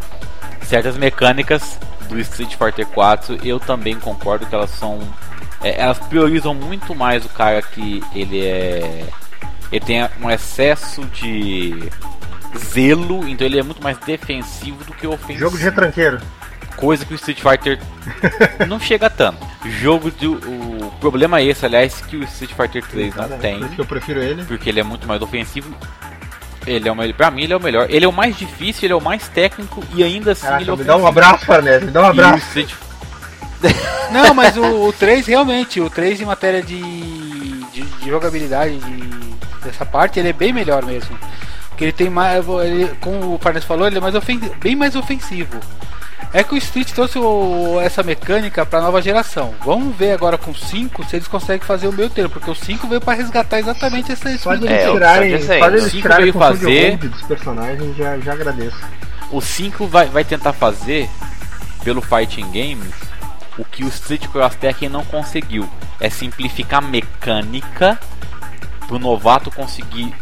[0.62, 1.78] certas mecânicas
[2.09, 5.01] do Street Fighter 4 eu também concordo que elas são.
[5.62, 9.06] é, elas priorizam muito mais o cara que ele é.
[9.70, 11.90] Ele tem um excesso de
[12.59, 15.39] zelo, então ele é muito mais defensivo do que ofensivo.
[15.39, 16.20] Jogo de retranqueiro.
[16.77, 17.78] Coisa que o Street Fighter
[18.69, 19.47] não chega tanto.
[19.65, 20.27] Jogo de.
[20.27, 23.59] O problema é esse, aliás, que o Street Fighter 3 não tem.
[23.59, 24.44] Por isso que eu prefiro ele.
[24.44, 25.73] Porque ele é muito mais ofensivo.
[26.66, 27.15] Ele é o melhor.
[27.15, 27.86] Pra mim, ele é o melhor.
[27.90, 30.73] Ele é o mais difícil, ele é o mais técnico e ainda assim ele Caraca,
[30.73, 32.39] é me dá um abraço, Farnese, me dá um o abraço.
[32.49, 32.70] Street
[34.11, 39.32] Não, mas o, o 3 realmente, o 3 em matéria de, de, de jogabilidade de-
[39.65, 41.16] dessa parte, ele é bem melhor mesmo.
[41.69, 42.44] Porque ele tem mais.
[42.65, 45.59] Ele, como o Farnes falou, ele é mais ofen bem mais ofensivo.
[46.32, 49.55] É que o Street trouxe o- essa mecânica pra nova geração.
[49.65, 52.55] Vamos ver agora com o 5 se eles conseguem fazer o meio termo, porque o
[52.55, 55.59] 5 veio pra resgatar exatamente essa Só de É, eles eu tô tirarem, dizendo.
[55.59, 58.77] só de eles Cinco tirarem veio fazer- dos personagens, já, já agradeço.
[59.31, 61.09] O 5 vai, vai tentar fazer,
[61.85, 62.94] pelo Fighting Games,
[63.59, 65.69] o que o Street Cross Tekken não conseguiu.
[66.01, 67.99] É simplificar a mecânica
[68.89, 70.15] pro novato conseguir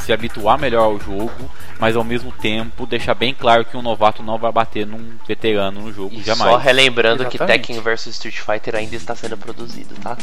[0.00, 1.30] se habituar melhor ao jogo,
[1.78, 5.80] mas ao mesmo tempo deixar bem claro que um novato não vai bater num veterano
[5.82, 6.50] no jogo E jamais.
[6.52, 7.66] só relembrando que Exatamente.
[7.68, 10.16] Tekken vs Street Fighter ainda está sendo produzido, tá?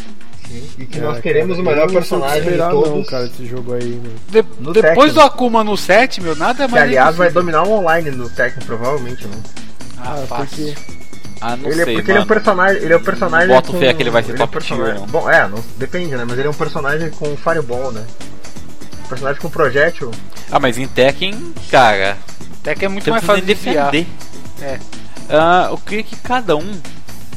[0.77, 2.89] E que Cara, nós queremos o cara, melhor o que personagem de todos.
[2.91, 4.11] Não, cara, esse jogo aí, meu.
[4.43, 5.13] De- No depois Tekken.
[5.13, 6.83] do Akuma no 7, meu, nada é Que mais.
[6.83, 9.37] aliás vai dominar o online no Tekken, provavelmente, né?
[9.99, 10.73] Ah, Ah, fácil.
[10.73, 10.97] porque
[11.41, 12.27] Ah, não ele é sei, porque ele é um mano.
[12.27, 12.81] personagem.
[12.81, 13.47] Ele é um personagem.
[13.49, 15.07] Boto com, fé que ele vai ser ele é um top tier, personagem- não.
[15.07, 16.23] Bom, é, não, depende, né?
[16.27, 18.03] Mas ele é um personagem com Fireball, né?
[19.07, 20.11] Personagem com projétil.
[20.51, 22.17] Ah, mas em Tekken, cara,
[22.63, 24.05] Tekken é muito mais fácil de defender.
[24.61, 24.79] É.
[25.29, 26.81] Ah, eu creio que cada um,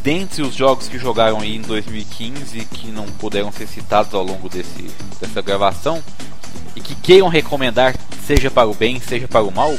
[0.03, 4.49] dentre os jogos que jogaram aí em 2015, que não puderam ser citados ao longo
[4.49, 4.91] desse,
[5.21, 6.03] dessa gravação,
[6.75, 7.95] e que queiram recomendar,
[8.27, 9.77] seja para o bem, seja para o mal,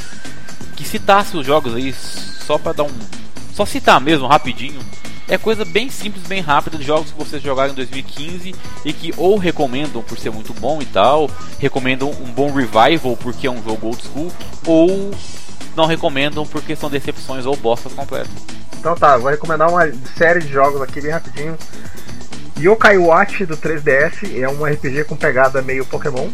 [0.76, 2.99] que citasse os jogos aí só para dar um.
[3.53, 4.80] Só citar mesmo, rapidinho.
[5.31, 8.53] É coisa bem simples, bem rápida de jogos que vocês jogaram em 2015
[8.83, 13.47] e que ou recomendam por ser muito bom e tal, recomendam um bom revival porque
[13.47, 14.29] é um jogo old school,
[14.67, 15.11] ou
[15.73, 18.29] não recomendam porque são decepções ou bostas completas.
[18.77, 21.57] Então tá, vou recomendar uma série de jogos aqui bem rapidinho.
[22.59, 26.27] Yokai Watch do 3DS é um RPG com pegada meio Pokémon.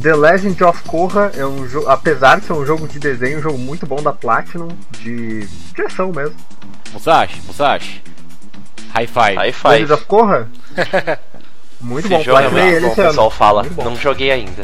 [0.00, 3.42] The Legend of Korra é um jogo, apesar de ser um jogo de desenho, um
[3.42, 4.68] jogo muito bom da Platinum,
[5.02, 5.46] de,
[5.84, 6.34] ação mesmo.
[6.94, 8.02] Musashi, Musashi.
[8.94, 9.36] High five.
[9.36, 9.92] High Legend five.
[9.92, 10.48] of Korra?
[11.80, 13.66] Muito Esse bom, jogo é muito bom, o pessoal fala.
[13.78, 14.62] Não joguei ainda.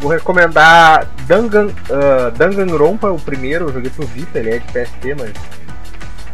[0.00, 5.14] Vou recomendar Dangan, uh, Danganronpa, o primeiro, eu joguei pro Vita, ele é de PSP,
[5.18, 5.32] mas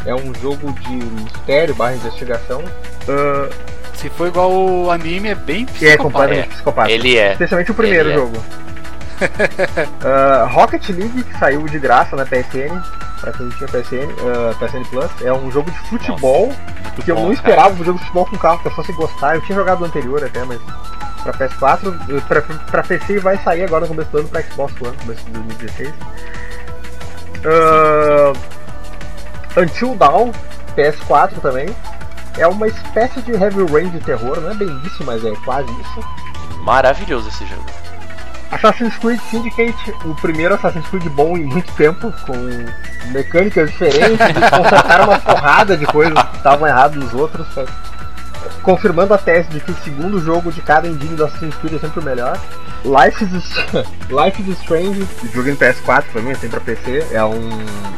[0.04, 2.60] é um jogo de mistério barra investigação.
[2.60, 3.50] Uh,
[3.94, 6.02] Se for igual o anime, é bem é psicopata.
[6.02, 6.90] completamente É, psicopata.
[6.90, 7.32] ele é.
[7.32, 8.20] Especialmente o primeiro Ele é.
[8.20, 8.36] jogo.
[9.22, 12.78] Uh, Rocket League, que saiu de graça na PSN,
[13.20, 17.14] pra quem tinha PSN, uh, PSN Plus, é um jogo de futebol Muito que eu
[17.16, 17.34] bom, não cara.
[17.34, 19.34] esperava um jogo de futebol com carro que eu fosse gostar.
[19.36, 20.60] Eu tinha jogado o anterior até, mas
[21.22, 24.74] pra PS4, eh, pra, pra PC vai sair agora no começo do ano pra Xbox
[24.80, 25.94] One, começo de 2016.
[27.44, 28.32] Ah,
[29.60, 30.32] Until Dawn,
[30.76, 31.68] PS4 também.
[32.38, 35.70] É uma espécie de Heavy Rain de terror, não é bem isso, mas é quase
[35.80, 36.00] isso.
[36.62, 37.64] Maravilhoso esse jogo.
[38.50, 42.34] Assassin's Creed Syndicate, o primeiro Assassin's Creed bom em muito tempo, com
[43.10, 47.70] mecânicas diferentes, eles consertaram uma porrada de coisas que estavam erradas nos outros, sabe?
[48.62, 51.78] confirmando a tese de que o segundo jogo de cada engine do Assassin's Creed é
[51.78, 52.36] sempre o melhor.
[52.84, 53.32] Life is,
[54.10, 57.48] Life is Strange, jogo em PS4 pra mim, tem pra PC, é um.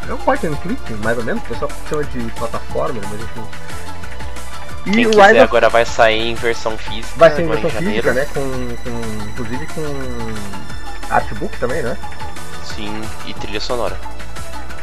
[0.08, 3.44] é um point and click, mais ou menos, o pessoal chama de plataforma, mas enfim.
[4.86, 7.14] E Quem o quiser Rise of agora vai sair em versão física.
[7.16, 8.02] Vai ser em agora versão janeiro.
[8.02, 8.26] física, né?
[8.32, 11.96] Com, com, inclusive com artbook também, né?
[12.64, 13.96] Sim, e trilha sonora.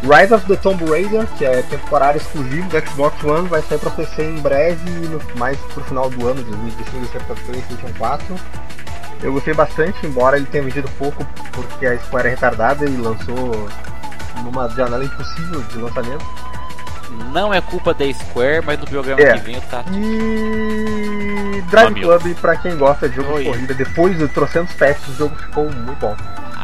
[0.04, 3.90] Rise of the Tomb Raider, que é temporário exclusivo do Xbox One, vai sair pra
[3.90, 7.98] PC em breve, no, mais pro final do ano de 2015, vai sair pra PlayStation
[7.98, 8.36] 4.
[9.24, 13.68] Eu gostei bastante, embora ele tenha vendido pouco, porque a Square é retardada e lançou
[14.44, 16.26] numa janela impossível de lançamento.
[17.32, 19.34] Não é culpa da Square, mas no programa É.
[19.34, 19.84] que vem tá.
[19.92, 22.02] E Drive.
[22.02, 23.44] Club, pra quem gosta de jogo Oi.
[23.44, 26.16] de corrida, depois de trocentos patches, o jogo ficou muito bom.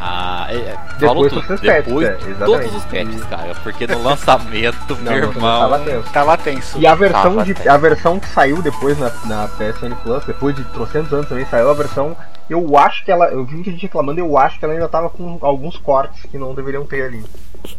[0.04, 1.42] Ah, é, é, Depois tudo.
[1.48, 2.62] patches, Depois é, de exatamente.
[2.64, 3.56] todos os patches, cara.
[3.62, 5.60] Porque no lançamento, meu não, irmão.
[5.62, 6.10] tava tenso.
[6.12, 6.80] Tava tenso.
[6.80, 7.70] E a versão, Tava de, tenso.
[7.70, 11.70] a versão que saiu depois na, na PSN Plus, depois de trocentos anos também, saiu
[11.70, 12.18] a versão.
[12.50, 13.28] Eu acho que ela.
[13.28, 16.38] Eu vi muita gente reclamando, eu acho que ela ainda tava com alguns cortes que
[16.38, 17.24] não deveriam ter ali.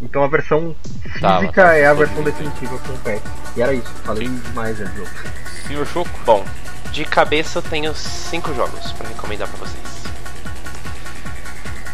[0.01, 3.23] Então a versão física Tava, tava é a versão definitiva com o patch.
[3.57, 5.11] E era isso, falei demais é, do jogo.
[5.67, 6.11] Senhor Choco.
[6.25, 6.45] Bom,
[6.93, 10.03] de cabeça eu tenho cinco jogos pra recomendar pra vocês.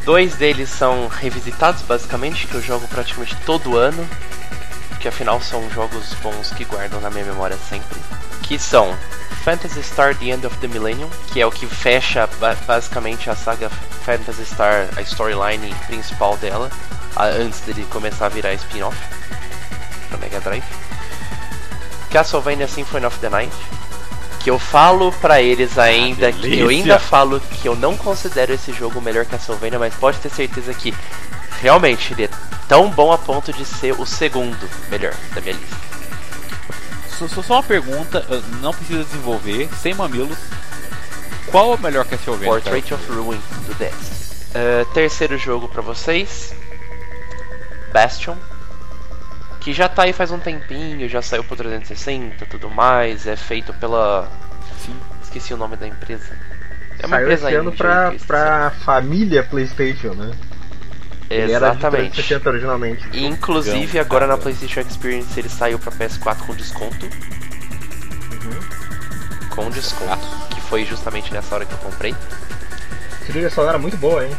[0.05, 4.09] Dois deles são revisitados, basicamente, que eu jogo praticamente todo ano,
[5.01, 7.98] que afinal são jogos bons que guardam na minha memória sempre.
[8.48, 8.96] Que são
[9.44, 13.36] Phantasy Star The End of the Millennium, que é o que fecha ba- basicamente a
[13.36, 13.70] saga
[14.04, 16.70] Phantasy Star, a storyline principal dela,
[17.38, 18.96] antes dele começar a virar spin-off
[20.08, 20.64] pra Mega Drive.
[22.10, 23.52] Castlevania Symphony of the Night,
[24.40, 28.72] que eu falo pra eles ainda que eu ainda falo que eu não considero esse
[28.72, 30.94] jogo o melhor Castlevania, mas pode ter certeza que
[31.60, 32.30] realmente ele é
[32.66, 35.88] tão bom a ponto de ser o segundo melhor da minha lista.
[37.18, 40.38] Só, só- uma pergunta, eh, não precisa desenvolver, sem mamilos.
[41.50, 42.48] Qual é o melhor Castlevania?
[42.48, 43.94] Portrait of Ruin do 10.
[44.54, 46.54] Ah, terceiro jogo pra vocês,
[47.92, 48.36] Bastion,
[49.60, 53.72] que já tá aí faz um tempinho, já saiu pro 360, tudo mais, é feito
[53.74, 54.28] pela
[54.84, 54.94] Sim.
[55.22, 56.30] esqueci o nome da empresa.
[57.00, 60.30] É uma Saiu empresa esse ano pra, pra família PlayStation, né?
[61.30, 62.14] Ele era de Exatamente.
[62.14, 63.09] 360 originalmente.
[63.12, 64.42] E, Inclusive Legal, agora na cara.
[64.42, 67.09] PlayStation Experience ele saiu pra PS4 com desconto.
[69.50, 70.26] Com desconto.
[70.55, 72.14] Que foi justamente nessa hora que eu comprei.
[73.26, 74.34] Trilha sonora era muito boa, hein?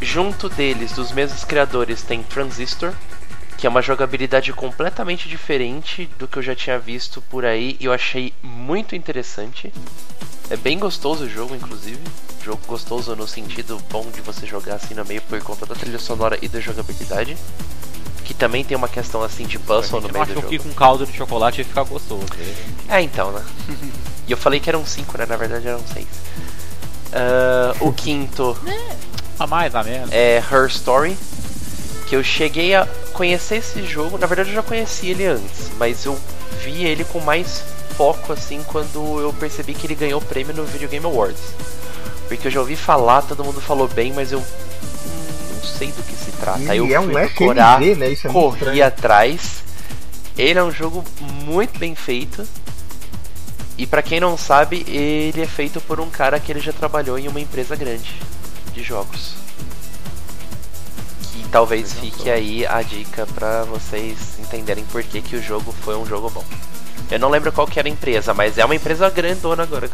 [0.00, 2.92] Junto deles, dos mesmos criadores, tem Transistor,
[3.58, 7.84] que é uma jogabilidade completamente diferente do que eu já tinha visto por aí e
[7.84, 9.72] eu achei muito interessante.
[10.50, 12.00] É bem gostoso o jogo, inclusive.
[12.44, 15.98] Jogo gostoso no sentido bom de você jogar assim no meio por conta da trilha
[15.98, 17.36] sonora e da jogabilidade.
[18.24, 20.48] Que também tem uma questão assim de puzzle no Eu meio do jogo.
[20.48, 22.22] que com caldo de chocolate ia ficar gostoso.
[22.36, 22.54] né?
[22.88, 23.44] É, então, né?
[24.26, 25.26] e eu falei que eram cinco, né?
[25.26, 26.06] Na verdade eram seis.
[27.12, 28.56] Ah, o quinto
[29.38, 30.10] A mais, a menos.
[30.12, 31.16] é Her Story,
[32.06, 34.16] que eu cheguei a conhecer esse jogo.
[34.18, 36.18] Na verdade, eu já conhecia ele antes, mas eu
[36.62, 37.62] vi ele com mais
[37.98, 41.42] foco assim quando eu percebi que ele ganhou prêmio no Video Game Awards.
[42.28, 46.14] Porque eu já ouvi falar, todo mundo falou bem, mas eu não sei do que
[46.14, 46.70] se trata.
[46.70, 48.10] Aí eu é um fui procurar, FMV, né?
[48.10, 49.64] Isso é corri atrás.
[50.36, 51.04] Ele é um jogo
[51.44, 52.46] muito bem feito.
[53.76, 57.18] E pra quem não sabe, ele é feito por um cara que ele já trabalhou
[57.18, 58.14] em uma empresa grande
[58.72, 59.34] de jogos.
[61.32, 65.96] Que talvez fique aí a dica pra vocês entenderem por que, que o jogo foi
[65.96, 66.44] um jogo bom.
[67.10, 69.88] Eu não lembro qual que era a empresa, mas é uma empresa grandona agora.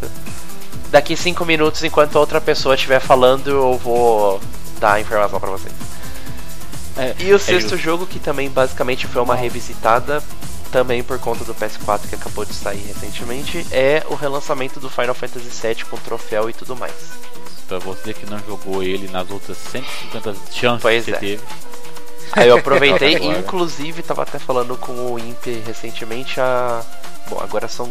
[0.90, 4.40] Daqui cinco minutos, enquanto outra pessoa estiver falando, eu vou
[4.80, 5.72] dar a informação pra vocês.
[6.96, 10.22] É, E o é sexto jogo, que também basicamente foi uma revisitada,
[10.70, 15.14] também por conta do PS4 que acabou de sair recentemente, é o relançamento do Final
[15.14, 16.94] Fantasy VII com troféu e tudo mais.
[17.66, 21.18] Pra você que não jogou ele nas outras 150 chances Pois que você é.
[21.18, 21.42] teve.
[22.34, 26.82] Aí eu aproveitei e inclusive tava até falando com o Imp recentemente a.
[27.28, 27.88] Bom, agora são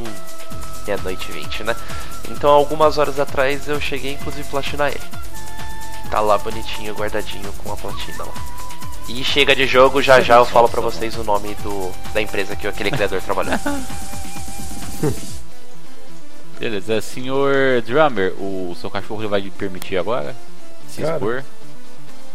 [0.86, 1.76] meia-noite e 20, né?
[2.30, 5.02] Então algumas horas atrás eu cheguei inclusive a platinar ele.
[6.12, 8.34] Tá lá bonitinho, guardadinho com a platina lá.
[9.08, 12.56] E chega de jogo, já já eu falo pra vocês o nome do, da empresa
[12.56, 13.60] que aquele criador trabalhou.
[16.60, 20.36] Beleza, senhor Drummer, o seu cachorro vai me permitir agora?
[20.88, 21.16] Se Cara.
[21.16, 21.44] expor?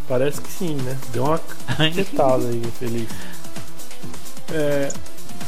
[0.09, 0.97] Parece que sim, né?
[1.13, 1.39] Deu uma
[1.77, 3.07] cacetada aí, feliz.
[4.51, 4.91] É,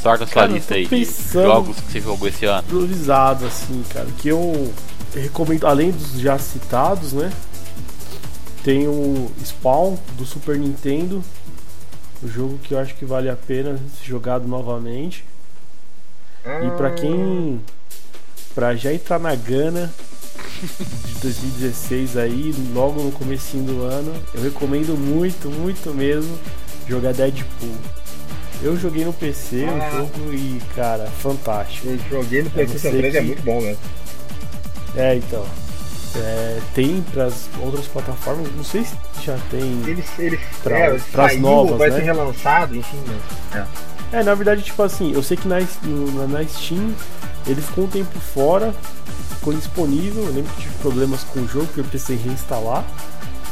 [0.01, 2.63] Sorte a sua lista aí de jogos que você jogou esse ano.
[2.67, 4.07] improvisado, assim, cara.
[4.19, 4.71] Que eu
[5.15, 7.31] recomendo, além dos já citados, né?
[8.63, 11.23] Tem o Spawn do Super Nintendo.
[12.23, 15.25] Um jogo que eu acho que vale a pena ser jogado novamente.
[16.45, 17.59] E pra quem.
[18.53, 19.91] Pra já entrar na Gana
[20.61, 26.37] de 2016 aí, logo no comecinho do ano, eu recomendo muito, muito mesmo
[26.87, 27.75] jogar Deadpool.
[28.63, 29.87] Eu joguei no PC Ah.
[29.87, 31.87] o jogo e, cara, fantástico.
[31.87, 33.79] Eu joguei no sei 3 é que- muito bom mesmo.
[34.95, 35.45] É, então.
[36.13, 39.81] É, tem pras outras plataformas, não sei se já tem.
[39.87, 41.95] Eles, eles Pra- é, pras saiu, novas, vai né?
[41.95, 42.97] ser relançado, enfim,
[43.53, 43.65] né?
[44.11, 46.93] É, na verdade, tipo assim, eu sei que na, no- na Steam
[47.47, 48.73] ele ficou um tempo fora,
[49.35, 50.23] ficou indisponível.
[50.23, 52.83] Eu lembro que tive problemas com o jogo, porque eu precisei reinstalar.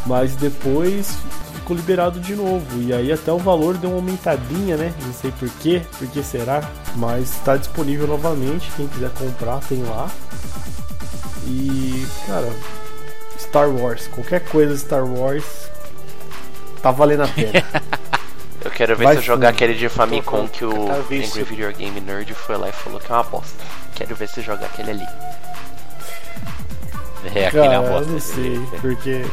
[0.05, 1.17] Mas depois
[1.55, 2.81] ficou liberado de novo.
[2.81, 4.93] E aí até o valor deu uma aumentadinha, né?
[5.05, 6.69] Não sei porquê, por que será.
[6.95, 8.71] Mas está disponível novamente.
[8.75, 10.09] Quem quiser comprar tem lá.
[11.45, 12.51] E, cara,
[13.39, 14.07] Star Wars.
[14.07, 15.69] Qualquer coisa Star Wars
[16.81, 17.63] tá valendo a pena.
[18.63, 21.41] Eu quero ver Vai se eu jogar aquele de Famicom que o vício.
[21.41, 23.63] Angry Video Game Nerd foi lá e falou que é uma bosta.
[23.95, 25.07] Quero ver se jogar aquele ali.
[27.35, 28.11] É aquele Cara, é uma eu bosta.
[28.11, 29.25] não sei, porque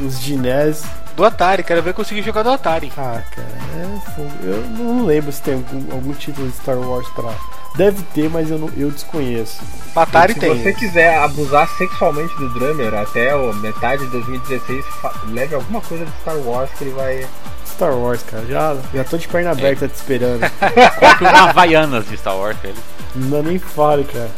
[0.00, 0.84] os de NES.
[1.16, 2.92] Do Atari, quero ver conseguir jogar do Atari.
[2.96, 3.46] Ah, cara,
[3.76, 4.46] é.
[4.48, 7.32] Eu não lembro se tem algum, algum título de Star Wars pra.
[7.76, 9.60] Deve ter, mas eu, não, eu desconheço.
[9.92, 10.56] Pra Atari Se tem.
[10.62, 16.04] você quiser abusar sexualmente do drummer até o metade de 2016, fa- leve alguma coisa
[16.04, 17.26] de Star Wars que ele vai.
[17.68, 20.40] Star Wars, cara, já, já tô de perna aberta te esperando.
[21.00, 22.74] Compre uma Havaianas de Star Wars, velho.
[23.14, 24.30] Não nem fale, cara.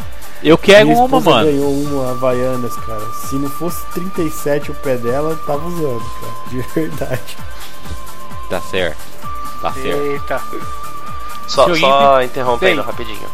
[0.43, 1.47] Eu quero Minha uma, mano.
[1.47, 3.05] ganhou uma Havaianas, cara.
[3.29, 6.33] Se não fosse 37 o pé dela, eu tava usando, cara.
[6.51, 7.37] De verdade.
[8.51, 8.99] Tá certo.
[9.61, 10.03] Tá certo.
[10.03, 10.43] Eita.
[11.49, 13.27] Só, só interrompendo rapidinho.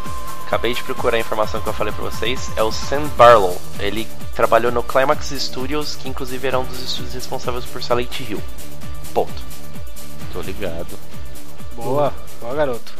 [0.47, 2.51] Acabei de procurar a informação que eu falei pra vocês.
[2.55, 3.59] É o Sam Barlow.
[3.79, 8.41] Ele trabalhou no Climax Studios, que inclusive era um dos estúdios responsáveis por Silent Hill.
[9.13, 9.52] Ponto.
[10.33, 10.97] Tô ligado.
[11.75, 12.93] Boa, boa garoto.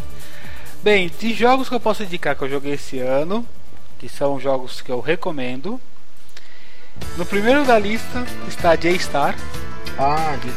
[0.83, 3.45] Bem, de jogos que eu posso indicar que eu joguei esse ano,
[3.97, 5.79] que são jogos que eu recomendo.
[7.17, 9.35] No primeiro da lista está J-Star,
[9.97, 10.55] Ah, disso.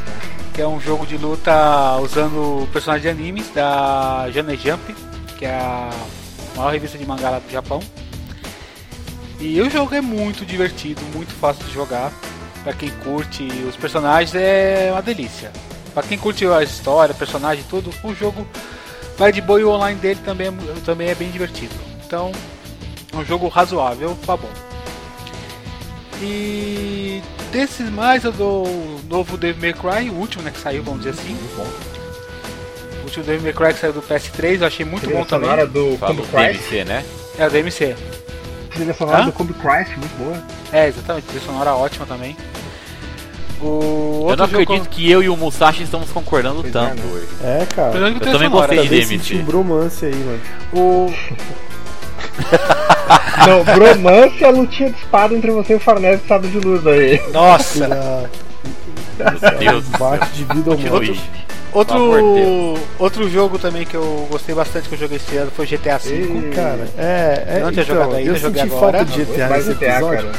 [0.52, 4.94] que é um jogo de luta usando personagens de animes da Shonen Jump,
[5.38, 5.90] que é a
[6.56, 7.80] maior revista de mangá lá do Japão.
[9.40, 12.12] E o jogo é muito divertido, muito fácil de jogar.
[12.64, 15.52] Pra quem curte os personagens é uma delícia.
[15.96, 18.46] Pra quem curte a história, personagem e tudo, o jogo
[19.16, 21.72] vai de boa e o online dele também é, também é bem divertido.
[22.04, 22.32] Então,
[23.14, 24.50] é um jogo razoável, tá bom.
[26.20, 30.82] E desses mais eu dou o novo Devil May Cry, o último né, que saiu,
[30.82, 31.34] vamos dizer assim.
[33.00, 35.48] O último Devil May Cry que saiu do PS3, eu achei muito bom também.
[35.48, 36.60] sonora do Christ.
[36.70, 37.06] DMC, né?
[37.38, 37.96] É o DMC.
[38.70, 39.24] Trilha sonora Hã?
[39.24, 40.44] do Combi Christ, muito boa.
[40.74, 42.36] É, exatamente, trilha sonora ótima também.
[43.60, 46.96] O Eu não jogo acredito que eu e o Musashi estamos concordando Pois é, tanto
[47.02, 47.12] né?
[47.12, 47.28] hoje.
[47.42, 47.90] É, cara.
[47.92, 50.40] De Eu trilha também gostei de senti um bromance aí, mano.
[50.72, 51.12] O
[53.46, 56.58] Não, bromance é a lutinha de espada entre você e o Farnese e Sábio de
[56.58, 57.20] Luz aí.
[57.32, 58.28] nossa,
[59.18, 59.98] Meu Deus do céu.
[59.98, 61.20] bate de vida ou morte.
[61.72, 65.66] Outro de outro jogo também que eu gostei bastante que eu joguei esse ano foi
[65.66, 66.10] GTA V.
[66.10, 66.50] Ei.
[66.54, 67.44] Cara, é.
[67.48, 68.98] é Eu não tinha então, jogado ainda, eu joguei senti agora.
[68.98, 70.16] falta de GTA Mais nesse GTA, episódio.
[70.32, 70.38] cara.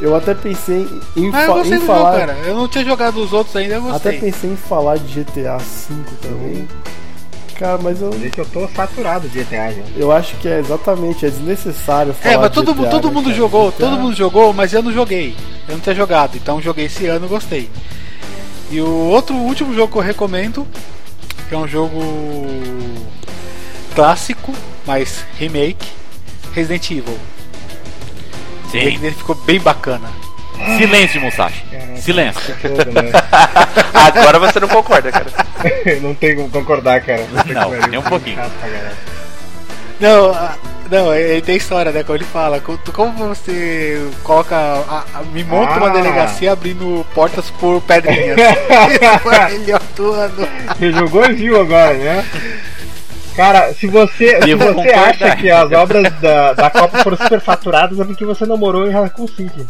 [0.00, 2.12] Eu até pensei em, Ah, fa- em falar.
[2.12, 2.38] jogo, cara.
[2.46, 4.20] Eu não tinha jogado os outros ainda, eu Até gostei.
[4.32, 6.68] pensei em falar de GTA V também.
[7.58, 9.92] Cara, mas eu, Gente, eu tô saturado de GTA, gente.
[9.94, 13.14] eu acho que é exatamente, é desnecessário falar É, mas de todo, GTA, todo né,
[13.14, 15.36] mundo jogou, GTA todo mundo jogou, mas eu não joguei.
[15.68, 17.68] Eu não tinha jogado, então joguei esse ano e gostei.
[18.70, 20.66] E o outro o último jogo que eu recomendo,
[21.50, 22.00] que é um jogo
[23.94, 24.54] clássico,
[24.86, 25.86] mas remake,
[26.54, 27.18] Resident Evil.
[28.70, 28.98] O Sim.
[28.98, 30.08] dele ficou bem bacana.
[30.76, 31.62] Silêncio, Musashi.
[31.70, 31.96] Caraca.
[31.96, 32.54] Silêncio.
[32.92, 33.10] Né?
[33.94, 35.26] Agora você não concorda, cara.
[36.02, 37.26] não tem como concordar, cara.
[37.46, 38.38] Não, nem um pouquinho.
[39.98, 40.34] Não,
[40.90, 42.02] não, ele tem história, né?
[42.02, 44.56] Como ele fala, co- como você coloca.
[44.56, 45.92] a- a- me monta uma Ah.
[45.92, 48.38] delegacia abrindo portas por pedrinhas.
[48.38, 50.48] Isso foi melhor do ano.
[50.78, 52.24] Você jogou e viu agora, né?
[53.40, 55.08] Cara, se você, se você concordar.
[55.08, 59.26] acha que as obras da, da Copa foram superfaturadas, é porque você namorou em Raccoon
[59.28, 59.64] City.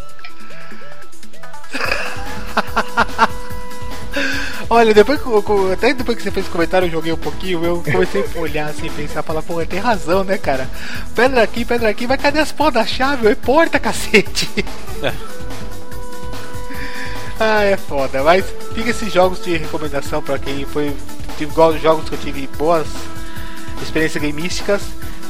[4.68, 5.28] Olha, depois que,
[5.72, 8.70] até depois que você fez o comentário, eu joguei um pouquinho, eu comecei a olhar
[8.70, 10.68] assim, pensar, falar, pô, tem razão, né, cara?
[11.14, 13.28] Pedra aqui, pedra aqui, mas cadê as porras da chave?
[13.28, 14.50] É porta, cacete!
[15.00, 15.12] É.
[17.38, 18.44] ah, é foda, mas
[18.74, 20.92] fica esses jogos de recomendação pra quem foi.
[21.38, 22.88] Tive igual os jogos que eu tive boas
[23.82, 24.82] experiências gamísticas.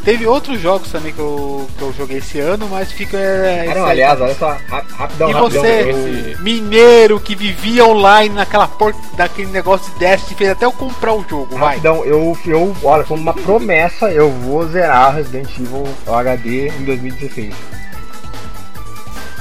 [0.03, 3.19] Teve outros jogos também que eu, que eu joguei esse ano, mas fica.
[3.19, 5.63] é, Ah, aliás, olha só, ra- rapidão, E rapidão.
[5.63, 11.13] você, mineiro que vivia online naquela porta daquele negócio de Destiny, fez até eu comprar
[11.13, 11.77] o jogo, vai.
[11.77, 17.55] Rapidão, eu, eu, olha, como uma promessa, eu vou zerar Resident Evil HD em 2016.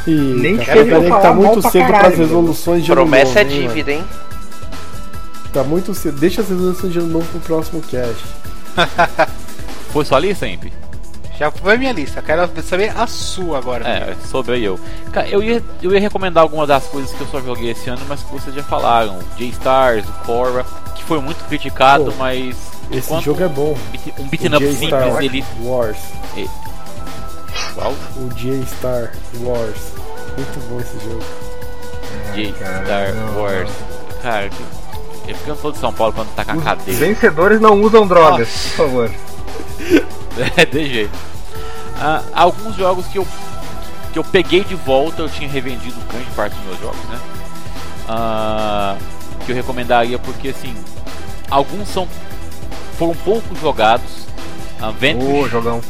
[0.07, 3.43] E, Nem cara, que falar tá muito cedo caralho, pras resoluções de ano Promessa é
[3.43, 3.69] novo, hein, mano?
[3.69, 4.03] dívida, hein?
[5.53, 6.19] Tá muito cedo.
[6.19, 8.23] Deixa as resoluções de ano novo pro próximo cast.
[9.91, 10.71] Foi sua lista, sempre?
[11.39, 13.87] Já foi minha lista, quero saber a sua agora.
[13.87, 14.77] É, sobre aí eu.
[15.13, 18.01] Cara, eu ia, eu ia recomendar algumas das coisas que eu só joguei esse ano,
[18.09, 19.19] mas que vocês já falaram.
[19.37, 20.65] J-Stars, o Korra,
[20.97, 22.57] que foi muito criticado, Pô, mas.
[22.91, 23.77] Esse enquanto jogo é bom.
[24.19, 25.45] Um O beat'em up J-Star simples, ele.
[25.61, 25.97] Wars.
[27.73, 27.93] Qual?
[28.17, 29.93] O J-Star Wars.
[30.35, 31.23] Muito bom esse jogo.
[32.35, 33.69] J-Star Wars.
[34.21, 34.49] Cara,
[35.33, 36.99] porque eu sou de São Paulo pra não tacar Os cadeira.
[36.99, 38.69] vencedores não usam drogas, Nossa.
[38.69, 39.11] por favor.
[40.55, 41.17] É, de jeito.
[41.99, 43.27] Ah, alguns jogos que eu
[44.13, 47.19] que eu peguei de volta, eu tinha revendido grande parte dos meus jogos, né?
[48.07, 48.95] Ah,
[49.45, 50.73] que eu recomendaria porque assim,
[51.49, 52.07] alguns são
[52.97, 54.27] foram pouco jogados.
[54.79, 55.81] Uh, Vanquish Ô, jogão.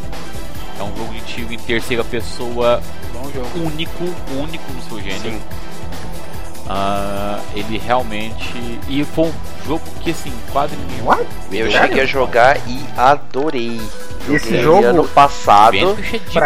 [0.79, 2.81] é um jogo de tiro em terceira pessoa
[3.55, 4.03] único,
[4.35, 5.21] único no seu gênero.
[5.21, 5.41] Sim.
[6.71, 8.53] Ah, ele realmente.
[8.87, 9.33] E foi um
[9.65, 11.01] jogo que assim, quase ninguém.
[11.03, 11.25] What?
[11.51, 11.87] Eu Sério?
[11.87, 13.81] cheguei a jogar e adorei.
[14.27, 15.71] Joguei Esse jogo- ano passado.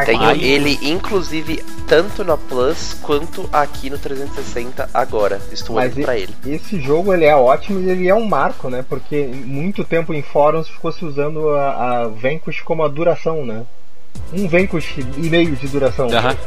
[0.05, 5.41] Tenho ele, inclusive, tanto na Plus quanto aqui no 360 agora.
[5.51, 6.33] Estou Mas olhando pra ele.
[6.45, 8.85] Esse jogo ele é ótimo e ele é um marco, né?
[8.87, 13.63] Porque muito tempo em fóruns ficou se usando a, a Vanquish como a duração, né?
[14.31, 16.07] Um Vanquish e meio de duração.
[16.07, 16.37] Aham.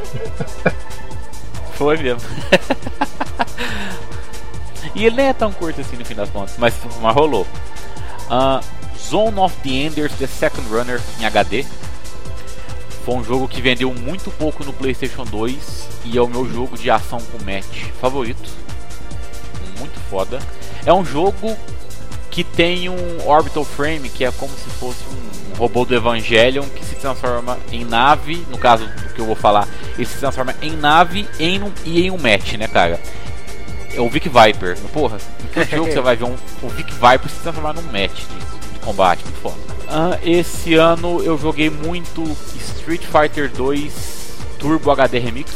[1.74, 2.20] Foi mesmo.
[4.94, 7.46] e ele nem é tão curto assim no fim das contas, mas, mas rolou.
[8.30, 8.60] Ah,
[8.98, 11.64] Zone of the Enders The Second Runner em HD.
[13.04, 16.76] Foi um jogo que vendeu muito pouco no PlayStation 2 e é o meu jogo
[16.76, 18.48] de ação com match favorito.
[19.78, 20.40] Muito foda.
[20.84, 21.56] É um jogo
[22.30, 24.98] que tem um orbital frame que é como se fosse
[25.52, 28.44] um robô do Evangelion que se transforma em nave.
[28.50, 32.02] No caso do que eu vou falar, ele se transforma em nave em um- e
[32.06, 32.98] em um match, né, cara?
[33.96, 34.76] É o Vic Viper.
[34.92, 38.24] Porra, em que jogo você vai ver um, o Vic Viper se transformar num match
[38.24, 39.24] de, de combate?
[39.24, 39.56] Muito foda.
[39.88, 42.22] Ah, esse ano eu joguei muito
[42.56, 44.16] Street Fighter 2
[44.58, 45.50] Turbo HD Remix,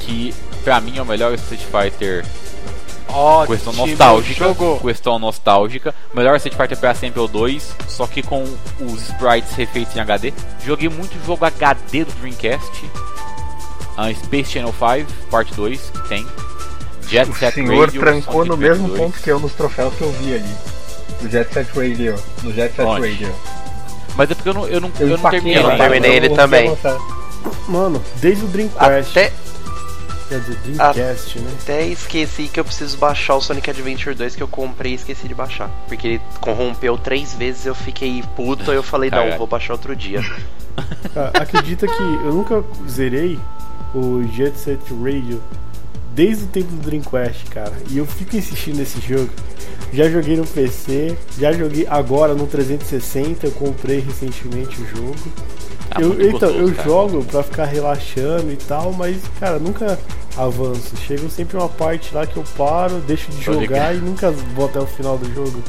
[0.00, 2.24] que pra mim é o melhor Street Fighter
[3.08, 3.56] Ótimo.
[3.56, 4.44] questão nostálgica.
[4.44, 4.80] Jogou.
[4.80, 5.94] Questão nostálgica.
[6.12, 8.42] Melhor Street Fighter pra sempre é o 2, só que com
[8.80, 10.32] os sprites refeitos em HD.
[10.64, 12.90] Joguei muito jogo HD do Dreamcast.
[13.96, 16.26] a Space Channel 5, parte 2, que tem.
[17.08, 19.00] Jet O Set senhor Radio, trancou no mesmo Adventure 2.
[19.00, 20.54] ponto que eu nos troféus que eu vi ali.
[21.22, 22.14] No Jet Set Radio.
[22.42, 23.08] No Jet Set Onde?
[23.10, 23.34] Radio.
[24.16, 25.82] Mas é porque eu não, eu não, eu não empaquei terminei eu ainda.
[25.82, 26.76] terminei eu ele não também.
[27.68, 29.10] Mano, desde o Dreamcast.
[29.18, 29.32] Até,
[30.28, 31.50] Quer dizer, Dreamcast, né?
[31.62, 35.28] até esqueci que eu preciso baixar o Sonic Adventure 2 que eu comprei e esqueci
[35.28, 35.68] de baixar.
[35.86, 39.94] Porque ele corrompeu três vezes, eu fiquei puto, aí eu falei, não, vou baixar outro
[39.94, 40.20] dia.
[41.12, 43.38] Cara, acredita que eu nunca zerei
[43.94, 45.42] o Jet Set Radio
[46.14, 47.72] desde o tempo do Dreamcast, cara.
[47.90, 49.30] E eu fico insistindo nesse jogo.
[49.92, 55.14] Já joguei no PC, já joguei agora no 360, eu comprei recentemente o jogo.
[55.90, 56.88] Tá eu, então, gostoso, eu cara.
[56.88, 59.98] jogo pra ficar relaxando e tal, mas, cara, nunca
[60.36, 60.96] avanço.
[61.06, 63.98] Chega sempre uma parte lá que eu paro, deixo de Pode jogar crer.
[63.98, 65.62] e nunca vou até o final do jogo.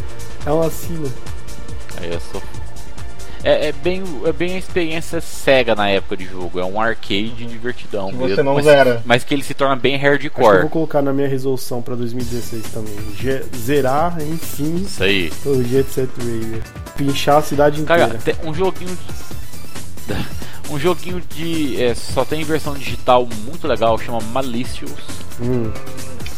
[0.46, 1.08] É uma sina.
[1.98, 2.42] Aí eu sou-
[3.48, 6.60] É, é bem, é bem a experiência cega na época de jogo.
[6.60, 8.36] É um arcade divertidão Que mesmo.
[8.36, 9.02] você não mas, zera.
[9.06, 10.62] mas que ele se torna bem Acho que eu hardcore.
[10.62, 12.96] vou colocar na minha resolução pra 2016 também.
[13.20, 15.32] Ge- zerar, enfim, Isso aí.
[15.46, 16.64] o Jet Set Radio.
[16.98, 18.08] Pinchar a cidade inteira.
[18.08, 18.98] Cara, tem um joguinho.
[20.68, 21.80] Um joguinho de.
[21.80, 24.92] é, só tem versão digital muito legal, chama Malicious.
[25.40, 25.72] Hum,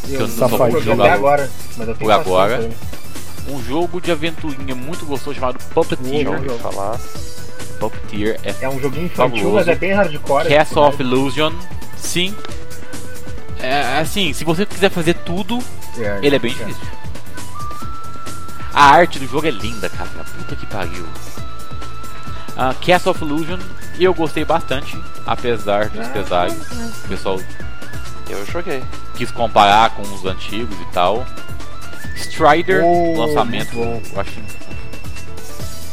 [0.09, 1.49] eu Eu não só jogar agora.
[1.77, 2.57] Mas eu tenho agora.
[2.57, 2.75] ainda.
[3.47, 6.23] Um jogo de aventurinha muito gostoso chamado Puppeteer.
[6.23, 6.99] Já ouvi falar.
[7.79, 9.55] Puppeteer é É um joguinho infantil, Fabuloso.
[9.55, 10.47] mas é bem hardcore.
[10.49, 11.53] Castle assim, of Illusion.
[11.97, 12.35] Sim.
[13.59, 15.57] É, assim, se você quiser fazer tudo,
[15.95, 16.19] né?
[16.21, 16.81] ele é bem difícil.
[18.73, 20.09] A arte do jogo é linda, cara.
[20.37, 21.05] Puta que pariu.
[22.55, 23.59] Ah, Castle of Illusion,
[23.99, 26.53] eu gostei bastante, apesar dos pesares.
[27.05, 27.39] O pessoal
[28.29, 28.83] Eu joguei.
[29.15, 31.25] quis comparar com os antigos e tal.
[32.17, 34.31] Strider, Oh, lançamento, eu acho.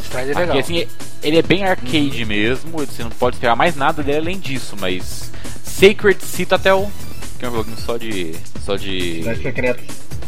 [0.02, 0.58] Stride é Aqui, legal.
[0.58, 0.86] assim,
[1.22, 5.30] ele é bem arcade mesmo, você não pode esperar mais nada dele além disso, mas.
[5.64, 6.90] Sacred Citadel,
[7.38, 8.34] que é um joguinho só de.
[8.64, 9.82] só de Cidade secreta.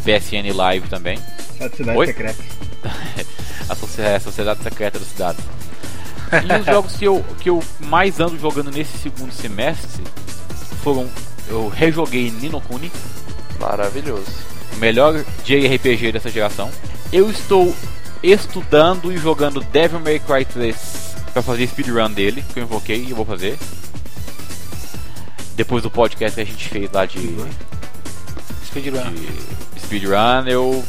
[0.05, 1.19] PSN Live também.
[1.59, 2.07] Sete cidades Oi?
[2.09, 2.45] secretas.
[3.69, 5.39] a, socie- a Sociedade Secreta da Cidade.
[6.33, 10.03] E os jogos que eu, que eu mais ando jogando nesse segundo semestre
[10.83, 11.09] foram.
[11.49, 12.91] Eu rejoguei Nino Kuni,
[13.61, 14.27] Maravilhoso.
[14.75, 16.71] O melhor JRPG dessa geração.
[17.13, 17.75] Eu estou
[18.23, 23.11] estudando e jogando Devil May Cry 3 para fazer speedrun dele, que eu invoquei e
[23.11, 23.59] eu vou fazer.
[25.55, 27.19] Depois do podcast que a gente fez lá de,
[28.67, 29.13] Speedrun.
[29.13, 30.85] de speedrun, eu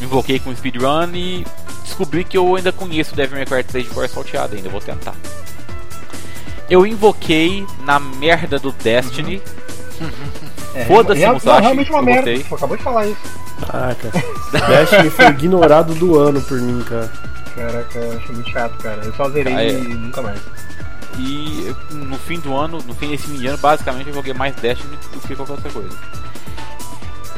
[0.00, 1.44] invoquei com speedrun e
[1.84, 5.14] descobri que eu ainda conheço Devil May Cry 3 de cor salteada, ainda vou tentar.
[6.68, 9.40] Eu invoquei na merda do Destiny.
[10.76, 12.30] É, Foda-se, é, Musashi, Não, realmente uma eu merda.
[12.32, 12.56] gostei.
[12.56, 13.20] Acabou de falar isso.
[13.66, 14.10] caraca.
[14.68, 17.10] Destiny foi ignorado do ano por mim, cara.
[17.54, 19.02] Caraca, eu achei muito chato, cara.
[19.04, 19.70] Eu só zerei Ah, é.
[19.70, 20.38] e nunca mais.
[21.18, 25.20] E no fim do ano, no fim desse ano, basicamente eu joguei mais Destiny do
[25.20, 25.96] que qualquer outra coisa.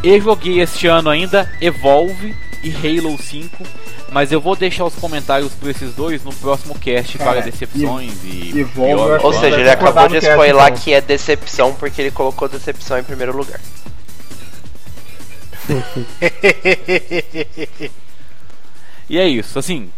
[0.02, 2.35] Eu joguei este ano ainda Evolve
[2.65, 3.65] e Halo 5.
[4.10, 8.12] Mas eu vou deixar os comentários por esses dois no próximo cast para É, decepções
[8.24, 10.76] e, e eu acho Ou seja, ele acabou de spoiler então.
[10.78, 13.60] que é decepção porque ele colocou decepção em primeiro lugar.
[19.10, 19.90] E é isso, assim.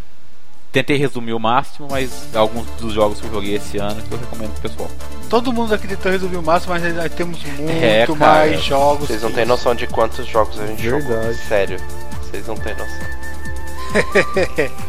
[0.71, 4.19] Tentei resumir o máximo, mas alguns dos jogos que eu joguei esse ano que eu
[4.19, 4.89] recomendo pro pessoal.
[5.29, 8.17] Todo mundo aqui tentou resolver o máximo, mas nós temos muito É, cara.
[8.19, 9.09] mais jogos.
[9.09, 11.09] Vocês não têm noção de quantos jogos a gente jogou.
[11.09, 11.39] Verdade.
[11.49, 11.77] Sério.
[12.23, 13.20] Vocês não têm noção.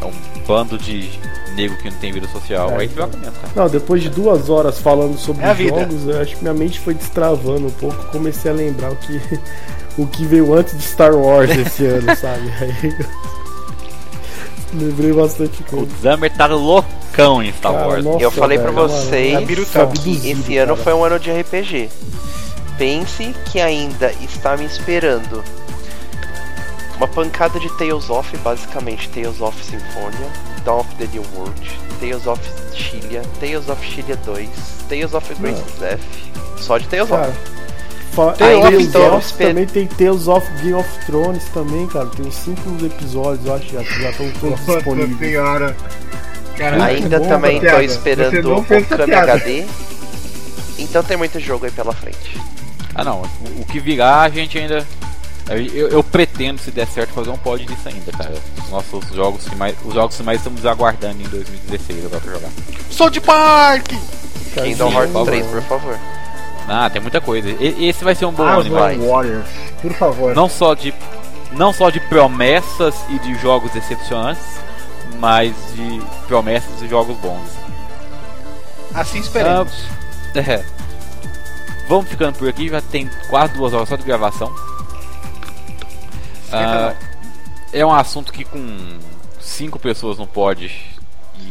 [0.00, 0.12] É um
[0.46, 1.10] bando de
[1.56, 2.70] nego que não tem vida social.
[2.70, 3.08] É, aí então.
[3.08, 3.22] cara.
[3.54, 6.94] Não, depois de duas horas falando sobre É jogos, eu acho que minha mente foi
[6.94, 8.02] destravando um pouco.
[8.08, 9.20] Comecei a lembrar o que,
[9.98, 12.50] o que veio antes de Star Wars esse ano, sabe?
[12.60, 12.96] Aí
[14.74, 15.90] eu lembrei bastante O coisa.
[16.02, 18.04] Zamer tá loucão em Star Cara, Wars.
[18.04, 19.90] nossa, eu falei pra velho, vocês mano, Abirutão.
[19.92, 20.84] que esse ano cara.
[20.84, 21.90] foi um ano de RPG.
[22.78, 25.44] Pense que ainda está me esperando
[27.02, 30.30] uma pancada de Tales of, basicamente Tales of Symphonia,
[30.64, 31.60] Dawn of the New World,
[31.98, 32.40] Tales of
[32.72, 34.48] Chilia, Tales of Chilia 2,
[34.88, 36.00] Tales of Grace Death,
[36.58, 38.36] só de Tales Cara, of.
[38.38, 42.06] Tales Tales of of Esper- também tem Tales of Game of Thrones também, cara.
[42.06, 45.18] Tem cinco episódios, eu acho, já já estão todos disponíveis.
[45.18, 45.76] senhora.
[46.86, 47.84] Ainda bom, também tô piada.
[47.84, 49.14] Esperando o Kami.
[49.14, 49.64] HD.
[50.78, 52.38] Então tem muito jogo aí pela frente.
[52.94, 54.86] Ah não, o, o que virar a gente ainda.
[55.48, 58.34] Eu, eu pretendo, se der certo, fazer um pod disso ainda, cara.
[58.64, 59.74] Os nossos jogos que mais.
[59.84, 62.50] Os jogos que mais estamos aguardando em 2016 agora pra jogar.
[62.90, 63.98] Sou de parque!
[64.54, 65.62] Kingdom Hearts por 3, favor.
[65.62, 65.98] por favor.
[66.68, 67.48] Ah, tem muita coisa.
[67.50, 68.98] E- esse vai ser um bom ano, Aslan vai.
[68.98, 69.46] Warriors,
[69.80, 70.34] por favor.
[70.34, 70.94] Não só de.
[71.52, 74.42] Não só de promessas e de jogos decepcionantes,
[75.18, 77.48] mas de promessas e jogos bons.
[78.94, 79.72] Assim esperemos.
[80.34, 80.64] É.
[81.90, 84.50] Vamos ficando por aqui, já tem quase duas horas só de gravação.
[86.56, 86.94] Ah,
[87.72, 88.98] é um assunto que com
[89.40, 90.70] cinco pessoas não pode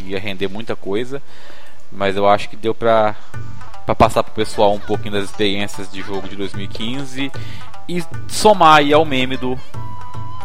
[0.06, 1.22] ia render muita coisa,
[1.92, 3.16] mas eu acho que deu pra,
[3.86, 7.32] pra passar pro pessoal um pouquinho das experiências de jogo de 2015
[7.90, 9.60] e somar aí ao meme do,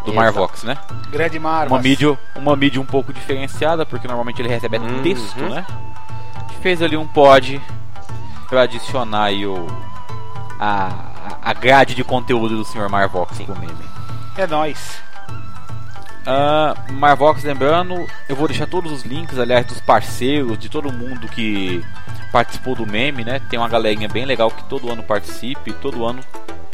[0.04, 0.12] do.
[0.12, 0.76] Marvox, né?
[1.10, 1.70] Grande Marvas.
[1.70, 5.02] Uma mídia, uma mídia um pouco diferenciada, porque normalmente ele recebe Uhum.
[5.02, 5.64] texto, né?
[6.60, 7.60] Fez ali um pod
[8.48, 9.66] pra adicionar aí o,
[10.58, 10.90] a,
[11.42, 12.88] a grade de conteúdo do Sr.
[12.88, 13.95] Marvox pro meme.
[14.36, 15.00] É nóis.
[16.26, 21.28] Ah, Marvox, lembrando, eu vou deixar todos os links, aliás, dos parceiros, de todo mundo
[21.28, 21.82] que
[22.30, 23.40] participou do meme, né?
[23.48, 26.20] Tem uma galerinha bem legal que todo ano participa e todo ano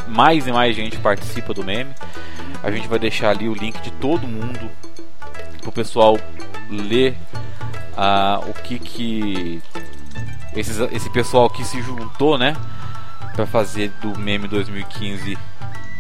[0.09, 1.95] mais e mais gente participa do meme.
[2.63, 4.71] A gente vai deixar ali o link de todo mundo
[5.61, 6.19] pro pessoal
[6.69, 7.17] ler
[7.97, 9.63] ah, o que que
[10.57, 12.57] esses, esse pessoal que se juntou, né,
[13.35, 15.39] Pra fazer do meme 2015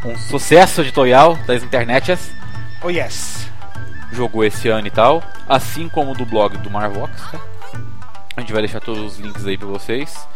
[0.04, 2.32] um sucesso editorial das internets
[2.82, 3.48] Oh yes.
[4.12, 7.40] jogou esse ano e tal, assim como do blog do Marvox, tá?
[8.36, 10.26] A gente vai deixar todos os links aí pra vocês.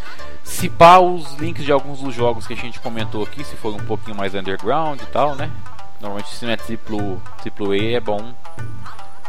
[0.44, 3.74] Se pá, os links de alguns dos jogos que a gente comentou aqui, se for
[3.74, 5.50] um pouquinho mais underground e tal, né?
[6.00, 8.32] Normalmente se não é triplo, triplo A é bom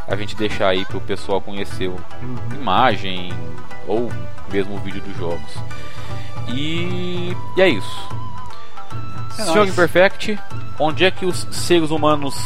[0.06, 1.98] a gente deixar aí pro pessoal conhecer o
[2.54, 3.32] imagem
[3.86, 4.10] ou
[4.50, 5.52] mesmo o vídeo dos jogos.
[6.48, 8.08] E, e é isso.
[9.30, 9.70] É Senhor nóis.
[9.70, 10.38] Imperfect,
[10.78, 12.36] onde é que os seres humanos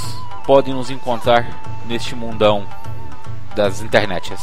[0.46, 1.46] podem nos encontrar
[1.86, 2.66] neste mundão
[3.54, 4.40] das internets?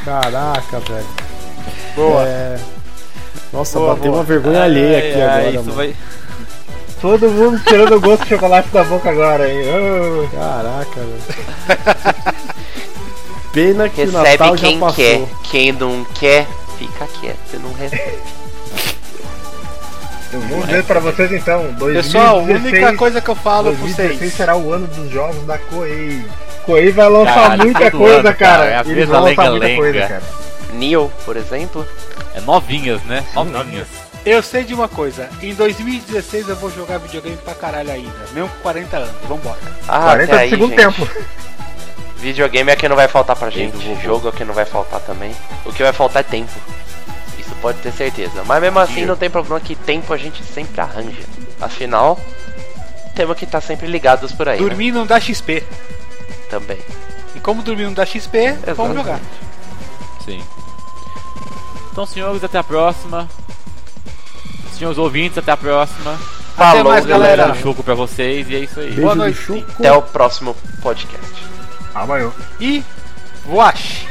[0.03, 1.07] Caraca, velho.
[1.95, 2.23] Boa.
[2.27, 2.60] É...
[3.53, 4.18] Nossa, Boa, bateu boa.
[4.22, 5.73] uma vergonha alheia aqui Ai, ai, agora, isso mano.
[5.76, 5.95] vai...
[7.02, 9.61] Todo mundo tirando o gosto de chocolate da boca agora, hein?
[9.69, 10.27] Oh.
[10.36, 12.45] Caraca, velho.
[13.56, 14.95] Pena que o Recebe Natal quem já passou.
[15.03, 15.27] quer.
[15.49, 17.40] Quem não quer, fica quieto.
[17.49, 18.19] Você não recebe.
[20.34, 23.80] Eu vou dizer pra vocês então, 2016, Pessoal, a única coisa que eu falo pra
[23.80, 24.34] 2016 vocês.
[24.34, 26.26] será o ano dos jogos da Koei.
[26.68, 29.41] Aí vai lançar Caralho, muita todo coisa, ano, cara, é a Eles mesma vão lançar
[29.49, 29.82] lenga-lenga.
[29.82, 30.23] muita coisa, cara.
[30.73, 31.88] Neo, por exemplo.
[32.34, 33.23] É novinhas, né?
[33.34, 33.88] Novinhas.
[34.26, 38.49] Eu sei de uma coisa, em 2016 eu vou jogar videogame pra caralho ainda, mesmo
[38.49, 39.60] com 40 anos, vambora.
[39.88, 40.80] Ah, 40 até do aí, segundo gente.
[40.80, 41.07] tempo.
[42.26, 43.77] Videogame é que não vai faltar pra gente.
[43.77, 44.02] Vovô.
[44.02, 45.31] Jogo é que não vai faltar também.
[45.64, 46.52] O que vai faltar é tempo.
[47.38, 48.43] Isso pode ter certeza.
[48.43, 51.22] Mas mesmo assim não tem problema que tempo a gente sempre arranja.
[51.61, 52.19] Afinal,
[53.14, 54.60] temos que estar sempre ligados por aí.
[54.60, 54.68] né?
[54.68, 55.64] Dormir não dá XP.
[56.49, 56.80] Também.
[57.35, 58.95] E como dormir não dá XP, vamos Exatamente.
[58.95, 59.19] jogar.
[60.26, 60.43] Sim.
[61.91, 63.30] Então, senhores, até a próxima.
[64.73, 66.14] Senhores ouvintes, até a próxima.
[66.57, 68.88] Até Falou, mais, Galera, um choco pra vocês e é isso aí.
[68.88, 69.38] Beijo Boa noite.
[69.39, 69.72] Chuco.
[69.77, 71.55] Até o próximo podcast.
[71.96, 72.32] Amanhã.
[72.60, 72.84] E
[73.46, 74.05] voache!